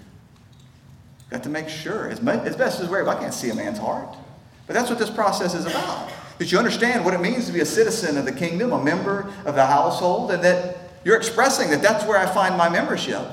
Got 1.31 1.43
to 1.43 1.49
make 1.49 1.69
sure, 1.69 2.09
as, 2.09 2.23
much, 2.23 2.41
as 2.47 2.57
best 2.57 2.81
as 2.81 2.89
we're 2.89 3.01
able. 3.01 3.11
I 3.11 3.17
can't 3.17 3.35
see 3.35 3.51
a 3.51 3.55
man's 3.55 3.79
heart. 3.79 4.17
But 4.67 4.75
that's 4.75 4.91
what 4.91 4.99
this 4.99 5.11
process 5.11 5.55
is 5.55 5.67
about. 5.67 6.11
That 6.39 6.53
you 6.53 6.59
understand 6.59 7.05
what 7.05 7.15
it 7.15 7.21
means 7.21 7.47
to 7.47 7.53
be 7.53 7.61
a 7.61 7.67
citizen 7.67 8.17
of 8.19 8.25
the 8.25 8.33
kingdom, 8.33 8.73
a 8.73 8.83
member 8.83 9.33
of 9.45 9.55
the 9.55 9.67
household, 9.67 10.31
and 10.31 10.43
that 10.45 10.77
you're 11.05 11.17
expressing 11.17 11.71
that 11.71 11.83
that's 11.83 12.05
where 12.05 12.19
I 12.19 12.27
find 12.27 12.57
my 12.57 12.69
membership. 12.69 13.25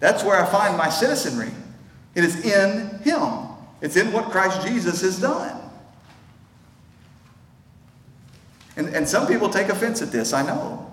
That's 0.00 0.22
where 0.22 0.40
I 0.40 0.46
find 0.46 0.76
my 0.76 0.88
citizenry. 0.88 1.50
It 2.14 2.24
is 2.24 2.44
in 2.44 2.98
Him, 3.00 3.48
it's 3.80 3.96
in 3.96 4.12
what 4.12 4.30
Christ 4.30 4.66
Jesus 4.66 5.02
has 5.02 5.20
done. 5.20 5.56
And, 8.76 8.88
and 8.94 9.08
some 9.08 9.26
people 9.26 9.48
take 9.48 9.68
offense 9.68 10.00
at 10.02 10.12
this, 10.12 10.32
I 10.32 10.42
know. 10.42 10.88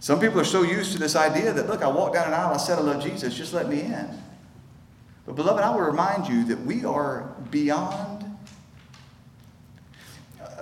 Some 0.00 0.20
people 0.20 0.40
are 0.40 0.44
so 0.44 0.62
used 0.62 0.92
to 0.92 0.98
this 0.98 1.16
idea 1.16 1.52
that, 1.52 1.66
look, 1.66 1.82
I 1.82 1.88
walked 1.88 2.14
down 2.14 2.28
an 2.28 2.34
aisle, 2.34 2.54
I 2.54 2.56
said 2.56 2.78
I 2.78 2.82
love 2.82 3.02
Jesus, 3.02 3.34
just 3.34 3.52
let 3.52 3.68
me 3.68 3.80
in. 3.80 4.08
But, 5.26 5.34
beloved, 5.34 5.62
I 5.62 5.70
will 5.70 5.82
remind 5.82 6.28
you 6.28 6.44
that 6.44 6.60
we 6.64 6.84
are 6.84 7.34
beyond. 7.50 8.24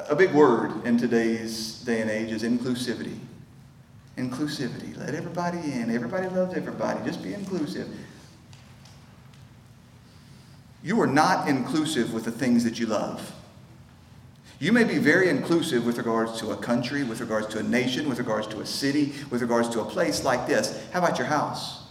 A 0.09 0.17
big 0.17 0.33
word 0.33 0.85
in 0.85 0.97
today's 0.97 1.81
day 1.81 2.01
and 2.01 2.11
age 2.11 2.31
is 2.31 2.43
inclusivity. 2.43 3.19
Inclusivity. 4.17 4.97
Let 4.97 5.15
everybody 5.15 5.59
in. 5.59 5.95
Everybody 5.95 6.29
loves 6.29 6.55
everybody. 6.55 7.05
Just 7.05 7.23
be 7.23 7.35
inclusive. 7.35 7.89
You 10.83 11.01
are 11.01 11.07
not 11.07 11.49
inclusive 11.49 12.15
with 12.15 12.25
the 12.25 12.31
things 12.31 12.65
that 12.65 12.79
you 12.79 12.87
love. 12.87 13.33
You 14.59 14.73
may 14.73 14.85
be 14.85 14.99
very 14.99 15.29
inclusive 15.29 15.85
with 15.85 15.99
regards 15.99 16.41
to 16.41 16.51
a 16.51 16.57
country, 16.57 17.05
with 17.05 17.21
regards 17.21 17.47
to 17.49 17.59
a 17.59 17.63
nation, 17.63 18.09
with 18.09 18.19
regards 18.19 18.47
to 18.49 18.61
a 18.61 18.67
city, 18.67 19.13
with 19.31 19.43
regards 19.43 19.69
to 19.71 19.81
a 19.81 19.85
place 19.85 20.25
like 20.25 20.47
this. 20.47 20.83
How 20.93 21.01
about 21.01 21.19
your 21.19 21.27
house? 21.27 21.83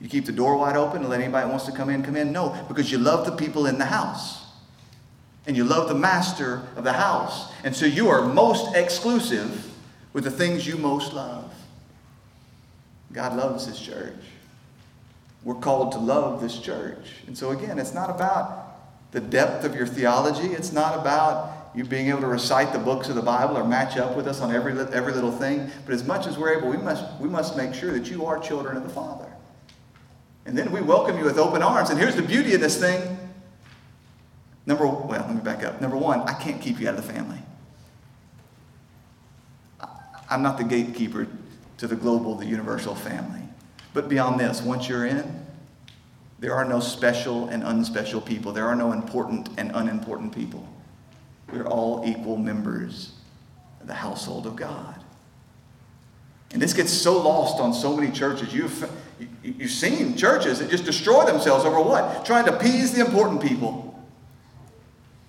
You 0.00 0.08
keep 0.08 0.26
the 0.26 0.32
door 0.32 0.56
wide 0.56 0.76
open 0.76 1.02
and 1.02 1.08
let 1.08 1.20
anybody 1.20 1.48
wants 1.48 1.64
to 1.66 1.72
come 1.72 1.90
in 1.90 2.02
come 2.02 2.16
in? 2.16 2.32
No, 2.32 2.56
because 2.68 2.90
you 2.90 2.98
love 2.98 3.24
the 3.24 3.32
people 3.32 3.66
in 3.66 3.78
the 3.78 3.86
house. 3.86 4.44
And 5.46 5.56
you 5.56 5.62
love 5.62 5.88
the 5.88 5.94
master 5.94 6.62
of 6.74 6.82
the 6.82 6.92
house. 6.92 7.52
And 7.62 7.74
so 7.74 7.86
you 7.86 8.08
are 8.08 8.22
most 8.26 8.74
exclusive 8.74 9.72
with 10.12 10.24
the 10.24 10.30
things 10.30 10.66
you 10.66 10.76
most 10.76 11.12
love. 11.12 11.54
God 13.12 13.36
loves 13.36 13.66
His 13.66 13.78
church. 13.78 14.16
We're 15.44 15.54
called 15.54 15.92
to 15.92 15.98
love 15.98 16.40
this 16.40 16.58
church. 16.58 17.06
And 17.28 17.38
so, 17.38 17.50
again, 17.50 17.78
it's 17.78 17.94
not 17.94 18.10
about 18.10 18.65
the 19.16 19.22
depth 19.22 19.64
of 19.64 19.74
your 19.74 19.86
theology. 19.86 20.48
It's 20.48 20.72
not 20.72 20.98
about 20.98 21.70
you 21.74 21.84
being 21.84 22.10
able 22.10 22.20
to 22.20 22.26
recite 22.26 22.74
the 22.74 22.78
books 22.78 23.08
of 23.08 23.14
the 23.14 23.22
Bible 23.22 23.56
or 23.56 23.64
match 23.64 23.96
up 23.96 24.14
with 24.14 24.28
us 24.28 24.42
on 24.42 24.54
every, 24.54 24.78
every 24.92 25.14
little 25.14 25.32
thing. 25.32 25.70
But 25.86 25.94
as 25.94 26.04
much 26.04 26.26
as 26.26 26.36
we're 26.36 26.58
able, 26.58 26.68
we 26.68 26.76
must, 26.76 27.18
we 27.18 27.26
must 27.26 27.56
make 27.56 27.72
sure 27.72 27.92
that 27.92 28.10
you 28.10 28.26
are 28.26 28.38
children 28.38 28.76
of 28.76 28.82
the 28.82 28.90
Father. 28.90 29.32
And 30.44 30.56
then 30.56 30.70
we 30.70 30.82
welcome 30.82 31.16
you 31.16 31.24
with 31.24 31.38
open 31.38 31.62
arms. 31.62 31.88
And 31.88 31.98
here's 31.98 32.14
the 32.14 32.20
beauty 32.20 32.52
of 32.52 32.60
this 32.60 32.78
thing. 32.78 33.18
Number, 34.66 34.86
well, 34.86 35.06
let 35.08 35.34
me 35.34 35.40
back 35.40 35.64
up. 35.64 35.80
Number 35.80 35.96
one, 35.96 36.20
I 36.20 36.34
can't 36.34 36.60
keep 36.60 36.78
you 36.78 36.86
out 36.86 36.98
of 36.98 37.06
the 37.06 37.10
family. 37.10 37.38
I'm 40.28 40.42
not 40.42 40.58
the 40.58 40.64
gatekeeper 40.64 41.26
to 41.78 41.86
the 41.86 41.96
global, 41.96 42.34
the 42.34 42.44
universal 42.44 42.94
family. 42.94 43.44
But 43.94 44.10
beyond 44.10 44.38
this, 44.38 44.60
once 44.60 44.90
you're 44.90 45.06
in, 45.06 45.45
there 46.38 46.54
are 46.54 46.64
no 46.64 46.80
special 46.80 47.48
and 47.48 47.62
unspecial 47.62 48.20
people. 48.20 48.52
There 48.52 48.66
are 48.66 48.76
no 48.76 48.92
important 48.92 49.48
and 49.56 49.70
unimportant 49.74 50.34
people. 50.34 50.68
We're 51.52 51.66
all 51.66 52.02
equal 52.06 52.36
members 52.36 53.12
of 53.80 53.86
the 53.86 53.94
household 53.94 54.46
of 54.46 54.56
God. 54.56 55.02
And 56.52 56.60
this 56.60 56.72
gets 56.72 56.92
so 56.92 57.20
lost 57.20 57.60
on 57.60 57.72
so 57.72 57.96
many 57.96 58.12
churches. 58.12 58.52
You've, 58.52 58.90
you've 59.42 59.70
seen 59.70 60.16
churches 60.16 60.58
that 60.58 60.70
just 60.70 60.84
destroy 60.84 61.24
themselves 61.24 61.64
over 61.64 61.80
what? 61.80 62.24
Trying 62.24 62.44
to 62.46 62.56
appease 62.56 62.92
the 62.92 63.04
important 63.04 63.40
people 63.40 64.04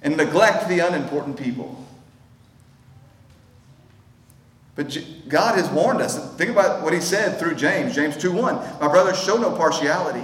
and 0.01 0.17
neglect 0.17 0.67
the 0.67 0.79
unimportant 0.79 1.37
people. 1.37 1.83
But 4.75 4.95
God 5.27 5.57
has 5.57 5.67
warned 5.69 6.01
us. 6.01 6.35
Think 6.35 6.51
about 6.51 6.83
what 6.83 6.93
he 6.93 7.01
said 7.01 7.39
through 7.39 7.55
James, 7.55 7.95
James 7.95 8.15
2:1. 8.15 8.79
My 8.79 8.87
brothers, 8.87 9.19
show 9.19 9.37
no 9.37 9.51
partiality 9.51 10.23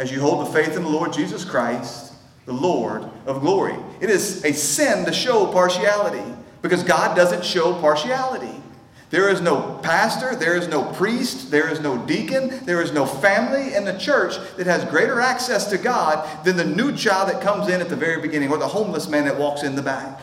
as 0.00 0.10
you 0.10 0.18
hold 0.18 0.46
the 0.46 0.50
faith 0.50 0.76
in 0.76 0.82
the 0.82 0.88
Lord 0.88 1.12
Jesus 1.12 1.44
Christ, 1.44 2.14
the 2.46 2.54
Lord 2.54 3.04
of 3.26 3.42
glory. 3.42 3.76
It 4.00 4.08
is 4.08 4.42
a 4.46 4.52
sin 4.54 5.04
to 5.04 5.12
show 5.12 5.46
partiality 5.52 6.24
because 6.62 6.82
God 6.82 7.14
doesn't 7.14 7.44
show 7.44 7.74
partiality. 7.74 8.62
There 9.10 9.28
is 9.28 9.42
no 9.42 9.78
pastor, 9.82 10.34
there 10.34 10.56
is 10.56 10.68
no 10.68 10.84
priest, 10.94 11.50
there 11.50 11.68
is 11.68 11.80
no 11.80 11.98
deacon, 12.06 12.64
there 12.64 12.80
is 12.80 12.92
no 12.92 13.04
family 13.04 13.74
in 13.74 13.84
the 13.84 13.98
church 13.98 14.36
that 14.56 14.66
has 14.66 14.86
greater 14.86 15.20
access 15.20 15.66
to 15.66 15.76
God 15.76 16.44
than 16.46 16.56
the 16.56 16.64
new 16.64 16.96
child 16.96 17.28
that 17.28 17.42
comes 17.42 17.68
in 17.68 17.82
at 17.82 17.90
the 17.90 17.96
very 17.96 18.22
beginning 18.22 18.50
or 18.50 18.56
the 18.56 18.68
homeless 18.68 19.06
man 19.06 19.26
that 19.26 19.38
walks 19.38 19.62
in 19.62 19.76
the 19.76 19.82
back. 19.82 20.18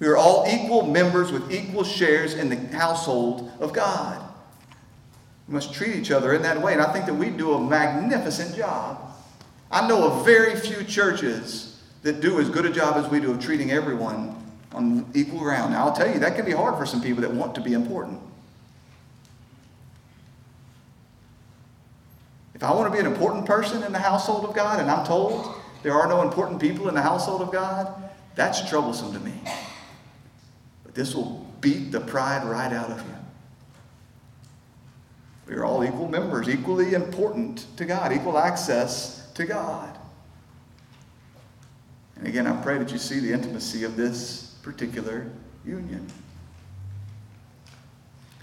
We 0.00 0.08
are 0.08 0.16
all 0.16 0.46
equal 0.48 0.84
members 0.84 1.30
with 1.30 1.52
equal 1.52 1.84
shares 1.84 2.34
in 2.34 2.48
the 2.48 2.56
household 2.76 3.52
of 3.60 3.72
God. 3.72 4.27
We 5.48 5.54
must 5.54 5.72
treat 5.72 5.96
each 5.96 6.10
other 6.10 6.34
in 6.34 6.42
that 6.42 6.60
way, 6.60 6.74
and 6.74 6.82
I 6.82 6.92
think 6.92 7.06
that 7.06 7.14
we 7.14 7.30
do 7.30 7.54
a 7.54 7.60
magnificent 7.60 8.54
job. 8.54 9.00
I 9.70 9.88
know 9.88 10.10
of 10.10 10.24
very 10.24 10.54
few 10.54 10.84
churches 10.84 11.82
that 12.02 12.20
do 12.20 12.38
as 12.38 12.50
good 12.50 12.66
a 12.66 12.70
job 12.70 13.02
as 13.02 13.10
we 13.10 13.18
do 13.18 13.30
of 13.30 13.40
treating 13.40 13.70
everyone 13.70 14.36
on 14.72 15.06
equal 15.14 15.40
ground. 15.40 15.72
Now, 15.72 15.86
I'll 15.86 15.94
tell 15.94 16.12
you, 16.12 16.20
that 16.20 16.36
can 16.36 16.44
be 16.44 16.52
hard 16.52 16.76
for 16.76 16.84
some 16.84 17.00
people 17.00 17.22
that 17.22 17.32
want 17.32 17.54
to 17.54 17.62
be 17.62 17.72
important. 17.72 18.20
If 22.54 22.62
I 22.62 22.72
want 22.74 22.92
to 22.92 22.92
be 22.92 22.98
an 22.98 23.10
important 23.10 23.46
person 23.46 23.82
in 23.84 23.92
the 23.92 23.98
household 23.98 24.44
of 24.44 24.54
God 24.54 24.80
and 24.80 24.90
I'm 24.90 25.06
told 25.06 25.54
there 25.82 25.94
are 25.94 26.08
no 26.08 26.22
important 26.22 26.60
people 26.60 26.88
in 26.88 26.94
the 26.94 27.02
household 27.02 27.40
of 27.40 27.52
God, 27.52 27.94
that's 28.34 28.68
troublesome 28.68 29.12
to 29.12 29.20
me. 29.20 29.32
But 30.82 30.94
this 30.94 31.14
will 31.14 31.46
beat 31.60 31.92
the 31.92 32.00
pride 32.00 32.44
right 32.44 32.72
out 32.72 32.90
of 32.90 32.98
you. 32.98 33.17
We 35.48 35.54
are 35.54 35.64
all 35.64 35.82
equal 35.82 36.08
members, 36.08 36.48
equally 36.48 36.92
important 36.92 37.66
to 37.78 37.86
God, 37.86 38.12
equal 38.12 38.36
access 38.36 39.30
to 39.32 39.46
God. 39.46 39.98
And 42.16 42.26
again, 42.26 42.46
I 42.46 42.60
pray 42.62 42.76
that 42.78 42.92
you 42.92 42.98
see 42.98 43.18
the 43.18 43.32
intimacy 43.32 43.84
of 43.84 43.96
this 43.96 44.56
particular 44.62 45.30
union. 45.64 46.06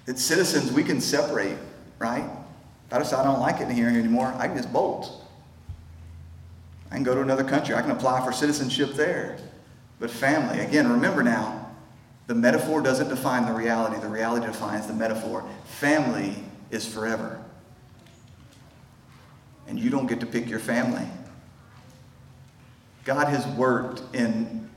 That 0.06 0.18
citizens, 0.18 0.72
we 0.72 0.84
can 0.84 0.99
separate, 0.99 1.58
right? 1.99 2.28
If 2.88 2.93
I 2.93 2.99
decide 2.99 3.22
I 3.22 3.24
don't 3.26 3.39
like 3.39 3.62
it 3.62 3.70
in 3.70 3.76
here 3.76 3.88
anymore, 3.88 4.34
I 4.38 4.47
can 4.47 4.58
just 4.58 4.74
bolt. 4.74 5.24
I 6.89 6.95
can 6.95 7.03
go 7.03 7.14
to 7.14 7.22
another 7.22 7.43
country. 7.43 7.76
I 7.76 7.82
can 7.82 7.91
apply 7.91 8.24
for 8.26 8.32
citizenship 8.32 8.93
there. 8.93 9.38
But 9.99 10.10
family, 10.10 10.60
again, 10.60 10.91
remember 10.91 11.22
now, 11.24 11.72
the 12.28 12.36
metaphor 12.36 12.82
doesn't 12.82 13.10
define 13.10 13.45
the 13.45 13.53
reality. 13.53 13.99
The 13.99 14.08
reality 14.08 14.47
defines 14.47 14.88
the 14.88 14.93
metaphor. 14.93 15.47
Family 15.66 16.43
is 16.72 16.86
forever. 16.86 17.41
And 19.68 19.80
you 19.80 19.89
don't 19.89 20.07
get 20.07 20.20
to 20.20 20.26
pick 20.26 20.49
your 20.49 20.59
family. 20.59 21.07
God 23.03 23.28
has 23.28 23.45
worked 23.47 24.01
in 24.16 24.70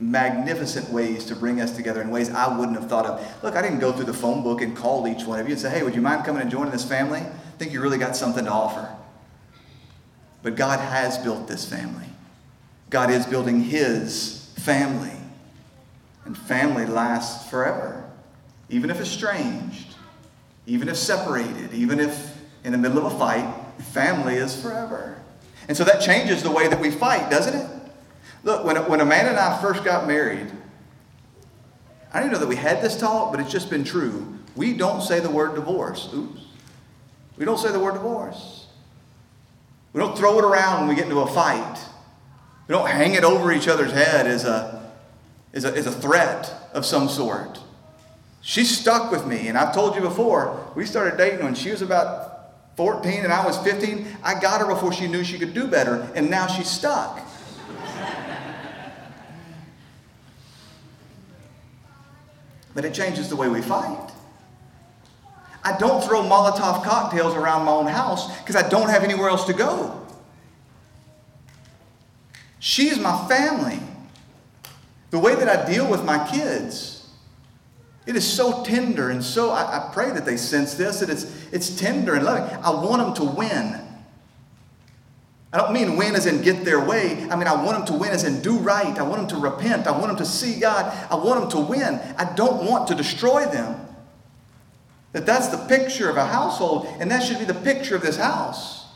magnificent 0.00 0.88
ways 0.90 1.26
to 1.26 1.36
bring 1.36 1.60
us 1.60 1.76
together 1.76 2.00
in 2.00 2.10
ways 2.10 2.30
I 2.30 2.56
wouldn't 2.56 2.78
have 2.78 2.88
thought 2.88 3.06
of. 3.06 3.42
Look, 3.42 3.54
I 3.54 3.62
didn't 3.62 3.80
go 3.80 3.92
through 3.92 4.06
the 4.06 4.14
phone 4.14 4.42
book 4.42 4.62
and 4.62 4.76
call 4.76 5.06
each 5.06 5.24
one 5.24 5.38
of 5.38 5.46
you 5.46 5.52
and 5.52 5.60
say, 5.60 5.70
hey, 5.70 5.82
would 5.82 5.94
you 5.94 6.00
mind 6.00 6.24
coming 6.24 6.40
and 6.40 6.50
joining 6.50 6.72
this 6.72 6.84
family? 6.84 7.20
I 7.20 7.58
think 7.58 7.72
you 7.72 7.80
really 7.80 7.98
got 7.98 8.16
something 8.16 8.44
to 8.44 8.50
offer. 8.50 8.96
But 10.42 10.56
God 10.56 10.80
has 10.80 11.18
built 11.18 11.46
this 11.46 11.68
family. 11.68 12.06
God 12.88 13.10
is 13.10 13.26
building 13.26 13.60
His 13.60 14.52
family. 14.56 15.12
And 16.24 16.36
family 16.36 16.86
lasts 16.86 17.48
forever, 17.50 18.08
even 18.68 18.90
if 18.90 19.00
estranged, 19.00 19.89
even 20.66 20.88
if 20.88 20.96
separated, 20.96 21.72
even 21.72 22.00
if 22.00 22.38
in 22.64 22.72
the 22.72 22.78
middle 22.78 22.98
of 22.98 23.12
a 23.12 23.18
fight, 23.18 23.54
family 23.82 24.34
is 24.34 24.60
forever. 24.60 25.20
And 25.68 25.76
so 25.76 25.84
that 25.84 26.00
changes 26.00 26.42
the 26.42 26.50
way 26.50 26.68
that 26.68 26.80
we 26.80 26.90
fight, 26.90 27.30
doesn't 27.30 27.54
it? 27.54 27.70
Look, 28.42 28.64
when, 28.64 28.76
when 28.88 29.00
Amanda 29.00 29.30
and 29.30 29.38
I 29.38 29.60
first 29.60 29.84
got 29.84 30.06
married, 30.06 30.50
I 32.12 32.20
didn't 32.20 32.32
know 32.32 32.38
that 32.38 32.48
we 32.48 32.56
had 32.56 32.82
this 32.82 32.98
talk, 32.98 33.30
but 33.30 33.40
it's 33.40 33.52
just 33.52 33.70
been 33.70 33.84
true. 33.84 34.38
We 34.56 34.74
don't 34.74 35.02
say 35.02 35.20
the 35.20 35.30
word 35.30 35.54
divorce. 35.54 36.08
Oops. 36.12 36.40
We 37.36 37.44
don't 37.44 37.58
say 37.58 37.70
the 37.70 37.78
word 37.78 37.94
divorce. 37.94 38.66
We 39.92 40.00
don't 40.00 40.16
throw 40.16 40.38
it 40.38 40.44
around 40.44 40.80
when 40.80 40.88
we 40.88 40.94
get 40.94 41.04
into 41.04 41.20
a 41.20 41.26
fight. 41.26 41.78
We 42.68 42.72
don't 42.74 42.88
hang 42.88 43.14
it 43.14 43.24
over 43.24 43.52
each 43.52 43.68
other's 43.68 43.92
head 43.92 44.26
as 44.26 44.44
a, 44.44 44.92
as 45.52 45.64
a, 45.64 45.72
as 45.76 45.86
a 45.86 45.92
threat 45.92 46.52
of 46.72 46.84
some 46.84 47.08
sort. 47.08 47.60
She 48.42 48.64
stuck 48.64 49.10
with 49.10 49.26
me, 49.26 49.48
and 49.48 49.58
I've 49.58 49.74
told 49.74 49.94
you 49.94 50.00
before, 50.00 50.72
we 50.74 50.86
started 50.86 51.16
dating 51.16 51.44
when 51.44 51.54
she 51.54 51.70
was 51.70 51.82
about 51.82 52.30
14 52.76 53.24
and 53.24 53.32
I 53.32 53.44
was 53.44 53.58
15. 53.58 54.06
I 54.22 54.40
got 54.40 54.60
her 54.60 54.66
before 54.66 54.92
she 54.92 55.06
knew 55.06 55.22
she 55.22 55.38
could 55.38 55.52
do 55.52 55.66
better, 55.66 56.08
and 56.14 56.30
now 56.30 56.46
she's 56.46 56.68
stuck. 56.68 57.20
but 62.74 62.84
it 62.84 62.94
changes 62.94 63.28
the 63.28 63.36
way 63.36 63.48
we 63.48 63.60
fight. 63.60 64.10
I 65.62 65.76
don't 65.76 66.02
throw 66.02 66.22
Molotov 66.22 66.82
cocktails 66.82 67.34
around 67.34 67.66
my 67.66 67.72
own 67.72 67.86
house 67.86 68.34
because 68.38 68.56
I 68.56 68.66
don't 68.66 68.88
have 68.88 69.04
anywhere 69.04 69.28
else 69.28 69.44
to 69.44 69.52
go. 69.52 70.06
She's 72.60 72.98
my 72.98 73.28
family. 73.28 73.78
The 75.10 75.18
way 75.18 75.34
that 75.34 75.48
I 75.48 75.70
deal 75.70 75.90
with 75.90 76.04
my 76.04 76.26
kids, 76.30 76.99
it 78.10 78.16
is 78.16 78.30
so 78.30 78.64
tender 78.64 79.10
and 79.10 79.22
so, 79.22 79.50
I, 79.50 79.88
I 79.88 79.90
pray 79.92 80.10
that 80.10 80.24
they 80.24 80.36
sense 80.36 80.74
this, 80.74 80.98
that 80.98 81.08
it's, 81.08 81.32
it's 81.52 81.76
tender 81.76 82.14
and 82.14 82.24
loving. 82.24 82.42
I 82.56 82.70
want 82.70 83.02
them 83.02 83.14
to 83.26 83.36
win. 83.36 83.80
I 85.52 85.58
don't 85.58 85.72
mean 85.72 85.96
win 85.96 86.16
as 86.16 86.26
in 86.26 86.42
get 86.42 86.64
their 86.64 86.84
way. 86.84 87.28
I 87.30 87.36
mean, 87.36 87.46
I 87.46 87.54
want 87.54 87.78
them 87.78 87.86
to 87.86 87.92
win 87.94 88.10
as 88.10 88.24
in 88.24 88.42
do 88.42 88.58
right. 88.58 88.98
I 88.98 89.02
want 89.02 89.28
them 89.28 89.40
to 89.40 89.48
repent. 89.48 89.86
I 89.86 89.92
want 89.92 90.08
them 90.08 90.16
to 90.16 90.24
see 90.24 90.58
God. 90.58 90.92
I 91.08 91.14
want 91.14 91.40
them 91.40 91.50
to 91.50 91.70
win. 91.70 92.00
I 92.18 92.34
don't 92.34 92.68
want 92.68 92.88
to 92.88 92.96
destroy 92.96 93.46
them. 93.46 93.76
That 95.12 95.24
that's 95.24 95.46
the 95.48 95.58
picture 95.68 96.10
of 96.10 96.16
a 96.16 96.26
household, 96.26 96.86
and 96.98 97.10
that 97.12 97.22
should 97.22 97.38
be 97.38 97.44
the 97.44 97.54
picture 97.54 97.94
of 97.94 98.02
this 98.02 98.16
house. 98.16 98.86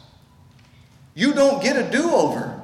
You 1.15 1.35
don't 1.35 1.63
get 1.63 1.77
a 1.77 1.89
do 1.89 2.11
over. 2.11 2.61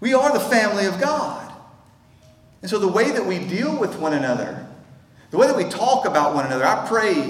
We 0.00 0.12
are 0.12 0.30
the 0.30 0.40
family 0.40 0.84
of 0.84 1.00
God. 1.00 1.52
And 2.60 2.70
so 2.70 2.78
the 2.78 2.88
way 2.88 3.10
that 3.10 3.26
we 3.26 3.38
deal 3.38 3.78
with 3.78 3.98
one 3.98 4.14
another, 4.14 4.66
the 5.34 5.40
way 5.40 5.48
that 5.48 5.56
we 5.56 5.64
talk 5.64 6.06
about 6.06 6.32
one 6.32 6.46
another, 6.46 6.64
I 6.64 6.86
pray, 6.86 7.10
I 7.10 7.24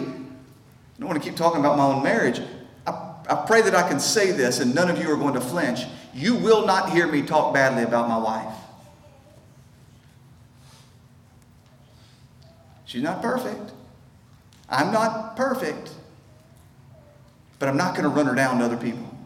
don't 0.98 1.08
want 1.08 1.22
to 1.22 1.26
keep 1.26 1.38
talking 1.38 1.60
about 1.60 1.78
my 1.78 1.86
own 1.86 2.02
marriage. 2.02 2.38
I, 2.86 2.90
I 3.30 3.44
pray 3.46 3.62
that 3.62 3.74
I 3.74 3.88
can 3.88 3.98
say 3.98 4.30
this 4.30 4.60
and 4.60 4.74
none 4.74 4.90
of 4.90 4.98
you 4.98 5.10
are 5.10 5.16
going 5.16 5.32
to 5.32 5.40
flinch. 5.40 5.86
You 6.12 6.34
will 6.34 6.66
not 6.66 6.90
hear 6.90 7.06
me 7.06 7.22
talk 7.22 7.54
badly 7.54 7.82
about 7.82 8.06
my 8.10 8.18
wife. 8.18 8.54
She's 12.84 13.02
not 13.02 13.22
perfect. 13.22 13.72
I'm 14.68 14.92
not 14.92 15.34
perfect. 15.34 15.88
But 17.58 17.70
I'm 17.70 17.78
not 17.78 17.94
going 17.94 18.04
to 18.04 18.10
run 18.10 18.26
her 18.26 18.34
down 18.34 18.58
to 18.58 18.66
other 18.66 18.76
people. 18.76 19.16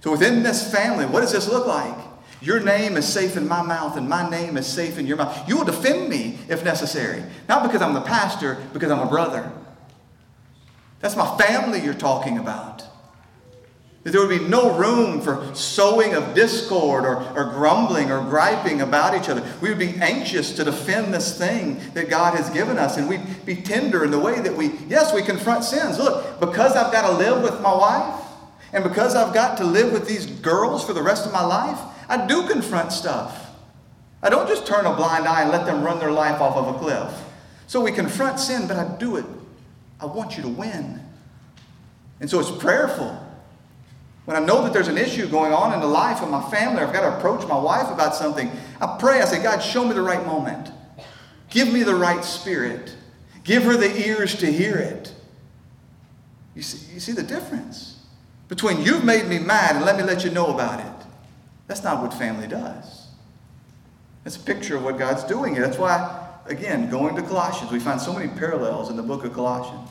So 0.00 0.10
within 0.10 0.42
this 0.42 0.68
family, 0.68 1.06
what 1.06 1.20
does 1.20 1.30
this 1.30 1.48
look 1.48 1.68
like? 1.68 2.03
Your 2.44 2.60
name 2.60 2.98
is 2.98 3.08
safe 3.08 3.38
in 3.38 3.48
my 3.48 3.62
mouth, 3.62 3.96
and 3.96 4.06
my 4.06 4.28
name 4.28 4.58
is 4.58 4.66
safe 4.66 4.98
in 4.98 5.06
your 5.06 5.16
mouth. 5.16 5.48
You 5.48 5.56
will 5.56 5.64
defend 5.64 6.10
me 6.10 6.38
if 6.46 6.62
necessary. 6.62 7.24
Not 7.48 7.62
because 7.62 7.80
I'm 7.80 7.94
the 7.94 8.02
pastor, 8.02 8.58
because 8.74 8.90
I'm 8.90 9.00
a 9.00 9.08
brother. 9.08 9.50
That's 11.00 11.16
my 11.16 11.38
family 11.38 11.80
you're 11.80 11.94
talking 11.94 12.36
about. 12.36 12.84
That 14.02 14.10
there 14.10 14.20
would 14.20 14.38
be 14.38 14.44
no 14.46 14.76
room 14.76 15.22
for 15.22 15.54
sowing 15.54 16.12
of 16.12 16.34
discord 16.34 17.06
or, 17.06 17.16
or 17.34 17.44
grumbling 17.54 18.10
or 18.10 18.20
griping 18.20 18.82
about 18.82 19.18
each 19.18 19.30
other. 19.30 19.42
We 19.62 19.70
would 19.70 19.78
be 19.78 19.94
anxious 20.02 20.52
to 20.56 20.64
defend 20.64 21.14
this 21.14 21.38
thing 21.38 21.80
that 21.94 22.10
God 22.10 22.36
has 22.36 22.50
given 22.50 22.76
us, 22.76 22.98
and 22.98 23.08
we'd 23.08 23.46
be 23.46 23.56
tender 23.56 24.04
in 24.04 24.10
the 24.10 24.18
way 24.18 24.42
that 24.42 24.54
we, 24.54 24.72
yes, 24.86 25.14
we 25.14 25.22
confront 25.22 25.64
sins. 25.64 25.96
Look, 25.96 26.40
because 26.40 26.76
I've 26.76 26.92
got 26.92 27.08
to 27.08 27.16
live 27.16 27.42
with 27.42 27.58
my 27.62 27.74
wife, 27.74 28.22
and 28.74 28.84
because 28.84 29.14
I've 29.14 29.32
got 29.32 29.56
to 29.58 29.64
live 29.64 29.94
with 29.94 30.06
these 30.06 30.26
girls 30.26 30.84
for 30.84 30.92
the 30.92 31.02
rest 31.02 31.24
of 31.24 31.32
my 31.32 31.42
life, 31.42 31.80
I 32.08 32.26
do 32.26 32.46
confront 32.48 32.92
stuff. 32.92 33.50
I 34.22 34.30
don't 34.30 34.48
just 34.48 34.66
turn 34.66 34.86
a 34.86 34.94
blind 34.94 35.26
eye 35.26 35.42
and 35.42 35.50
let 35.50 35.66
them 35.66 35.82
run 35.82 35.98
their 35.98 36.10
life 36.10 36.40
off 36.40 36.56
of 36.56 36.74
a 36.74 36.78
cliff. 36.78 37.12
So 37.66 37.80
we 37.80 37.92
confront 37.92 38.40
sin, 38.40 38.66
but 38.66 38.76
I 38.76 38.96
do 38.96 39.16
it. 39.16 39.24
I 40.00 40.06
want 40.06 40.36
you 40.36 40.42
to 40.42 40.48
win. 40.48 41.00
And 42.20 42.30
so 42.30 42.40
it's 42.40 42.50
prayerful. 42.50 43.20
When 44.24 44.36
I 44.36 44.40
know 44.40 44.62
that 44.62 44.72
there's 44.72 44.88
an 44.88 44.96
issue 44.96 45.28
going 45.28 45.52
on 45.52 45.74
in 45.74 45.80
the 45.80 45.86
life 45.86 46.22
of 46.22 46.30
my 46.30 46.42
family, 46.50 46.82
I've 46.82 46.92
got 46.92 47.02
to 47.02 47.18
approach 47.18 47.46
my 47.46 47.58
wife 47.58 47.90
about 47.90 48.14
something. 48.14 48.50
I 48.80 48.96
pray, 48.98 49.20
I 49.20 49.26
say, 49.26 49.42
God, 49.42 49.60
show 49.60 49.84
me 49.84 49.92
the 49.92 50.02
right 50.02 50.24
moment. 50.24 50.70
Give 51.50 51.70
me 51.70 51.82
the 51.82 51.94
right 51.94 52.24
spirit. 52.24 52.94
Give 53.44 53.64
her 53.64 53.76
the 53.76 54.06
ears 54.06 54.36
to 54.36 54.50
hear 54.50 54.76
it. 54.76 55.12
You 56.54 56.62
see, 56.62 56.94
you 56.94 57.00
see 57.00 57.12
the 57.12 57.22
difference 57.22 58.00
between 58.48 58.80
you've 58.80 59.04
made 59.04 59.26
me 59.26 59.38
mad 59.38 59.76
and 59.76 59.84
let 59.84 59.96
me 59.96 60.02
let 60.02 60.24
you 60.24 60.30
know 60.30 60.54
about 60.54 60.80
it. 60.80 60.93
That's 61.66 61.82
not 61.82 62.02
what 62.02 62.12
family 62.14 62.46
does. 62.46 63.08
It's 64.24 64.36
a 64.36 64.40
picture 64.40 64.76
of 64.76 64.84
what 64.84 64.98
God's 64.98 65.24
doing 65.24 65.54
here. 65.54 65.66
That's 65.66 65.78
why, 65.78 66.28
again, 66.46 66.88
going 66.88 67.14
to 67.16 67.22
Colossians, 67.22 67.70
we 67.70 67.80
find 67.80 68.00
so 68.00 68.12
many 68.12 68.28
parallels 68.28 68.90
in 68.90 68.96
the 68.96 69.02
book 69.02 69.24
of 69.24 69.32
Colossians. 69.32 69.90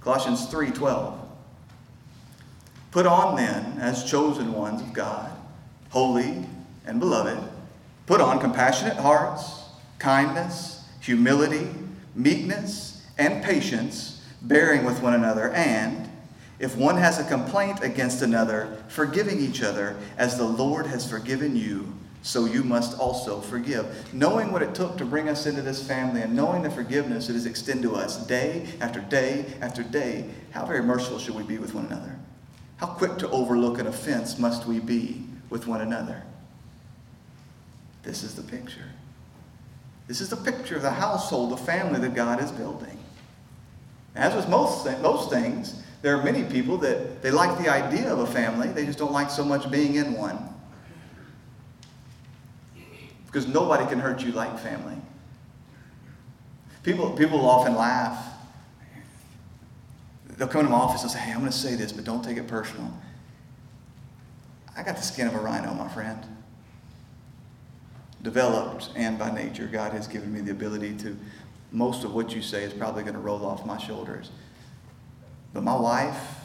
Colossians 0.00 0.46
3:12. 0.46 1.18
Put 2.90 3.06
on 3.06 3.36
then, 3.36 3.78
as 3.80 4.04
chosen 4.04 4.52
ones 4.52 4.80
of 4.80 4.92
God, 4.92 5.30
holy 5.90 6.46
and 6.86 7.00
beloved, 7.00 7.38
put 8.06 8.20
on 8.20 8.38
compassionate 8.38 8.96
hearts, 8.96 9.64
kindness, 9.98 10.84
humility, 11.00 11.70
meekness, 12.14 13.02
and 13.18 13.42
patience, 13.42 14.22
bearing 14.42 14.84
with 14.84 15.02
one 15.02 15.14
another, 15.14 15.50
and 15.52 16.08
if 16.58 16.76
one 16.76 16.96
has 16.96 17.18
a 17.18 17.24
complaint 17.24 17.82
against 17.82 18.22
another, 18.22 18.76
forgiving 18.88 19.40
each 19.40 19.62
other, 19.62 19.96
as 20.16 20.38
the 20.38 20.44
Lord 20.44 20.86
has 20.86 21.08
forgiven 21.08 21.56
you, 21.56 21.92
so 22.22 22.46
you 22.46 22.64
must 22.64 22.98
also 22.98 23.40
forgive. 23.40 24.14
Knowing 24.14 24.50
what 24.50 24.62
it 24.62 24.74
took 24.74 24.96
to 24.96 25.04
bring 25.04 25.28
us 25.28 25.44
into 25.44 25.60
this 25.60 25.86
family 25.86 26.22
and 26.22 26.34
knowing 26.34 26.62
the 26.62 26.70
forgiveness 26.70 27.26
that 27.26 27.36
is 27.36 27.44
extended 27.44 27.82
to 27.82 27.94
us 27.94 28.26
day 28.26 28.66
after 28.80 29.00
day 29.00 29.44
after 29.60 29.82
day, 29.82 30.24
how 30.52 30.64
very 30.64 30.82
merciful 30.82 31.18
should 31.18 31.34
we 31.34 31.42
be 31.42 31.58
with 31.58 31.74
one 31.74 31.84
another? 31.86 32.16
How 32.78 32.86
quick 32.86 33.18
to 33.18 33.30
overlook 33.30 33.78
an 33.78 33.86
offense 33.86 34.38
must 34.38 34.66
we 34.66 34.80
be 34.80 35.22
with 35.50 35.66
one 35.66 35.82
another? 35.82 36.22
This 38.04 38.22
is 38.22 38.34
the 38.34 38.42
picture. 38.42 38.90
This 40.06 40.20
is 40.20 40.30
the 40.30 40.36
picture 40.36 40.76
of 40.76 40.82
the 40.82 40.90
household, 40.90 41.50
the 41.50 41.56
family 41.56 42.00
that 42.00 42.14
God 42.14 42.42
is 42.42 42.50
building. 42.52 42.98
As 44.14 44.34
with 44.34 44.48
most, 44.48 44.86
most 45.02 45.30
things, 45.30 45.82
there 46.04 46.18
are 46.18 46.22
many 46.22 46.44
people 46.44 46.76
that 46.76 47.22
they 47.22 47.30
like 47.30 47.56
the 47.56 47.66
idea 47.66 48.12
of 48.12 48.18
a 48.18 48.26
family, 48.26 48.68
they 48.68 48.84
just 48.84 48.98
don't 48.98 49.10
like 49.10 49.30
so 49.30 49.42
much 49.42 49.70
being 49.70 49.94
in 49.94 50.12
one. 50.12 50.38
Because 53.24 53.48
nobody 53.48 53.86
can 53.86 53.98
hurt 53.98 54.22
you 54.22 54.30
like 54.32 54.58
family. 54.58 54.96
People, 56.82 57.12
people 57.12 57.48
often 57.48 57.74
laugh. 57.74 58.22
They'll 60.36 60.46
come 60.46 60.66
to 60.66 60.70
my 60.70 60.76
office 60.76 61.00
and 61.00 61.10
say, 61.10 61.20
hey, 61.20 61.32
I'm 61.32 61.38
going 61.38 61.50
to 61.50 61.56
say 61.56 61.74
this, 61.74 61.90
but 61.90 62.04
don't 62.04 62.22
take 62.22 62.36
it 62.36 62.46
personal. 62.46 62.92
I 64.76 64.82
got 64.82 64.96
the 64.96 65.02
skin 65.02 65.26
of 65.26 65.34
a 65.34 65.38
rhino, 65.38 65.72
my 65.72 65.88
friend. 65.88 66.22
Developed 68.20 68.90
and 68.94 69.18
by 69.18 69.30
nature, 69.30 69.68
God 69.72 69.92
has 69.92 70.06
given 70.06 70.34
me 70.34 70.42
the 70.42 70.50
ability 70.50 70.98
to, 70.98 71.16
most 71.72 72.04
of 72.04 72.12
what 72.12 72.34
you 72.34 72.42
say 72.42 72.62
is 72.62 72.74
probably 72.74 73.04
going 73.04 73.14
to 73.14 73.20
roll 73.20 73.46
off 73.46 73.64
my 73.64 73.78
shoulders. 73.78 74.30
But 75.54 75.62
my 75.62 75.76
wife, 75.76 76.40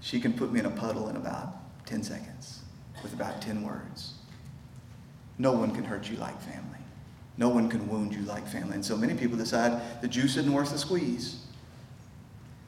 she 0.00 0.20
can 0.20 0.34
put 0.34 0.52
me 0.52 0.60
in 0.60 0.66
a 0.66 0.70
puddle 0.70 1.08
in 1.08 1.16
about 1.16 1.54
10 1.86 2.02
seconds 2.02 2.60
with 3.02 3.14
about 3.14 3.40
10 3.40 3.62
words. 3.62 4.12
No 5.38 5.52
one 5.52 5.74
can 5.74 5.84
hurt 5.84 6.08
you 6.08 6.16
like 6.18 6.38
family. 6.42 6.78
No 7.38 7.48
one 7.48 7.68
can 7.68 7.88
wound 7.88 8.14
you 8.14 8.22
like 8.22 8.46
family. 8.46 8.74
And 8.74 8.84
so 8.84 8.96
many 8.96 9.14
people 9.14 9.36
decide 9.36 10.00
the 10.02 10.08
juice 10.08 10.36
isn't 10.36 10.52
worth 10.52 10.70
the 10.70 10.78
squeeze. 10.78 11.44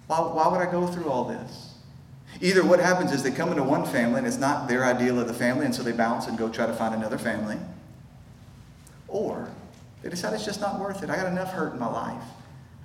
Why, 0.06 0.20
why 0.20 0.48
would 0.48 0.61
I 0.61 0.70
go 0.70 0.86
through 0.86 1.11
all 1.11 1.24
this? 1.24 1.74
Either 2.40 2.64
what 2.64 2.80
happens 2.80 3.12
is 3.12 3.22
they 3.22 3.30
come 3.30 3.50
into 3.50 3.62
one 3.62 3.84
family 3.86 4.18
and 4.18 4.26
it's 4.26 4.36
not 4.38 4.68
their 4.68 4.84
ideal 4.84 5.18
of 5.18 5.28
the 5.28 5.34
family, 5.34 5.64
and 5.64 5.74
so 5.74 5.82
they 5.82 5.92
bounce 5.92 6.26
and 6.26 6.36
go 6.36 6.48
try 6.48 6.66
to 6.66 6.74
find 6.74 6.94
another 6.94 7.18
family. 7.18 7.56
Or 9.06 9.50
they 10.02 10.11
decide 10.11 10.34
it's 10.34 10.44
just 10.44 10.61
not 10.61 10.78
worth 10.78 11.02
it. 11.02 11.11
I 11.11 11.16
got 11.16 11.26
enough 11.26 11.52
hurt 11.52 11.72
in 11.72 11.78
my 11.78 11.88
life 11.90 12.22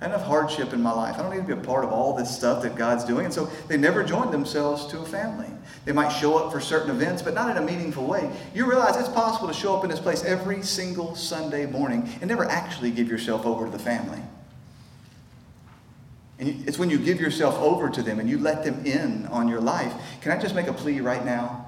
enough 0.02 0.24
hardship 0.24 0.72
in 0.72 0.82
my 0.82 0.92
life. 0.92 1.16
I 1.18 1.22
don't 1.22 1.30
need 1.30 1.46
to 1.46 1.54
be 1.56 1.60
a 1.60 1.64
part 1.64 1.84
of 1.84 1.90
all 1.90 2.14
this 2.14 2.34
stuff 2.34 2.62
that 2.62 2.76
God's 2.76 3.04
doing. 3.04 3.24
And 3.24 3.34
so 3.34 3.46
they 3.68 3.76
never 3.76 4.04
joined 4.04 4.32
themselves 4.32 4.86
to 4.88 5.00
a 5.00 5.04
family. 5.04 5.48
They 5.84 5.92
might 5.92 6.10
show 6.10 6.36
up 6.36 6.52
for 6.52 6.60
certain 6.60 6.90
events, 6.90 7.22
but 7.22 7.34
not 7.34 7.50
in 7.50 7.62
a 7.62 7.66
meaningful 7.66 8.06
way. 8.06 8.30
You 8.54 8.68
realize 8.68 8.96
it's 8.96 9.08
possible 9.08 9.48
to 9.48 9.54
show 9.54 9.76
up 9.76 9.84
in 9.84 9.90
this 9.90 10.00
place 10.00 10.24
every 10.24 10.62
single 10.62 11.14
Sunday 11.14 11.66
morning 11.66 12.08
and 12.20 12.28
never 12.28 12.44
actually 12.44 12.90
give 12.90 13.08
yourself 13.08 13.46
over 13.46 13.66
to 13.66 13.70
the 13.70 13.78
family. 13.78 14.20
And 16.38 16.68
it's 16.68 16.78
when 16.78 16.90
you 16.90 16.98
give 16.98 17.20
yourself 17.20 17.54
over 17.56 17.88
to 17.88 18.02
them 18.02 18.18
and 18.18 18.28
you 18.28 18.38
let 18.38 18.64
them 18.64 18.84
in 18.84 19.26
on 19.26 19.48
your 19.48 19.60
life. 19.60 19.94
Can 20.20 20.32
I 20.32 20.38
just 20.40 20.54
make 20.54 20.66
a 20.66 20.72
plea 20.72 21.00
right 21.00 21.24
now? 21.24 21.66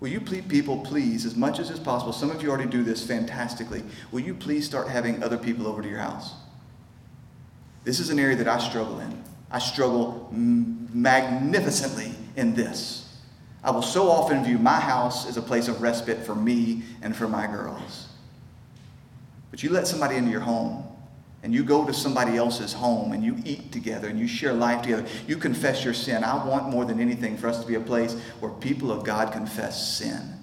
Will 0.00 0.08
you 0.08 0.20
please, 0.20 0.44
people, 0.48 0.78
please, 0.78 1.26
as 1.26 1.36
much 1.36 1.58
as 1.58 1.70
is 1.70 1.78
possible, 1.78 2.12
some 2.12 2.30
of 2.30 2.42
you 2.42 2.48
already 2.48 2.70
do 2.70 2.84
this 2.84 3.04
fantastically, 3.04 3.82
will 4.12 4.20
you 4.20 4.32
please 4.32 4.64
start 4.64 4.88
having 4.88 5.22
other 5.22 5.36
people 5.36 5.66
over 5.66 5.82
to 5.82 5.88
your 5.88 5.98
house? 5.98 6.34
This 7.84 8.00
is 8.00 8.10
an 8.10 8.18
area 8.18 8.36
that 8.36 8.48
I 8.48 8.58
struggle 8.58 9.00
in. 9.00 9.22
I 9.50 9.58
struggle 9.58 10.28
magnificently 10.32 12.12
in 12.36 12.54
this. 12.54 13.04
I 13.64 13.70
will 13.70 13.82
so 13.82 14.10
often 14.10 14.44
view 14.44 14.58
my 14.58 14.78
house 14.78 15.26
as 15.28 15.36
a 15.36 15.42
place 15.42 15.68
of 15.68 15.80
respite 15.82 16.18
for 16.18 16.34
me 16.34 16.82
and 17.02 17.16
for 17.16 17.26
my 17.26 17.46
girls. 17.46 18.08
But 19.50 19.62
you 19.62 19.70
let 19.70 19.86
somebody 19.86 20.16
into 20.16 20.30
your 20.30 20.40
home, 20.40 20.84
and 21.42 21.54
you 21.54 21.64
go 21.64 21.84
to 21.84 21.94
somebody 21.94 22.36
else's 22.36 22.72
home, 22.72 23.12
and 23.12 23.24
you 23.24 23.36
eat 23.44 23.72
together, 23.72 24.08
and 24.08 24.18
you 24.18 24.28
share 24.28 24.52
life 24.52 24.82
together. 24.82 25.06
You 25.26 25.36
confess 25.36 25.84
your 25.84 25.94
sin. 25.94 26.24
I 26.24 26.44
want 26.46 26.68
more 26.68 26.84
than 26.84 27.00
anything 27.00 27.36
for 27.36 27.48
us 27.48 27.60
to 27.60 27.66
be 27.66 27.74
a 27.76 27.80
place 27.80 28.14
where 28.40 28.52
people 28.52 28.92
of 28.92 29.04
God 29.04 29.32
confess 29.32 29.96
sin, 29.98 30.34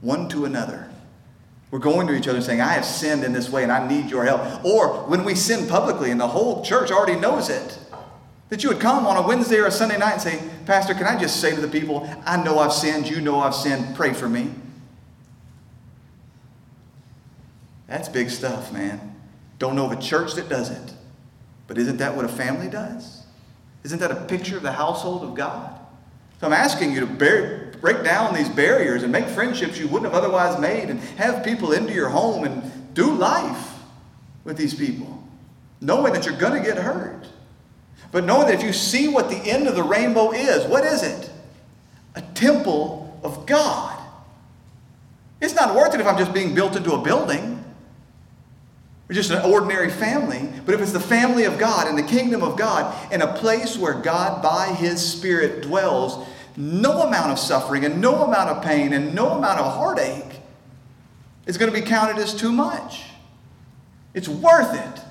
one 0.00 0.28
to 0.30 0.44
another. 0.44 0.90
We're 1.70 1.78
going 1.78 2.06
to 2.06 2.14
each 2.14 2.28
other 2.28 2.40
saying, 2.40 2.60
I 2.60 2.72
have 2.72 2.84
sinned 2.84 3.24
in 3.24 3.32
this 3.32 3.50
way 3.50 3.62
and 3.62 3.70
I 3.70 3.86
need 3.86 4.10
your 4.10 4.24
help. 4.24 4.64
Or 4.64 5.06
when 5.06 5.24
we 5.24 5.34
sin 5.34 5.68
publicly 5.68 6.10
and 6.10 6.20
the 6.20 6.28
whole 6.28 6.64
church 6.64 6.90
already 6.90 7.18
knows 7.18 7.50
it, 7.50 7.78
that 8.48 8.62
you 8.62 8.70
would 8.70 8.80
come 8.80 9.06
on 9.06 9.16
a 9.16 9.26
Wednesday 9.26 9.58
or 9.58 9.66
a 9.66 9.70
Sunday 9.70 9.98
night 9.98 10.14
and 10.14 10.22
say, 10.22 10.42
Pastor, 10.64 10.94
can 10.94 11.04
I 11.04 11.18
just 11.18 11.40
say 11.40 11.54
to 11.54 11.60
the 11.60 11.68
people, 11.68 12.08
I 12.24 12.42
know 12.42 12.58
I've 12.58 12.72
sinned, 12.72 13.08
you 13.08 13.20
know 13.20 13.40
I've 13.40 13.54
sinned, 13.54 13.94
pray 13.94 14.14
for 14.14 14.28
me. 14.28 14.50
That's 17.86 18.08
big 18.08 18.30
stuff, 18.30 18.72
man. 18.72 19.16
Don't 19.58 19.74
know 19.74 19.86
of 19.86 19.92
a 19.92 20.00
church 20.00 20.34
that 20.34 20.48
does 20.48 20.70
it. 20.70 20.94
But 21.66 21.76
isn't 21.76 21.98
that 21.98 22.16
what 22.16 22.24
a 22.24 22.28
family 22.28 22.68
does? 22.68 23.24
Isn't 23.84 23.98
that 24.00 24.10
a 24.10 24.16
picture 24.26 24.56
of 24.56 24.62
the 24.62 24.72
household 24.72 25.22
of 25.22 25.34
God? 25.34 25.78
So 26.40 26.46
I'm 26.46 26.52
asking 26.52 26.92
you 26.92 27.00
to 27.00 27.06
bear, 27.06 27.67
break 27.80 28.04
down 28.04 28.34
these 28.34 28.48
barriers 28.48 29.02
and 29.02 29.12
make 29.12 29.26
friendships 29.26 29.78
you 29.78 29.88
wouldn't 29.88 30.12
have 30.12 30.22
otherwise 30.22 30.58
made 30.60 30.90
and 30.90 31.00
have 31.18 31.44
people 31.44 31.72
into 31.72 31.92
your 31.92 32.08
home 32.08 32.44
and 32.44 32.94
do 32.94 33.10
life 33.12 33.74
with 34.44 34.56
these 34.56 34.74
people, 34.74 35.22
knowing 35.80 36.12
that 36.12 36.26
you're 36.26 36.36
going 36.36 36.60
to 36.60 36.66
get 36.66 36.78
hurt. 36.78 37.26
But 38.10 38.24
knowing 38.24 38.46
that 38.46 38.54
if 38.54 38.62
you 38.62 38.72
see 38.72 39.08
what 39.08 39.28
the 39.28 39.36
end 39.36 39.68
of 39.68 39.74
the 39.74 39.82
rainbow 39.82 40.32
is, 40.32 40.64
what 40.66 40.84
is 40.84 41.02
it? 41.02 41.30
A 42.14 42.22
temple 42.22 43.18
of 43.22 43.46
God. 43.46 43.98
It's 45.40 45.54
not 45.54 45.74
worth 45.74 45.94
it 45.94 46.00
if 46.00 46.06
I'm 46.06 46.18
just 46.18 46.32
being 46.32 46.54
built 46.54 46.74
into 46.74 46.92
a 46.92 47.02
building. 47.02 47.62
We're 49.08 49.14
just 49.14 49.30
an 49.30 49.50
ordinary 49.50 49.90
family. 49.90 50.50
But 50.66 50.74
if 50.74 50.80
it's 50.80 50.92
the 50.92 51.00
family 51.00 51.44
of 51.44 51.58
God 51.58 51.86
and 51.86 51.96
the 51.96 52.02
kingdom 52.02 52.42
of 52.42 52.58
God 52.58 52.94
and 53.10 53.22
a 53.22 53.32
place 53.34 53.78
where 53.78 53.94
God 53.94 54.42
by 54.42 54.68
His 54.74 55.00
Spirit 55.00 55.62
dwells, 55.62 56.27
no 56.58 57.02
amount 57.02 57.30
of 57.30 57.38
suffering 57.38 57.84
and 57.84 58.00
no 58.00 58.24
amount 58.24 58.50
of 58.50 58.64
pain 58.64 58.92
and 58.92 59.14
no 59.14 59.30
amount 59.30 59.60
of 59.60 59.72
heartache 59.72 60.40
is 61.46 61.56
going 61.56 61.72
to 61.72 61.80
be 61.80 61.86
counted 61.86 62.18
as 62.18 62.34
too 62.34 62.50
much. 62.50 63.04
It's 64.12 64.28
worth 64.28 64.74
it. 64.74 65.04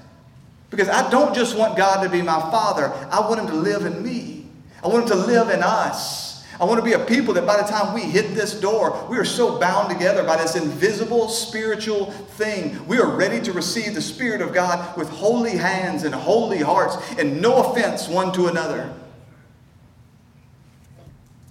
Because 0.70 0.90
I 0.90 1.10
don't 1.10 1.34
just 1.34 1.58
want 1.58 1.78
God 1.78 2.04
to 2.04 2.10
be 2.10 2.22
my 2.22 2.40
Father, 2.52 2.92
I 3.10 3.22
want 3.22 3.40
Him 3.40 3.48
to 3.48 3.56
live 3.56 3.86
in 3.86 4.04
me. 4.04 4.46
I 4.84 4.90
want 4.90 5.04
Him 5.04 5.10
to 5.12 5.26
live 5.26 5.50
in 5.50 5.64
us. 5.64 6.28
I 6.60 6.66
want 6.66 6.80
to 6.80 6.84
be 6.84 6.94
a 6.94 7.00
people 7.00 7.34
that 7.36 7.46
by 7.46 7.62
the 7.62 7.68
time 7.68 7.94
we 7.94 8.02
hit 8.02 8.36
this 8.36 8.60
door, 8.60 9.08
we 9.10 9.18
are 9.18 9.24
so 9.24 9.60
bound 9.60 9.90
together 9.90 10.24
by 10.24 10.36
this 10.36 10.56
invisible 10.56 11.30
spiritual 11.30 12.12
thing. 12.12 12.86
We 12.88 12.98
are 12.98 13.10
ready 13.10 13.40
to 13.42 13.54
receive 13.54 13.94
the 13.94 14.02
Spirit 14.02 14.42
of 14.42 14.54
God 14.54 14.98
with 14.98 15.08
holy 15.08 15.56
hands 15.56 16.04
and 16.04 16.14
holy 16.14 16.58
hearts 16.58 16.98
and 17.18 17.42
no 17.42 17.72
offense 17.72 18.10
one 18.10 18.34
to 18.34 18.48
another. 18.48 18.92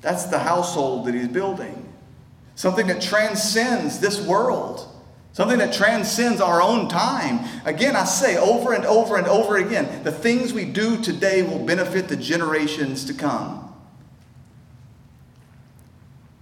That's 0.06 0.26
the 0.26 0.38
household 0.38 1.04
that 1.06 1.14
he's 1.16 1.26
building. 1.26 1.92
Something 2.54 2.86
that 2.86 3.02
transcends 3.02 3.98
this 3.98 4.24
world. 4.24 4.86
Something 5.32 5.58
that 5.58 5.74
transcends 5.74 6.40
our 6.40 6.62
own 6.62 6.88
time. 6.88 7.40
Again, 7.64 7.96
I 7.96 8.04
say 8.04 8.36
over 8.36 8.72
and 8.72 8.86
over 8.86 9.16
and 9.16 9.26
over 9.26 9.56
again 9.56 10.04
the 10.04 10.12
things 10.12 10.52
we 10.52 10.64
do 10.64 11.02
today 11.02 11.42
will 11.42 11.58
benefit 11.58 12.06
the 12.06 12.14
generations 12.14 13.04
to 13.06 13.14
come. 13.14 13.65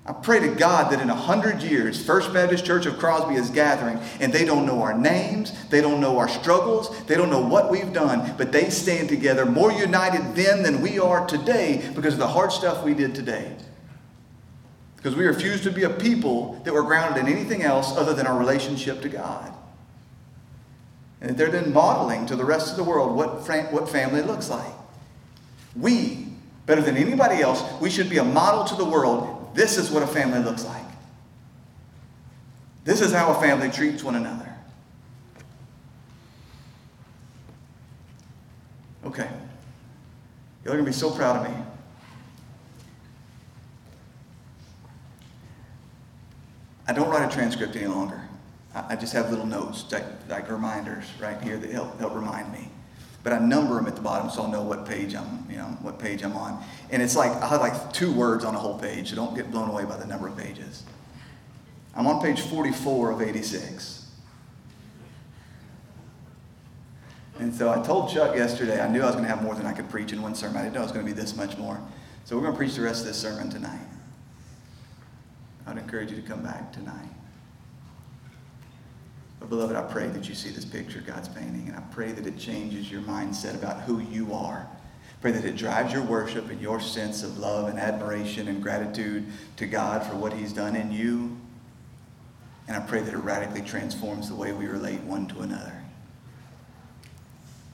I 0.06 0.12
pray 0.12 0.40
to 0.40 0.48
God 0.48 0.92
that 0.92 1.00
in 1.00 1.08
a 1.08 1.14
hundred 1.14 1.62
years, 1.62 2.04
First 2.04 2.32
Baptist 2.34 2.66
Church 2.66 2.84
of 2.84 2.98
Crosby 2.98 3.36
is 3.36 3.48
gathering, 3.48 3.98
and 4.20 4.30
they 4.30 4.44
don't 4.44 4.66
know 4.66 4.82
our 4.82 4.96
names, 4.96 5.52
they 5.68 5.80
don't 5.80 5.98
know 5.98 6.18
our 6.18 6.28
struggles, 6.28 7.04
they 7.06 7.14
don't 7.14 7.30
know 7.30 7.40
what 7.40 7.70
we've 7.70 7.92
done, 7.92 8.34
but 8.36 8.52
they 8.52 8.68
stand 8.68 9.08
together 9.08 9.46
more 9.46 9.72
united 9.72 10.34
then 10.34 10.62
than 10.62 10.82
we 10.82 10.98
are 10.98 11.26
today 11.26 11.90
because 11.94 12.14
of 12.14 12.20
the 12.20 12.28
hard 12.28 12.52
stuff 12.52 12.84
we 12.84 12.92
did 12.92 13.14
today. 13.14 13.56
Because 14.96 15.16
we 15.16 15.24
refuse 15.24 15.62
to 15.62 15.70
be 15.70 15.84
a 15.84 15.90
people 15.90 16.60
that 16.64 16.74
were 16.74 16.82
grounded 16.82 17.26
in 17.26 17.32
anything 17.32 17.62
else 17.62 17.96
other 17.96 18.12
than 18.12 18.26
our 18.26 18.38
relationship 18.38 19.00
to 19.02 19.08
God. 19.08 19.54
And 21.22 21.34
they're 21.34 21.50
then 21.50 21.72
modeling 21.72 22.26
to 22.26 22.36
the 22.36 22.44
rest 22.44 22.70
of 22.70 22.76
the 22.76 22.84
world 22.84 23.16
what, 23.16 23.48
what 23.72 23.88
family 23.88 24.20
looks 24.20 24.50
like. 24.50 24.72
We, 25.74 26.26
better 26.66 26.82
than 26.82 26.98
anybody 26.98 27.40
else, 27.40 27.62
we 27.80 27.88
should 27.88 28.10
be 28.10 28.18
a 28.18 28.24
model 28.24 28.64
to 28.64 28.74
the 28.74 28.84
world 28.84 29.33
this 29.54 29.78
is 29.78 29.90
what 29.90 30.02
a 30.02 30.06
family 30.06 30.40
looks 30.40 30.64
like. 30.64 30.84
This 32.84 33.00
is 33.00 33.12
how 33.12 33.32
a 33.32 33.40
family 33.40 33.70
treats 33.70 34.04
one 34.04 34.16
another. 34.16 34.52
Okay. 39.04 39.28
You're 40.64 40.74
going 40.74 40.84
to 40.84 40.90
be 40.90 40.92
so 40.92 41.10
proud 41.10 41.44
of 41.46 41.50
me. 41.50 41.64
I 46.86 46.92
don't 46.92 47.08
write 47.08 47.30
a 47.30 47.34
transcript 47.34 47.76
any 47.76 47.86
longer. 47.86 48.20
I 48.74 48.96
just 48.96 49.12
have 49.12 49.30
little 49.30 49.46
notes, 49.46 49.84
like, 49.92 50.04
like 50.28 50.50
reminders 50.50 51.04
right 51.20 51.40
here 51.40 51.56
that 51.56 51.70
help, 51.70 51.98
help 52.00 52.14
remind 52.14 52.52
me 52.52 52.68
but 53.24 53.32
I 53.32 53.38
number 53.38 53.74
them 53.76 53.86
at 53.86 53.96
the 53.96 54.02
bottom 54.02 54.30
so 54.30 54.42
I'll 54.42 54.50
know 54.50 54.62
what 54.62 54.86
page 54.86 55.14
I'm, 55.14 55.46
you 55.50 55.56
know, 55.56 55.64
what 55.80 55.98
page 55.98 56.22
I'm 56.22 56.36
on. 56.36 56.62
And 56.90 57.02
it's 57.02 57.16
like 57.16 57.32
I 57.32 57.48
have 57.48 57.60
like 57.60 57.92
two 57.92 58.12
words 58.12 58.44
on 58.44 58.54
a 58.54 58.58
whole 58.58 58.78
page, 58.78 59.10
so 59.10 59.16
don't 59.16 59.34
get 59.34 59.50
blown 59.50 59.70
away 59.70 59.86
by 59.86 59.96
the 59.96 60.06
number 60.06 60.28
of 60.28 60.36
pages. 60.36 60.84
I'm 61.96 62.06
on 62.06 62.20
page 62.20 62.40
44 62.40 63.12
of 63.12 63.22
86. 63.22 64.06
And 67.38 67.52
so 67.52 67.70
I 67.70 67.82
told 67.82 68.10
Chuck 68.10 68.36
yesterday, 68.36 68.80
I 68.80 68.88
knew 68.88 69.02
I 69.02 69.06
was 69.06 69.14
going 69.14 69.26
to 69.26 69.30
have 69.30 69.42
more 69.42 69.54
than 69.54 69.66
I 69.66 69.72
could 69.72 69.88
preach 69.88 70.12
in 70.12 70.20
one 70.22 70.34
sermon. 70.34 70.58
I 70.58 70.62
didn't 70.62 70.74
know 70.74 70.80
it 70.80 70.84
was 70.84 70.92
going 70.92 71.06
to 71.06 71.12
be 71.12 71.18
this 71.18 71.34
much 71.34 71.56
more. 71.56 71.80
So 72.24 72.36
we're 72.36 72.42
going 72.42 72.52
to 72.52 72.58
preach 72.58 72.74
the 72.74 72.82
rest 72.82 73.00
of 73.00 73.06
this 73.06 73.16
sermon 73.16 73.50
tonight. 73.50 73.86
I'd 75.66 75.78
encourage 75.78 76.10
you 76.10 76.16
to 76.16 76.22
come 76.22 76.42
back 76.42 76.72
tonight. 76.72 77.08
But, 79.44 79.50
beloved, 79.50 79.76
I 79.76 79.82
pray 79.82 80.06
that 80.06 80.26
you 80.26 80.34
see 80.34 80.48
this 80.48 80.64
picture 80.64 81.04
God's 81.06 81.28
painting, 81.28 81.68
and 81.68 81.76
I 81.76 81.82
pray 81.92 82.12
that 82.12 82.26
it 82.26 82.38
changes 82.38 82.90
your 82.90 83.02
mindset 83.02 83.54
about 83.54 83.82
who 83.82 84.00
you 84.00 84.32
are. 84.32 84.66
Pray 85.20 85.32
that 85.32 85.44
it 85.44 85.54
drives 85.54 85.92
your 85.92 86.00
worship 86.00 86.48
and 86.48 86.58
your 86.62 86.80
sense 86.80 87.22
of 87.22 87.36
love 87.36 87.68
and 87.68 87.78
admiration 87.78 88.48
and 88.48 88.62
gratitude 88.62 89.26
to 89.58 89.66
God 89.66 90.02
for 90.02 90.16
what 90.16 90.32
He's 90.32 90.54
done 90.54 90.74
in 90.74 90.90
you. 90.90 91.36
And 92.68 92.74
I 92.74 92.80
pray 92.80 93.02
that 93.02 93.12
it 93.12 93.18
radically 93.18 93.60
transforms 93.60 94.30
the 94.30 94.34
way 94.34 94.52
we 94.52 94.64
relate 94.64 95.00
one 95.00 95.26
to 95.26 95.40
another. 95.40 95.78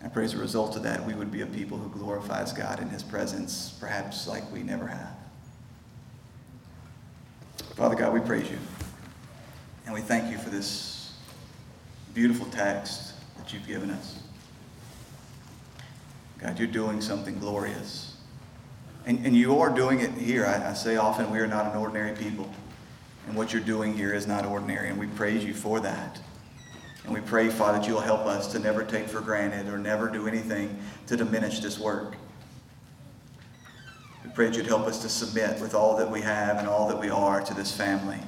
I 0.04 0.08
pray 0.08 0.24
as 0.24 0.34
a 0.34 0.38
result 0.38 0.74
of 0.74 0.82
that, 0.82 1.06
we 1.06 1.14
would 1.14 1.30
be 1.30 1.42
a 1.42 1.46
people 1.46 1.78
who 1.78 1.88
glorifies 1.96 2.52
God 2.52 2.82
in 2.82 2.88
His 2.88 3.04
presence, 3.04 3.76
perhaps 3.78 4.26
like 4.26 4.42
we 4.52 4.64
never 4.64 4.88
have. 4.88 5.14
Father 7.76 7.94
God, 7.94 8.12
we 8.12 8.18
praise 8.18 8.50
you. 8.50 8.58
And 9.84 9.94
we 9.94 10.00
thank 10.00 10.32
you 10.32 10.38
for 10.38 10.50
this 10.50 10.99
beautiful 12.14 12.46
text 12.46 13.14
that 13.38 13.52
you've 13.52 13.66
given 13.66 13.90
us. 13.90 14.22
God, 16.38 16.58
you're 16.58 16.68
doing 16.68 17.00
something 17.00 17.38
glorious. 17.38 18.16
And, 19.06 19.24
and 19.24 19.36
you 19.36 19.58
are 19.58 19.70
doing 19.70 20.00
it 20.00 20.12
here. 20.12 20.46
I, 20.46 20.70
I 20.70 20.72
say 20.74 20.96
often 20.96 21.30
we 21.30 21.38
are 21.38 21.46
not 21.46 21.70
an 21.70 21.76
ordinary 21.78 22.16
people. 22.16 22.50
And 23.26 23.36
what 23.36 23.52
you're 23.52 23.62
doing 23.62 23.94
here 23.94 24.12
is 24.12 24.26
not 24.26 24.46
ordinary. 24.46 24.88
And 24.88 24.98
we 24.98 25.06
praise 25.06 25.44
you 25.44 25.54
for 25.54 25.80
that. 25.80 26.20
And 27.04 27.14
we 27.14 27.20
pray, 27.20 27.48
Father, 27.48 27.78
that 27.78 27.88
you'll 27.88 28.00
help 28.00 28.26
us 28.26 28.52
to 28.52 28.58
never 28.58 28.84
take 28.84 29.08
for 29.08 29.20
granted 29.20 29.68
or 29.68 29.78
never 29.78 30.08
do 30.08 30.26
anything 30.26 30.78
to 31.06 31.16
diminish 31.16 31.60
this 31.60 31.78
work. 31.78 32.16
We 34.24 34.30
pray 34.30 34.46
that 34.46 34.56
you'd 34.56 34.66
help 34.66 34.86
us 34.86 35.00
to 35.02 35.08
submit 35.08 35.60
with 35.60 35.74
all 35.74 35.96
that 35.96 36.10
we 36.10 36.20
have 36.20 36.58
and 36.58 36.68
all 36.68 36.88
that 36.88 36.98
we 36.98 37.10
are 37.10 37.40
to 37.40 37.54
this 37.54 37.74
family, 37.74 38.18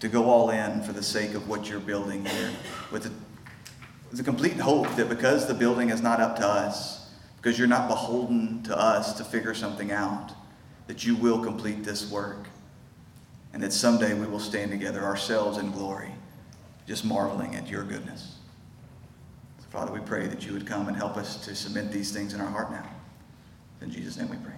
to 0.00 0.08
go 0.08 0.24
all 0.24 0.50
in 0.50 0.82
for 0.82 0.92
the 0.92 1.02
sake 1.02 1.34
of 1.34 1.48
what 1.48 1.68
you're 1.68 1.80
building 1.80 2.24
here, 2.24 2.50
with 2.90 3.04
the, 3.04 3.10
with 4.08 4.18
the 4.18 4.24
complete 4.24 4.56
hope 4.56 4.88
that 4.96 5.08
because 5.08 5.46
the 5.46 5.54
building 5.54 5.90
is 5.90 6.02
not 6.02 6.20
up 6.20 6.36
to 6.36 6.46
us, 6.46 7.10
because 7.36 7.58
you're 7.58 7.68
not 7.68 7.88
beholden 7.88 8.62
to 8.64 8.78
us 8.78 9.14
to 9.14 9.24
figure 9.24 9.54
something 9.54 9.92
out, 9.92 10.32
that 10.86 11.04
you 11.04 11.14
will 11.14 11.42
complete 11.42 11.84
this 11.84 12.10
work, 12.10 12.48
and 13.52 13.62
that 13.62 13.72
someday 13.72 14.14
we 14.14 14.26
will 14.26 14.40
stand 14.40 14.70
together 14.70 15.02
ourselves 15.02 15.58
in 15.58 15.70
glory 15.70 16.12
just 16.90 17.04
marveling 17.04 17.54
at 17.54 17.68
your 17.68 17.84
goodness. 17.84 18.34
So 19.60 19.66
Father, 19.70 19.92
we 19.92 20.00
pray 20.00 20.26
that 20.26 20.44
you 20.44 20.52
would 20.52 20.66
come 20.66 20.88
and 20.88 20.96
help 20.96 21.16
us 21.16 21.44
to 21.44 21.54
submit 21.54 21.92
these 21.92 22.10
things 22.10 22.34
in 22.34 22.40
our 22.40 22.50
heart 22.50 22.72
now. 22.72 22.90
In 23.80 23.92
Jesus' 23.92 24.16
name 24.16 24.28
we 24.28 24.36
pray. 24.38 24.49